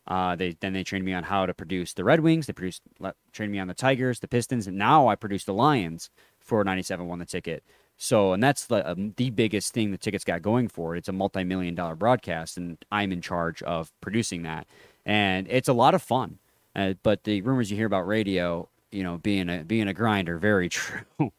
Uh, 0.06 0.34
they 0.34 0.56
then 0.60 0.72
they 0.72 0.82
trained 0.82 1.04
me 1.04 1.12
on 1.12 1.22
how 1.22 1.46
to 1.46 1.54
produce 1.54 1.92
the 1.92 2.02
Red 2.02 2.20
Wings. 2.20 2.46
They 2.46 2.52
produced 2.52 2.82
let, 2.98 3.14
trained 3.32 3.52
me 3.52 3.58
on 3.58 3.68
the 3.68 3.74
Tigers, 3.74 4.20
the 4.20 4.28
Pistons, 4.28 4.66
and 4.66 4.76
now 4.76 5.06
I 5.06 5.14
produce 5.14 5.44
the 5.44 5.52
Lions 5.52 6.10
for 6.40 6.64
97 6.64 7.06
one 7.06 7.18
the 7.18 7.26
ticket. 7.26 7.62
So 7.98 8.32
and 8.32 8.42
that's 8.42 8.66
the 8.66 8.90
um, 8.90 9.12
the 9.16 9.30
biggest 9.30 9.74
thing 9.74 9.90
the 9.90 9.98
tickets 9.98 10.24
got 10.24 10.40
going 10.40 10.68
for 10.68 10.94
it. 10.94 10.98
It's 10.98 11.08
a 11.08 11.12
multi-million 11.12 11.74
dollar 11.74 11.94
broadcast, 11.94 12.56
and 12.56 12.78
I'm 12.90 13.12
in 13.12 13.20
charge 13.20 13.62
of 13.62 13.92
producing 14.00 14.44
that, 14.44 14.66
and 15.04 15.46
it's 15.50 15.68
a 15.68 15.74
lot 15.74 15.94
of 15.94 16.02
fun. 16.02 16.38
Uh, 16.74 16.94
but 17.02 17.24
the 17.24 17.42
rumors 17.42 17.70
you 17.70 17.76
hear 17.76 17.86
about 17.86 18.06
radio, 18.06 18.68
you 18.92 19.02
know, 19.02 19.18
being 19.18 19.48
a 19.48 19.64
being 19.64 19.88
a 19.88 19.94
grinder, 19.94 20.38
very 20.38 20.68
true. 20.68 21.00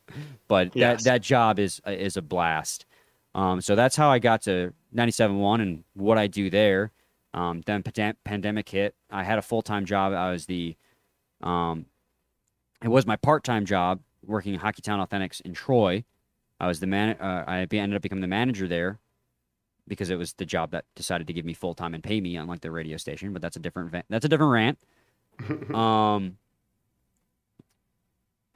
but 0.48 0.76
Yes. 0.76 1.04
that 1.04 1.12
that 1.12 1.22
job 1.22 1.60
is 1.60 1.82
is 1.86 2.18
a 2.18 2.22
blast. 2.22 2.86
Um, 3.36 3.62
so 3.62 3.76
that's 3.76 3.96
how 3.96 4.10
I 4.10 4.20
got 4.20 4.42
to 4.44 4.74
97.1 4.96 5.62
and 5.62 5.84
what 5.94 6.18
I 6.18 6.28
do 6.28 6.50
there. 6.50 6.92
Um, 7.34 7.62
then 7.68 7.84
pandem- 7.84 8.16
pandemic 8.24 8.68
hit. 8.70 8.96
I 9.12 9.24
had 9.24 9.38
a 9.38 9.42
full 9.44 9.62
time 9.62 9.86
job. 9.86 10.14
I 10.14 10.32
was 10.32 10.48
the, 10.48 10.76
um, 11.42 11.86
it 12.84 12.88
was 12.88 13.06
my 13.06 13.16
part 13.18 13.44
time 13.44 13.66
job 13.66 14.00
working 14.26 14.54
in 14.56 14.60
Hockeytown 14.60 15.06
Authentics 15.08 15.42
in 15.42 15.54
Troy. 15.54 16.04
I 16.60 16.68
was 16.68 16.80
the 16.80 16.88
man. 16.88 17.18
Uh, 17.20 17.44
I 17.48 17.66
be- 17.66 17.78
ended 17.80 17.96
up 17.96 18.02
becoming 18.02 18.22
the 18.22 18.28
manager 18.28 18.68
there 18.68 18.98
because 19.88 20.10
it 20.10 20.16
was 20.18 20.34
the 20.34 20.46
job 20.46 20.72
that 20.72 20.86
decided 20.96 21.28
to 21.28 21.34
give 21.34 21.46
me 21.46 21.54
full 21.54 21.76
time 21.76 21.94
and 21.94 22.04
pay 22.04 22.20
me, 22.20 22.36
unlike 22.36 22.62
the 22.62 22.72
radio 22.72 22.98
station. 22.98 23.32
But 23.32 23.42
that's 23.44 23.56
a 23.58 23.60
different. 23.60 23.92
Va- 23.92 24.04
that's 24.10 24.26
a 24.26 24.30
different 24.30 24.52
rant. 24.52 25.74
um, 25.76 26.38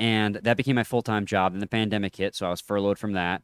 and 0.03 0.35
that 0.35 0.57
became 0.57 0.75
my 0.75 0.83
full 0.83 1.01
time 1.01 1.25
job. 1.25 1.53
Then 1.53 1.61
the 1.61 1.67
pandemic 1.67 2.17
hit, 2.17 2.35
so 2.35 2.45
I 2.45 2.49
was 2.49 2.59
furloughed 2.59 2.99
from 2.99 3.13
that. 3.13 3.41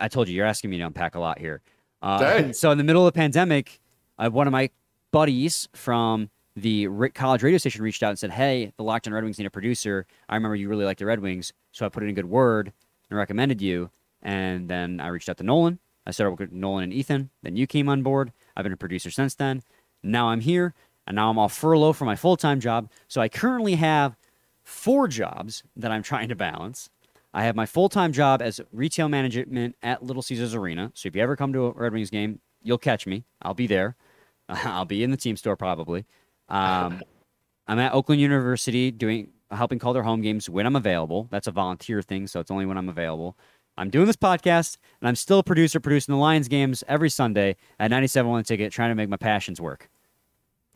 I 0.00 0.08
told 0.08 0.26
you, 0.28 0.34
you're 0.34 0.46
asking 0.46 0.70
me 0.70 0.78
to 0.78 0.84
unpack 0.84 1.14
a 1.14 1.20
lot 1.20 1.38
here. 1.38 1.60
Uh, 2.00 2.50
so 2.52 2.70
in 2.70 2.78
the 2.78 2.84
middle 2.84 3.06
of 3.06 3.12
the 3.12 3.18
pandemic, 3.18 3.78
uh, 4.18 4.30
one 4.30 4.46
of 4.46 4.52
my 4.52 4.70
buddies 5.10 5.68
from 5.74 6.30
the 6.56 6.88
College 7.14 7.42
radio 7.42 7.58
station 7.58 7.82
reached 7.82 8.02
out 8.02 8.08
and 8.08 8.18
said, 8.18 8.30
"Hey, 8.30 8.72
the 8.78 8.84
Locked 8.84 9.06
On 9.06 9.12
Red 9.12 9.22
Wings 9.22 9.38
need 9.38 9.46
a 9.46 9.50
producer. 9.50 10.06
I 10.30 10.34
remember 10.36 10.56
you 10.56 10.70
really 10.70 10.86
like 10.86 10.96
the 10.96 11.04
Red 11.04 11.20
Wings, 11.20 11.52
so 11.72 11.84
I 11.84 11.90
put 11.90 12.02
in 12.02 12.08
a 12.08 12.14
good 12.14 12.30
word 12.30 12.72
and 13.10 13.18
recommended 13.18 13.60
you." 13.60 13.90
And 14.22 14.66
then 14.66 15.00
I 15.00 15.08
reached 15.08 15.28
out 15.28 15.36
to 15.36 15.44
Nolan. 15.44 15.78
I 16.06 16.10
started 16.10 16.40
with 16.40 16.52
Nolan 16.52 16.84
and 16.84 16.92
Ethan. 16.92 17.28
Then 17.42 17.54
you 17.54 17.66
came 17.66 17.86
on 17.86 18.02
board. 18.02 18.32
I've 18.56 18.62
been 18.62 18.72
a 18.72 18.78
producer 18.78 19.10
since 19.10 19.34
then. 19.34 19.62
Now 20.02 20.30
I'm 20.30 20.40
here, 20.40 20.72
and 21.06 21.16
now 21.16 21.28
I'm 21.28 21.38
off 21.38 21.52
furlough 21.52 21.92
for 21.92 22.06
my 22.06 22.16
full 22.16 22.38
time 22.38 22.60
job. 22.60 22.90
So 23.08 23.20
I 23.20 23.28
currently 23.28 23.74
have 23.74 24.16
four 24.68 25.08
jobs 25.08 25.62
that 25.76 25.90
I'm 25.90 26.02
trying 26.02 26.28
to 26.28 26.36
balance. 26.36 26.90
I 27.32 27.44
have 27.44 27.56
my 27.56 27.64
full 27.64 27.88
time 27.88 28.12
job 28.12 28.42
as 28.42 28.60
retail 28.70 29.08
management 29.08 29.76
at 29.82 30.02
Little 30.02 30.22
Caesars 30.22 30.54
Arena. 30.54 30.92
So 30.94 31.06
if 31.08 31.16
you 31.16 31.22
ever 31.22 31.36
come 31.36 31.52
to 31.54 31.66
a 31.66 31.70
Red 31.72 31.94
Wings 31.94 32.10
game, 32.10 32.40
you'll 32.62 32.78
catch 32.78 33.06
me. 33.06 33.24
I'll 33.40 33.54
be 33.54 33.66
there. 33.66 33.96
I'll 34.48 34.84
be 34.84 35.02
in 35.02 35.10
the 35.10 35.16
team 35.16 35.36
store 35.36 35.56
probably. 35.56 36.04
Um, 36.50 37.02
I'm 37.66 37.78
at 37.78 37.94
Oakland 37.94 38.20
University 38.20 38.90
doing 38.90 39.30
helping 39.50 39.78
call 39.78 39.94
their 39.94 40.02
home 40.02 40.20
games 40.20 40.50
when 40.50 40.66
I'm 40.66 40.76
available. 40.76 41.28
That's 41.30 41.46
a 41.46 41.50
volunteer 41.52 42.02
thing, 42.02 42.26
so 42.26 42.40
it's 42.40 42.50
only 42.50 42.66
when 42.66 42.76
I'm 42.76 42.88
available. 42.88 43.38
I'm 43.78 43.90
doing 43.90 44.06
this 44.06 44.16
podcast, 44.16 44.76
and 45.00 45.08
I'm 45.08 45.16
still 45.16 45.38
a 45.38 45.42
producer 45.42 45.80
producing 45.80 46.12
the 46.12 46.18
Lions 46.18 46.48
games 46.48 46.84
every 46.88 47.08
Sunday 47.08 47.56
at 47.78 47.90
97 47.90 48.30
one 48.30 48.44
ticket, 48.44 48.72
trying 48.72 48.90
to 48.90 48.94
make 48.94 49.08
my 49.08 49.16
passions 49.16 49.60
work. 49.60 49.88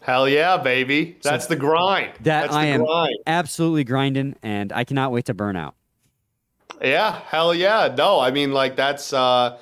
Hell 0.03 0.29
yeah, 0.29 0.57
baby. 0.57 1.17
That's 1.23 1.47
the 1.47 1.57
grind. 1.57 2.13
That 2.23 2.43
That's 2.43 2.55
I 2.55 2.67
the 2.67 2.73
am 2.73 2.85
grind. 2.85 3.17
absolutely 3.27 3.85
grinding, 3.85 4.35
and 4.43 4.73
I 4.73 4.83
cannot 4.85 5.13
wait 5.13 5.27
to 5.27 5.35
burn 5.35 5.57
out. 5.57 5.75
Yeah, 6.83 7.21
hell 7.27 7.55
yeah. 7.55 7.95
No, 7.97 8.19
I 8.19 8.33
mean 8.33 8.53
like 8.53 8.75
that's 8.75 9.13
uh 9.13 9.59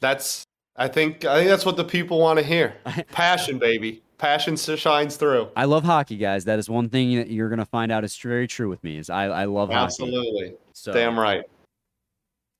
that's 0.00 0.42
I 0.76 0.88
think 0.88 1.24
I 1.24 1.38
think 1.38 1.48
that's 1.48 1.64
what 1.64 1.76
the 1.76 1.84
people 1.84 2.18
want 2.18 2.40
to 2.40 2.44
hear. 2.44 2.74
Passion, 3.12 3.58
baby. 3.58 4.02
Passion 4.18 4.56
shines 4.56 5.16
through. 5.16 5.48
I 5.54 5.64
love 5.66 5.84
hockey, 5.84 6.16
guys. 6.16 6.44
That 6.46 6.58
is 6.58 6.68
one 6.68 6.88
thing 6.88 7.14
that 7.16 7.30
you're 7.30 7.48
gonna 7.48 7.64
find 7.64 7.92
out 7.92 8.02
is 8.02 8.16
very 8.16 8.48
true 8.48 8.68
with 8.68 8.82
me. 8.82 8.98
Is 8.98 9.08
I, 9.10 9.26
I 9.26 9.44
love 9.44 9.68
hockey. 9.68 9.84
Absolutely. 9.84 10.54
So 10.72 10.92
Damn 10.92 11.16
right. 11.16 11.44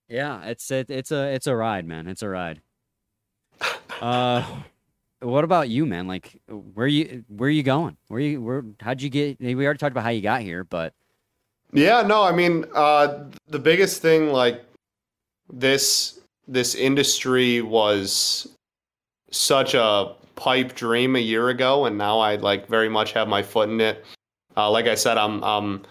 yeah, 0.08 0.44
it's 0.44 0.70
it, 0.70 0.88
it's 0.88 1.10
a 1.10 1.34
it's 1.34 1.48
a 1.48 1.56
ride, 1.56 1.84
man. 1.84 2.06
It's 2.06 2.22
a 2.22 2.28
ride. 2.28 2.60
Uh, 4.00 4.44
what 5.20 5.44
about 5.44 5.68
you, 5.68 5.86
man? 5.86 6.06
Like, 6.06 6.40
where 6.48 6.86
you 6.86 7.24
where 7.28 7.50
you 7.50 7.62
going? 7.62 7.96
Where 8.08 8.20
you 8.20 8.40
where? 8.40 8.64
How'd 8.80 9.02
you 9.02 9.10
get? 9.10 9.40
We 9.40 9.64
already 9.64 9.78
talked 9.78 9.92
about 9.92 10.04
how 10.04 10.10
you 10.10 10.22
got 10.22 10.42
here, 10.42 10.64
but 10.64 10.94
Yeah, 11.72 12.02
no, 12.02 12.22
I 12.22 12.32
mean, 12.32 12.64
uh, 12.74 13.24
the 13.48 13.58
biggest 13.58 14.00
thing, 14.00 14.32
like 14.32 14.64
this, 15.52 16.20
this 16.46 16.74
industry 16.74 17.60
was 17.62 18.48
such 19.30 19.74
a 19.74 20.14
pipe 20.36 20.74
dream 20.74 21.16
a 21.16 21.20
year 21.20 21.50
ago, 21.50 21.86
and 21.86 21.98
now 21.98 22.18
I 22.18 22.36
like 22.36 22.68
very 22.68 22.88
much 22.88 23.12
have 23.12 23.28
my 23.28 23.42
foot 23.42 23.68
in 23.68 23.80
it. 23.80 24.04
Uh, 24.56 24.70
like 24.70 24.86
I 24.86 24.94
said, 24.94 25.18
I'm 25.18 25.42
I'm 25.44 25.84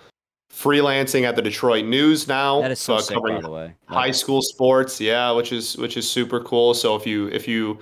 freelancing 0.51 1.23
at 1.23 1.36
the 1.36 1.41
Detroit 1.41 1.86
News 1.86 2.28
now, 2.28 2.61
that 2.61 2.71
is 2.71 2.80
so 2.80 2.95
uh, 2.95 2.99
sick, 3.01 3.15
by 3.15 3.15
covering 3.15 3.41
the 3.41 3.51
way. 3.51 3.75
high 3.86 4.11
school 4.11 4.41
sports. 4.41 4.99
Yeah, 4.99 5.32
which 5.32 5.51
is 5.51 5.78
which 5.78 5.97
is 5.97 6.09
super 6.09 6.39
cool. 6.39 6.73
So 6.73 6.95
if 6.95 7.05
you 7.05 7.28
if 7.28 7.47
you 7.47 7.80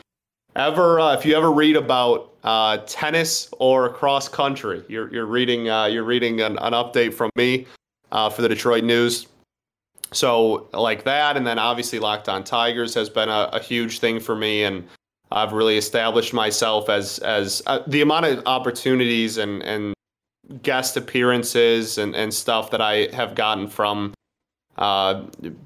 ever 0.55 0.99
uh, 0.99 1.13
if 1.13 1.25
you 1.25 1.35
ever 1.35 1.51
read 1.51 1.75
about 1.75 2.33
uh, 2.43 2.77
tennis 2.85 3.49
or 3.59 3.89
cross 3.89 4.27
country, 4.27 4.83
you're 4.87 5.11
you're 5.13 5.25
reading 5.25 5.69
uh, 5.69 5.85
you're 5.85 6.03
reading 6.03 6.41
an, 6.41 6.57
an 6.59 6.73
update 6.73 7.13
from 7.13 7.29
me 7.35 7.65
uh, 8.11 8.29
for 8.29 8.41
the 8.41 8.49
Detroit 8.49 8.83
News. 8.83 9.27
So 10.11 10.69
like 10.71 11.03
that, 11.03 11.35
and 11.35 11.45
then 11.45 11.59
obviously 11.59 11.99
Locked 11.99 12.29
On 12.29 12.43
Tigers 12.43 12.93
has 12.93 13.09
been 13.09 13.29
a, 13.29 13.49
a 13.51 13.59
huge 13.59 13.99
thing 13.99 14.19
for 14.19 14.35
me, 14.35 14.63
and 14.63 14.87
I've 15.31 15.53
really 15.53 15.77
established 15.77 16.33
myself 16.33 16.89
as 16.89 17.19
as 17.19 17.61
uh, 17.67 17.79
the 17.87 18.01
amount 18.01 18.25
of 18.25 18.43
opportunities 18.45 19.37
and 19.37 19.63
and 19.63 19.93
guest 20.61 20.95
appearances 20.95 21.97
and 21.97 22.15
and 22.15 22.33
stuff 22.33 22.71
that 22.71 22.81
I 22.81 23.09
have 23.13 23.35
gotten 23.35 23.67
from 23.67 24.13
uh, 24.77 25.23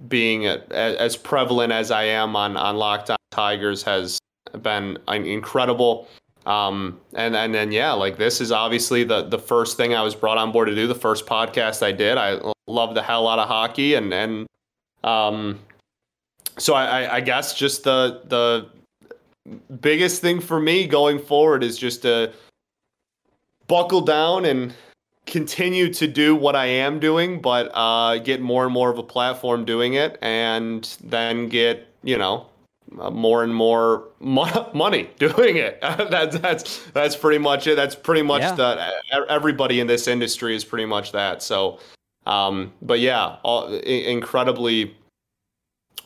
being 0.07 0.47
a, 0.47 0.63
as 0.71 1.17
prevalent 1.17 1.73
as 1.73 1.91
I 1.91 2.03
am 2.03 2.35
on 2.35 2.57
on 2.57 2.77
Locked 2.77 3.09
On 3.09 3.17
Tigers 3.31 3.83
has 3.83 4.19
been 4.61 4.97
incredible. 5.07 6.07
Um, 6.45 6.99
and 7.13 7.35
and 7.35 7.53
then 7.53 7.71
yeah, 7.71 7.91
like 7.91 8.17
this 8.17 8.41
is 8.41 8.51
obviously 8.51 9.03
the 9.03 9.23
the 9.23 9.37
first 9.39 9.77
thing 9.77 9.93
I 9.93 10.01
was 10.01 10.15
brought 10.15 10.37
on 10.37 10.51
board 10.51 10.67
to 10.69 10.75
do. 10.75 10.87
The 10.87 10.95
first 10.95 11.25
podcast 11.25 11.83
I 11.83 11.91
did. 11.91 12.17
I 12.17 12.39
love 12.67 12.95
the 12.95 13.03
hell 13.03 13.27
out 13.27 13.39
of 13.39 13.47
hockey, 13.47 13.93
and 13.95 14.13
and 14.13 14.47
um, 15.03 15.59
so 16.57 16.73
I, 16.73 17.15
I- 17.17 17.21
guess 17.21 17.53
just 17.53 17.83
the 17.83 18.21
the 18.25 18.69
biggest 19.81 20.21
thing 20.21 20.39
for 20.39 20.59
me 20.59 20.87
going 20.87 21.19
forward 21.19 21.63
is 21.63 21.77
just 21.77 22.01
to 22.03 22.31
buckle 23.67 24.01
down 24.01 24.45
and 24.45 24.73
continue 25.25 25.93
to 25.93 26.07
do 26.07 26.35
what 26.35 26.55
I 26.55 26.65
am 26.65 26.99
doing, 26.99 27.41
but 27.41 27.69
uh, 27.73 28.17
get 28.17 28.41
more 28.41 28.63
and 28.65 28.73
more 28.73 28.89
of 28.89 28.97
a 28.97 29.03
platform 29.03 29.65
doing 29.65 29.93
it, 29.93 30.17
and 30.21 30.83
then 31.03 31.49
get 31.49 31.87
you 32.01 32.17
know 32.17 32.47
more 32.91 33.43
and 33.43 33.53
more 33.53 34.07
mo- 34.19 34.69
money 34.73 35.09
doing 35.19 35.57
it. 35.57 35.79
that's 35.81 36.37
that's 36.39 36.83
that's 36.91 37.15
pretty 37.15 37.37
much 37.37 37.67
it. 37.67 37.75
That's 37.75 37.95
pretty 37.95 38.21
much 38.23 38.41
Yeah. 38.41 38.55
the 38.55 39.25
everybody 39.29 39.79
in 39.79 39.87
this 39.87 40.07
industry 40.07 40.55
is 40.55 40.63
pretty 40.65 40.85
much 40.85 41.11
that. 41.11 41.41
So, 41.43 41.79
um, 42.25 42.73
but 42.81 42.99
yeah, 42.99 43.37
all, 43.43 43.73
i- 43.73 43.77
incredibly 43.79 44.95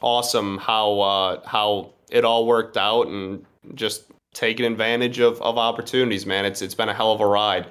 awesome 0.01 0.57
how 0.57 0.99
uh, 0.99 1.47
how 1.47 1.91
it 2.09 2.25
all 2.25 2.45
worked 2.45 2.77
out 2.77 3.07
and 3.07 3.45
just 3.75 4.05
taking 4.33 4.65
advantage 4.65 5.19
of, 5.19 5.41
of 5.41 5.57
opportunities, 5.57 6.25
man. 6.25 6.45
It's 6.45 6.61
it's 6.61 6.75
been 6.75 6.89
a 6.89 6.93
hell 6.93 7.11
of 7.11 7.21
a 7.21 7.27
ride. 7.27 7.67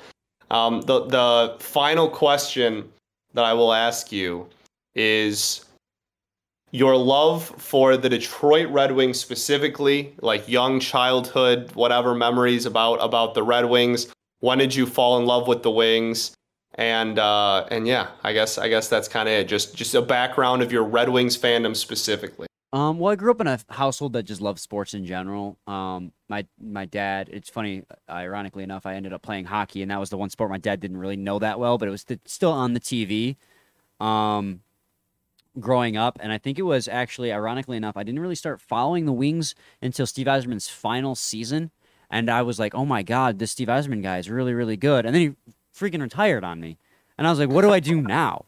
Um, 0.50 0.80
the 0.82 1.06
the 1.06 1.56
final 1.58 2.08
question 2.08 2.90
that 3.34 3.44
I 3.44 3.52
will 3.52 3.72
ask 3.72 4.12
you 4.12 4.48
is 4.94 5.64
your 6.72 6.96
love 6.96 7.44
for 7.58 7.96
the 7.98 8.08
Detroit 8.08 8.68
Red 8.70 8.92
Wings 8.92 9.20
specifically, 9.20 10.14
like 10.20 10.48
young 10.48 10.80
childhood, 10.80 11.70
whatever 11.74 12.14
memories 12.14 12.66
about 12.66 12.96
about 12.96 13.34
the 13.34 13.42
Red 13.42 13.66
Wings. 13.66 14.12
When 14.40 14.58
did 14.58 14.74
you 14.74 14.86
fall 14.86 15.18
in 15.18 15.26
love 15.26 15.46
with 15.46 15.62
the 15.62 15.70
Wings? 15.70 16.34
And 16.74 17.18
uh, 17.18 17.66
and 17.70 17.86
yeah, 17.86 18.08
I 18.24 18.32
guess 18.32 18.56
I 18.56 18.68
guess 18.68 18.88
that's 18.88 19.06
kind 19.06 19.28
of 19.28 19.34
it. 19.34 19.48
Just 19.48 19.76
just 19.76 19.94
a 19.94 20.02
background 20.02 20.62
of 20.62 20.72
your 20.72 20.84
Red 20.84 21.10
Wings 21.10 21.36
fandom 21.36 21.76
specifically. 21.76 22.46
Um, 22.72 22.98
well, 22.98 23.12
I 23.12 23.16
grew 23.16 23.30
up 23.30 23.40
in 23.42 23.46
a 23.46 23.60
household 23.68 24.14
that 24.14 24.22
just 24.22 24.40
loved 24.40 24.58
sports 24.58 24.94
in 24.94 25.04
general. 25.04 25.58
Um, 25.66 26.12
my 26.30 26.46
my 26.58 26.86
dad. 26.86 27.28
It's 27.30 27.50
funny, 27.50 27.82
ironically 28.08 28.64
enough, 28.64 28.86
I 28.86 28.94
ended 28.94 29.12
up 29.12 29.20
playing 29.20 29.44
hockey, 29.44 29.82
and 29.82 29.90
that 29.90 30.00
was 30.00 30.08
the 30.08 30.16
one 30.16 30.30
sport 30.30 30.48
my 30.48 30.56
dad 30.56 30.80
didn't 30.80 30.96
really 30.96 31.18
know 31.18 31.38
that 31.38 31.58
well, 31.58 31.76
but 31.76 31.86
it 31.86 31.90
was 31.90 32.04
th- 32.04 32.20
still 32.24 32.52
on 32.52 32.72
the 32.72 32.80
TV. 32.80 33.36
Um, 34.00 34.60
growing 35.60 35.96
up, 35.96 36.18
and 36.20 36.32
I 36.32 36.38
think 36.38 36.58
it 36.58 36.62
was 36.62 36.88
actually, 36.88 37.32
ironically 37.32 37.76
enough, 37.76 37.96
I 37.96 38.02
didn't 38.02 38.20
really 38.20 38.34
start 38.34 38.60
following 38.60 39.06
the 39.06 39.12
Wings 39.12 39.54
until 39.80 40.06
Steve 40.06 40.26
Yzerman's 40.26 40.68
final 40.68 41.14
season, 41.14 41.70
and 42.10 42.30
I 42.30 42.42
was 42.42 42.58
like, 42.58 42.74
oh 42.74 42.84
my 42.84 43.02
god, 43.02 43.38
this 43.38 43.52
Steve 43.52 43.68
Yzerman 43.68 44.02
guy 44.02 44.18
is 44.18 44.30
really 44.30 44.54
really 44.54 44.76
good, 44.76 45.06
and 45.06 45.14
then 45.14 45.22
he 45.22 45.52
freaking 45.74 46.02
retired 46.02 46.44
on 46.44 46.60
me, 46.60 46.78
and 47.18 47.26
I 47.26 47.30
was 47.30 47.38
like, 47.38 47.50
what 47.50 47.62
do 47.62 47.70
I 47.70 47.80
do 47.80 48.00
now? 48.00 48.46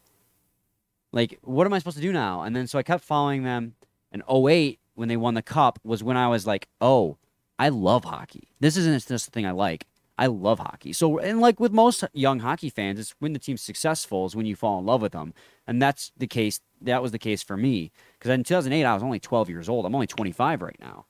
Like, 1.15 1.39
what 1.43 1.65
am 1.65 1.73
I 1.73 1.79
supposed 1.79 1.95
to 1.95 2.03
do 2.03 2.11
now? 2.11 2.41
And 2.41 2.55
then 2.55 2.67
so 2.67 2.77
I 2.77 2.83
kept 2.83 3.03
following 3.03 3.43
them. 3.43 3.75
And 4.11 4.21
08, 4.29 4.79
when 4.95 5.07
they 5.07 5.17
won 5.17 5.33
the 5.33 5.41
cup, 5.41 5.79
was 5.83 6.03
when 6.03 6.17
I 6.17 6.27
was 6.27 6.45
like, 6.45 6.67
oh, 6.81 7.17
I 7.57 7.69
love 7.69 8.03
hockey. 8.03 8.49
This 8.59 8.75
isn't 8.75 9.07
just 9.07 9.25
the 9.25 9.31
thing 9.31 9.45
I 9.45 9.51
like. 9.51 9.87
I 10.17 10.27
love 10.27 10.59
hockey. 10.59 10.91
So, 10.93 11.17
and 11.17 11.39
like 11.39 11.59
with 11.59 11.71
most 11.71 12.03
young 12.13 12.39
hockey 12.39 12.69
fans, 12.69 12.99
it's 12.99 13.15
when 13.19 13.33
the 13.33 13.39
team's 13.39 13.61
successful 13.61 14.25
is 14.25 14.35
when 14.35 14.45
you 14.45 14.55
fall 14.55 14.77
in 14.79 14.85
love 14.85 15.01
with 15.01 15.13
them. 15.13 15.33
And 15.65 15.81
that's 15.81 16.11
the 16.17 16.27
case. 16.27 16.59
That 16.85 17.01
was 17.01 17.11
the 17.11 17.19
case 17.19 17.43
for 17.43 17.57
me. 17.57 17.91
Because 18.17 18.31
in 18.31 18.43
2008, 18.43 18.83
I 18.83 18.93
was 18.93 19.03
only 19.03 19.19
12 19.19 19.49
years 19.49 19.69
old. 19.69 19.85
I'm 19.85 19.93
only 19.93 20.07
25 20.07 20.61
right 20.61 20.79
now. 20.79 21.05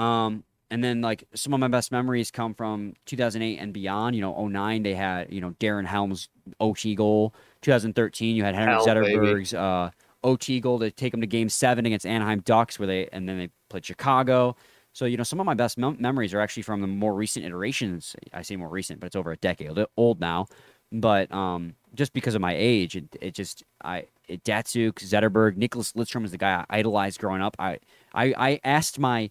Um, 0.00 0.44
and 0.70 0.84
then 0.84 1.00
like 1.00 1.24
some 1.34 1.52
of 1.52 1.60
my 1.60 1.68
best 1.68 1.90
memories 1.90 2.30
come 2.30 2.54
from 2.54 2.94
2008 3.06 3.58
and 3.58 3.72
beyond. 3.72 4.14
You 4.14 4.22
know, 4.22 4.46
09, 4.46 4.82
they 4.82 4.94
had, 4.94 5.32
you 5.32 5.40
know, 5.40 5.50
Darren 5.58 5.84
Helm's 5.84 6.28
OT 6.60 6.94
goal. 6.94 7.34
2013, 7.62 8.36
you 8.36 8.44
had 8.44 8.54
Henry 8.54 8.74
Hell. 8.74 8.86
Zetterberg's 8.86 9.52
uh, 9.52 9.90
OT 10.22 10.60
goal 10.60 10.78
to 10.78 10.90
take 10.90 11.12
them 11.12 11.20
to 11.20 11.26
Game 11.26 11.48
Seven 11.48 11.86
against 11.86 12.06
Anaheim 12.06 12.40
Ducks, 12.40 12.78
where 12.78 12.86
they 12.86 13.08
and 13.12 13.28
then 13.28 13.38
they 13.38 13.48
played 13.68 13.84
Chicago. 13.84 14.56
So 14.92 15.04
you 15.04 15.16
know, 15.16 15.22
some 15.22 15.40
of 15.40 15.46
my 15.46 15.54
best 15.54 15.78
mem- 15.78 15.96
memories 16.00 16.34
are 16.34 16.40
actually 16.40 16.62
from 16.62 16.80
the 16.80 16.86
more 16.86 17.14
recent 17.14 17.44
iterations. 17.44 18.14
I 18.32 18.42
say 18.42 18.56
more 18.56 18.68
recent, 18.68 19.00
but 19.00 19.06
it's 19.06 19.16
over 19.16 19.32
a 19.32 19.36
decade 19.36 19.70
old 19.96 20.20
now. 20.20 20.46
But 20.92 21.32
um, 21.32 21.74
just 21.94 22.12
because 22.12 22.34
of 22.34 22.40
my 22.40 22.54
age, 22.56 22.96
it, 22.96 23.04
it 23.20 23.34
just 23.34 23.64
I 23.82 24.06
Datsyuk, 24.38 24.94
Zetterberg, 24.94 25.56
Nicklas 25.56 25.94
Lidstrom 25.94 26.24
is 26.24 26.30
the 26.30 26.38
guy 26.38 26.64
I 26.68 26.78
idolized 26.78 27.20
growing 27.20 27.42
up. 27.42 27.56
I 27.58 27.78
I, 28.14 28.34
I 28.36 28.60
asked 28.64 28.98
my 28.98 29.30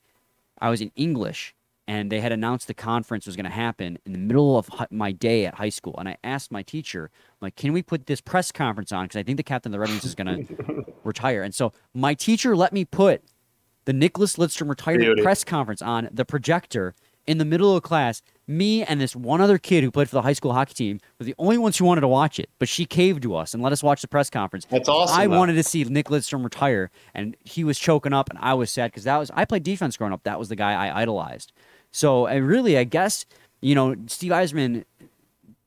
I 0.62 0.70
was 0.70 0.82
in 0.82 0.92
English 0.96 1.56
and 1.90 2.12
they 2.12 2.20
had 2.20 2.32
announced 2.32 2.68
the 2.68 2.76
conference 2.76 3.26
was 3.26 3.36
going 3.36 3.46
to 3.46 3.50
happen 3.50 3.98
in 4.06 4.12
the 4.12 4.20
middle 4.20 4.60
of 4.60 4.70
my 4.92 5.12
day 5.12 5.48
at 5.48 5.56
high 5.56 5.70
school. 5.70 5.96
And 5.98 6.08
I 6.08 6.18
asked 6.24 6.52
my 6.52 6.62
teacher, 6.62 7.10
like, 7.42 7.56
can 7.56 7.74
we 7.74 7.82
put 7.82 8.06
this 8.06 8.22
press 8.22 8.52
conference 8.52 8.92
on? 8.92 9.06
Because 9.06 9.18
I 9.18 9.24
think 9.24 9.38
the 9.38 9.44
captain 9.44 9.72
of 9.72 9.74
the 9.74 9.80
Red 9.80 9.90
Wings 9.90 10.06
is 10.06 10.14
going 10.14 10.46
to 10.48 10.86
retire. 11.04 11.42
And 11.42 11.56
so 11.56 11.74
my 11.96 12.14
teacher 12.14 12.56
let 12.56 12.74
me 12.74 12.86
put 12.86 13.24
the 13.86 13.94
Nicklas 13.94 14.38
Lidstrom 14.38 14.70
retirement 14.70 15.06
Beauty. 15.06 15.24
press 15.24 15.44
conference 15.44 15.82
on 15.82 16.10
the 16.12 16.26
projector 16.26 16.94
in 17.30 17.38
the 17.38 17.46
middle 17.46 17.76
of 17.76 17.84
class. 17.84 18.24
Me 18.48 18.84
and 18.84 19.00
this 19.00 19.16
one 19.16 19.40
other 19.40 19.60
kid 19.60 19.84
who 19.84 19.92
played 19.92 20.10
for 20.10 20.16
the 20.16 20.24
high 20.24 20.34
school 20.34 20.52
hockey 20.52 20.74
team 20.74 21.00
were 21.20 21.26
the 21.26 21.36
only 21.38 21.60
ones 21.60 21.78
who 21.78 21.86
wanted 21.86 22.02
to 22.02 22.08
watch 22.08 22.40
it. 22.40 22.50
But 22.58 22.68
she 22.68 22.86
caved 22.86 23.22
to 23.22 23.36
us 23.36 23.54
and 23.54 23.62
let 23.62 23.72
us 23.72 23.84
watch 23.84 24.02
the 24.02 24.08
press 24.08 24.32
conference. 24.32 24.66
That's 24.66 24.90
awesome, 24.90 25.16
I 25.16 25.28
though. 25.28 25.38
wanted 25.38 25.54
to 25.54 25.62
see 25.62 25.84
Nick 25.84 26.08
Lidstrom 26.08 26.44
retire, 26.44 26.90
and 27.14 27.38
he 27.44 27.64
was 27.64 27.78
choking 27.78 28.14
up, 28.14 28.32
and 28.32 28.40
I 28.42 28.56
was 28.56 28.72
sad 28.72 28.90
because 28.90 29.04
that 29.04 29.18
was 29.18 29.30
I 29.36 29.46
played 29.46 29.62
defense 29.62 29.96
growing 29.96 30.12
up. 30.12 30.24
That 30.24 30.40
was 30.40 30.50
the 30.50 30.56
guy 30.56 30.74
I 30.74 31.04
idolized. 31.04 31.52
So 31.92 32.26
I 32.26 32.36
really, 32.38 32.80
I 32.80 32.84
guess, 32.84 33.28
you 33.62 33.76
know, 33.76 33.96
Steve 34.08 34.32
Yzerman, 34.32 34.86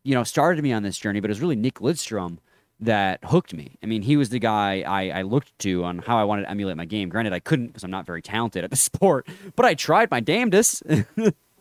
you 0.02 0.14
know, 0.16 0.24
started 0.24 0.60
me 0.64 0.72
on 0.72 0.82
this 0.82 0.98
journey, 0.98 1.20
but 1.20 1.30
it 1.30 1.34
was 1.34 1.40
really 1.40 1.56
Nick 1.56 1.74
Lidstrom 1.74 2.38
that 2.80 3.20
hooked 3.22 3.54
me. 3.54 3.78
I 3.84 3.86
mean, 3.86 4.02
he 4.02 4.16
was 4.16 4.30
the 4.30 4.40
guy 4.40 4.82
I, 4.84 5.20
I 5.20 5.22
looked 5.22 5.56
to 5.60 5.84
on 5.84 5.98
how 5.98 6.18
I 6.18 6.24
wanted 6.24 6.42
to 6.42 6.50
emulate 6.50 6.76
my 6.76 6.84
game. 6.84 7.08
Granted, 7.08 7.32
I 7.32 7.38
couldn't 7.38 7.68
because 7.68 7.84
I'm 7.84 7.92
not 7.92 8.04
very 8.04 8.20
talented 8.20 8.64
at 8.64 8.70
the 8.70 8.76
sport, 8.90 9.28
but 9.54 9.64
I 9.64 9.74
tried 9.74 10.10
my 10.10 10.18
damnedest. 10.18 10.82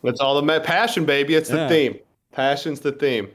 That's 0.04 0.20
all 0.20 0.39
the 0.41 0.60
passion, 0.62 1.06
baby. 1.06 1.36
It's 1.36 1.49
the 1.49 1.58
Yeah. 1.58 1.68
theme. 1.70 1.99
Passion's 2.32 2.80
the 2.80 2.91
theme. 2.91 3.30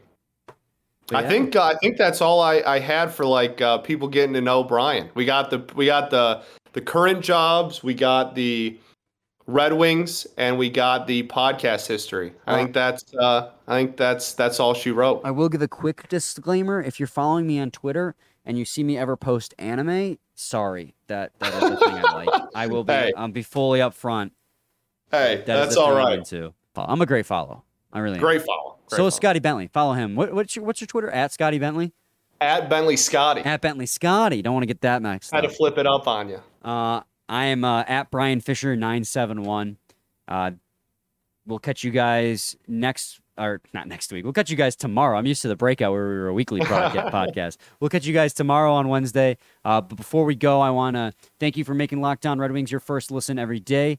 But 1.09 1.25
I 1.25 1.29
think 1.29 1.55
uh, 1.55 1.63
I 1.63 1.75
think 1.77 1.97
that's 1.97 2.21
all 2.21 2.41
I, 2.41 2.63
I 2.67 2.81
had 2.81 3.13
for 3.13 3.25
like 3.25 3.61
uh, 3.61 3.79
people 3.79 4.09
getting 4.09 4.33
to 4.35 4.41
know 4.41 4.65
Brian. 4.65 5.09
We 5.15 5.25
got 5.25 5.51
the 5.51 5.65
we 5.77 5.87
got 5.87 6.11
the 6.11 6.43
the 6.73 6.81
current 6.81 7.23
jobs, 7.23 7.83
we 7.85 7.95
got 7.95 8.35
the 8.35 8.77
Red 9.47 9.73
Wings, 9.75 10.27
and 10.37 10.59
we 10.59 10.69
got 10.69 11.07
the 11.07 11.23
podcast 11.29 11.87
history. 11.87 12.33
I 12.49 12.57
think 12.57 12.75
that's 12.75 13.05
uh, 13.15 13.51
I 13.69 13.77
think 13.79 13.97
that's 13.97 14.35
that's 14.35 14.59
all 14.59 14.75
she 14.75 14.91
wrote. 14.91 15.21
I 15.25 15.31
will 15.31 15.49
give 15.49 15.63
a 15.63 15.69
quick 15.69 16.09
disclaimer. 16.09 16.83
If 16.83 16.99
you're 16.99 17.07
following 17.07 17.47
me 17.47 17.61
on 17.61 17.71
Twitter 17.71 18.17
and 18.45 18.59
you 18.59 18.65
see 18.65 18.83
me 18.83 18.99
ever 18.99 19.17
post 19.17 19.55
anime, 19.61 20.19
sorry, 20.35 20.95
that 21.07 21.33
that 21.39 21.55
is 21.55 21.61
the 21.71 21.77
thing 21.77 21.95
I 21.95 22.25
like. 22.25 22.43
I 22.57 22.67
will 22.67 22.83
be 22.83 22.93
Hey. 22.93 23.13
I'll 23.17 23.29
be 23.29 23.43
fully 23.45 23.79
upfront. 23.79 24.33
Hey, 25.11 25.37
That 25.39 25.47
that's 25.47 25.77
all 25.77 25.95
right. 25.95 26.19
into. 26.19 26.53
I'm 26.75 27.01
a 27.01 27.07
great 27.07 27.27
follow. 27.27 27.63
I 27.93 28.01
really 28.01 28.17
am. 28.17 28.21
Great 28.21 28.43
follow. 28.43 28.77
Great 28.87 28.91
so 28.91 28.97
follow. 28.99 29.09
is 29.09 29.15
Scotty 29.15 29.39
Bentley. 29.39 29.69
Follow 29.69 29.95
him. 29.95 30.15
What, 30.15 30.33
what's 30.35 30.55
your 30.57 30.65
what's 30.65 30.81
your 30.81 30.87
Twitter 30.87 31.11
at 31.11 31.33
Scotty 31.33 31.59
Bentley? 31.59 31.93
at 32.41 32.69
Bentley 32.69 32.97
Scotty. 32.99 33.41
At 33.41 33.63
Bentley 33.63 33.87
Scotty. 33.87 34.43
Don't 34.43 34.53
want 34.53 34.63
to 34.65 34.67
get 34.67 34.83
that 34.83 35.01
mixed 35.01 35.33
I 35.33 35.39
Had 35.39 35.43
to 35.45 35.49
flip 35.49 35.79
it 35.79 35.87
up 35.87 36.07
on 36.07 36.29
you. 36.29 36.41
Uh, 36.63 37.01
I 37.29 37.47
am 37.47 37.65
uh, 37.65 37.83
at 37.89 38.11
Brian 38.11 38.41
Fisher 38.41 38.77
nine 38.77 39.05
seven 39.05 39.43
one. 39.43 39.79
Uh, 40.29 40.51
we'll 41.47 41.59
catch 41.59 41.83
you 41.83 41.91
guys 41.91 42.57
next 42.69 43.21
or 43.39 43.61
not 43.73 43.89
next 43.89 44.13
week. 44.13 44.25
We'll 44.25 44.33
catch 44.35 44.51
you 44.51 44.57
guys 44.57 44.77
tomorrow. 44.77 45.17
I'm 45.17 45.27
used 45.27 45.43
to 45.43 45.49
the 45.49 45.57
breakout 45.57 45.93
where 45.93 46.09
we 46.09 46.15
were 46.15 46.29
a 46.29 46.35
weekly 46.35 46.61
podcast. 46.63 47.57
We'll 47.81 47.91
catch 47.91 48.07
you 48.07 48.13
guys 48.15 48.35
tomorrow 48.35 48.73
on 48.75 48.89
Wednesday. 48.89 49.39
Uh, 49.65 49.81
but 49.81 49.97
before 49.97 50.25
we 50.25 50.35
go, 50.35 50.61
I 50.61 50.71
want 50.71 50.97
to 50.97 51.13
thank 51.41 51.57
you 51.57 51.65
for 51.65 51.75
making 51.75 52.01
Locked 52.03 52.27
On 52.27 52.39
Red 52.39 52.53
Wings 52.53 52.71
your 52.71 52.81
first 52.81 53.11
listen 53.11 53.39
every 53.39 53.61
day. 53.61 53.99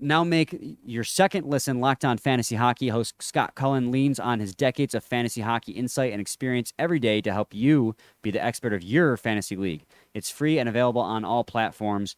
Now 0.00 0.24
make 0.24 0.56
your 0.84 1.04
second 1.04 1.46
listen 1.46 1.80
Locked 1.80 2.04
On 2.04 2.18
Fantasy 2.18 2.56
Hockey. 2.56 2.88
Host 2.88 3.14
Scott 3.20 3.54
Cullen 3.54 3.90
leans 3.90 4.20
on 4.20 4.40
his 4.40 4.54
decades 4.54 4.94
of 4.94 5.04
fantasy 5.04 5.40
hockey 5.40 5.72
insight 5.72 6.12
and 6.12 6.20
experience 6.20 6.72
every 6.78 6.98
day 6.98 7.20
to 7.20 7.32
help 7.32 7.54
you 7.54 7.94
be 8.22 8.30
the 8.30 8.42
expert 8.42 8.72
of 8.72 8.82
your 8.82 9.16
fantasy 9.16 9.56
league. 9.56 9.84
It's 10.14 10.30
free 10.30 10.58
and 10.58 10.68
available 10.68 11.00
on 11.00 11.24
all 11.24 11.44
platforms. 11.44 12.16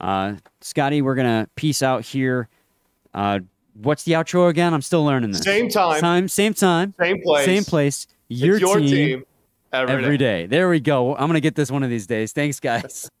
Uh, 0.00 0.34
Scotty, 0.60 1.02
we're 1.02 1.14
gonna 1.14 1.48
peace 1.56 1.82
out 1.82 2.04
here. 2.04 2.48
Uh, 3.14 3.40
what's 3.74 4.04
the 4.04 4.12
outro 4.12 4.48
again? 4.48 4.74
I'm 4.74 4.82
still 4.82 5.04
learning 5.04 5.30
this. 5.32 5.42
Same 5.42 5.68
time, 5.68 6.00
time, 6.00 6.28
same 6.28 6.54
time, 6.54 6.94
same 6.98 7.22
place, 7.22 7.44
same 7.44 7.64
place. 7.64 8.06
Your, 8.28 8.58
your 8.58 8.78
team, 8.78 8.88
team, 8.88 9.24
every 9.72 9.86
day. 9.86 10.04
every 10.04 10.18
day. 10.18 10.46
There 10.46 10.68
we 10.68 10.80
go. 10.80 11.14
I'm 11.16 11.28
gonna 11.28 11.40
get 11.40 11.54
this 11.54 11.70
one 11.70 11.82
of 11.82 11.90
these 11.90 12.06
days. 12.06 12.32
Thanks, 12.32 12.60
guys. 12.60 13.08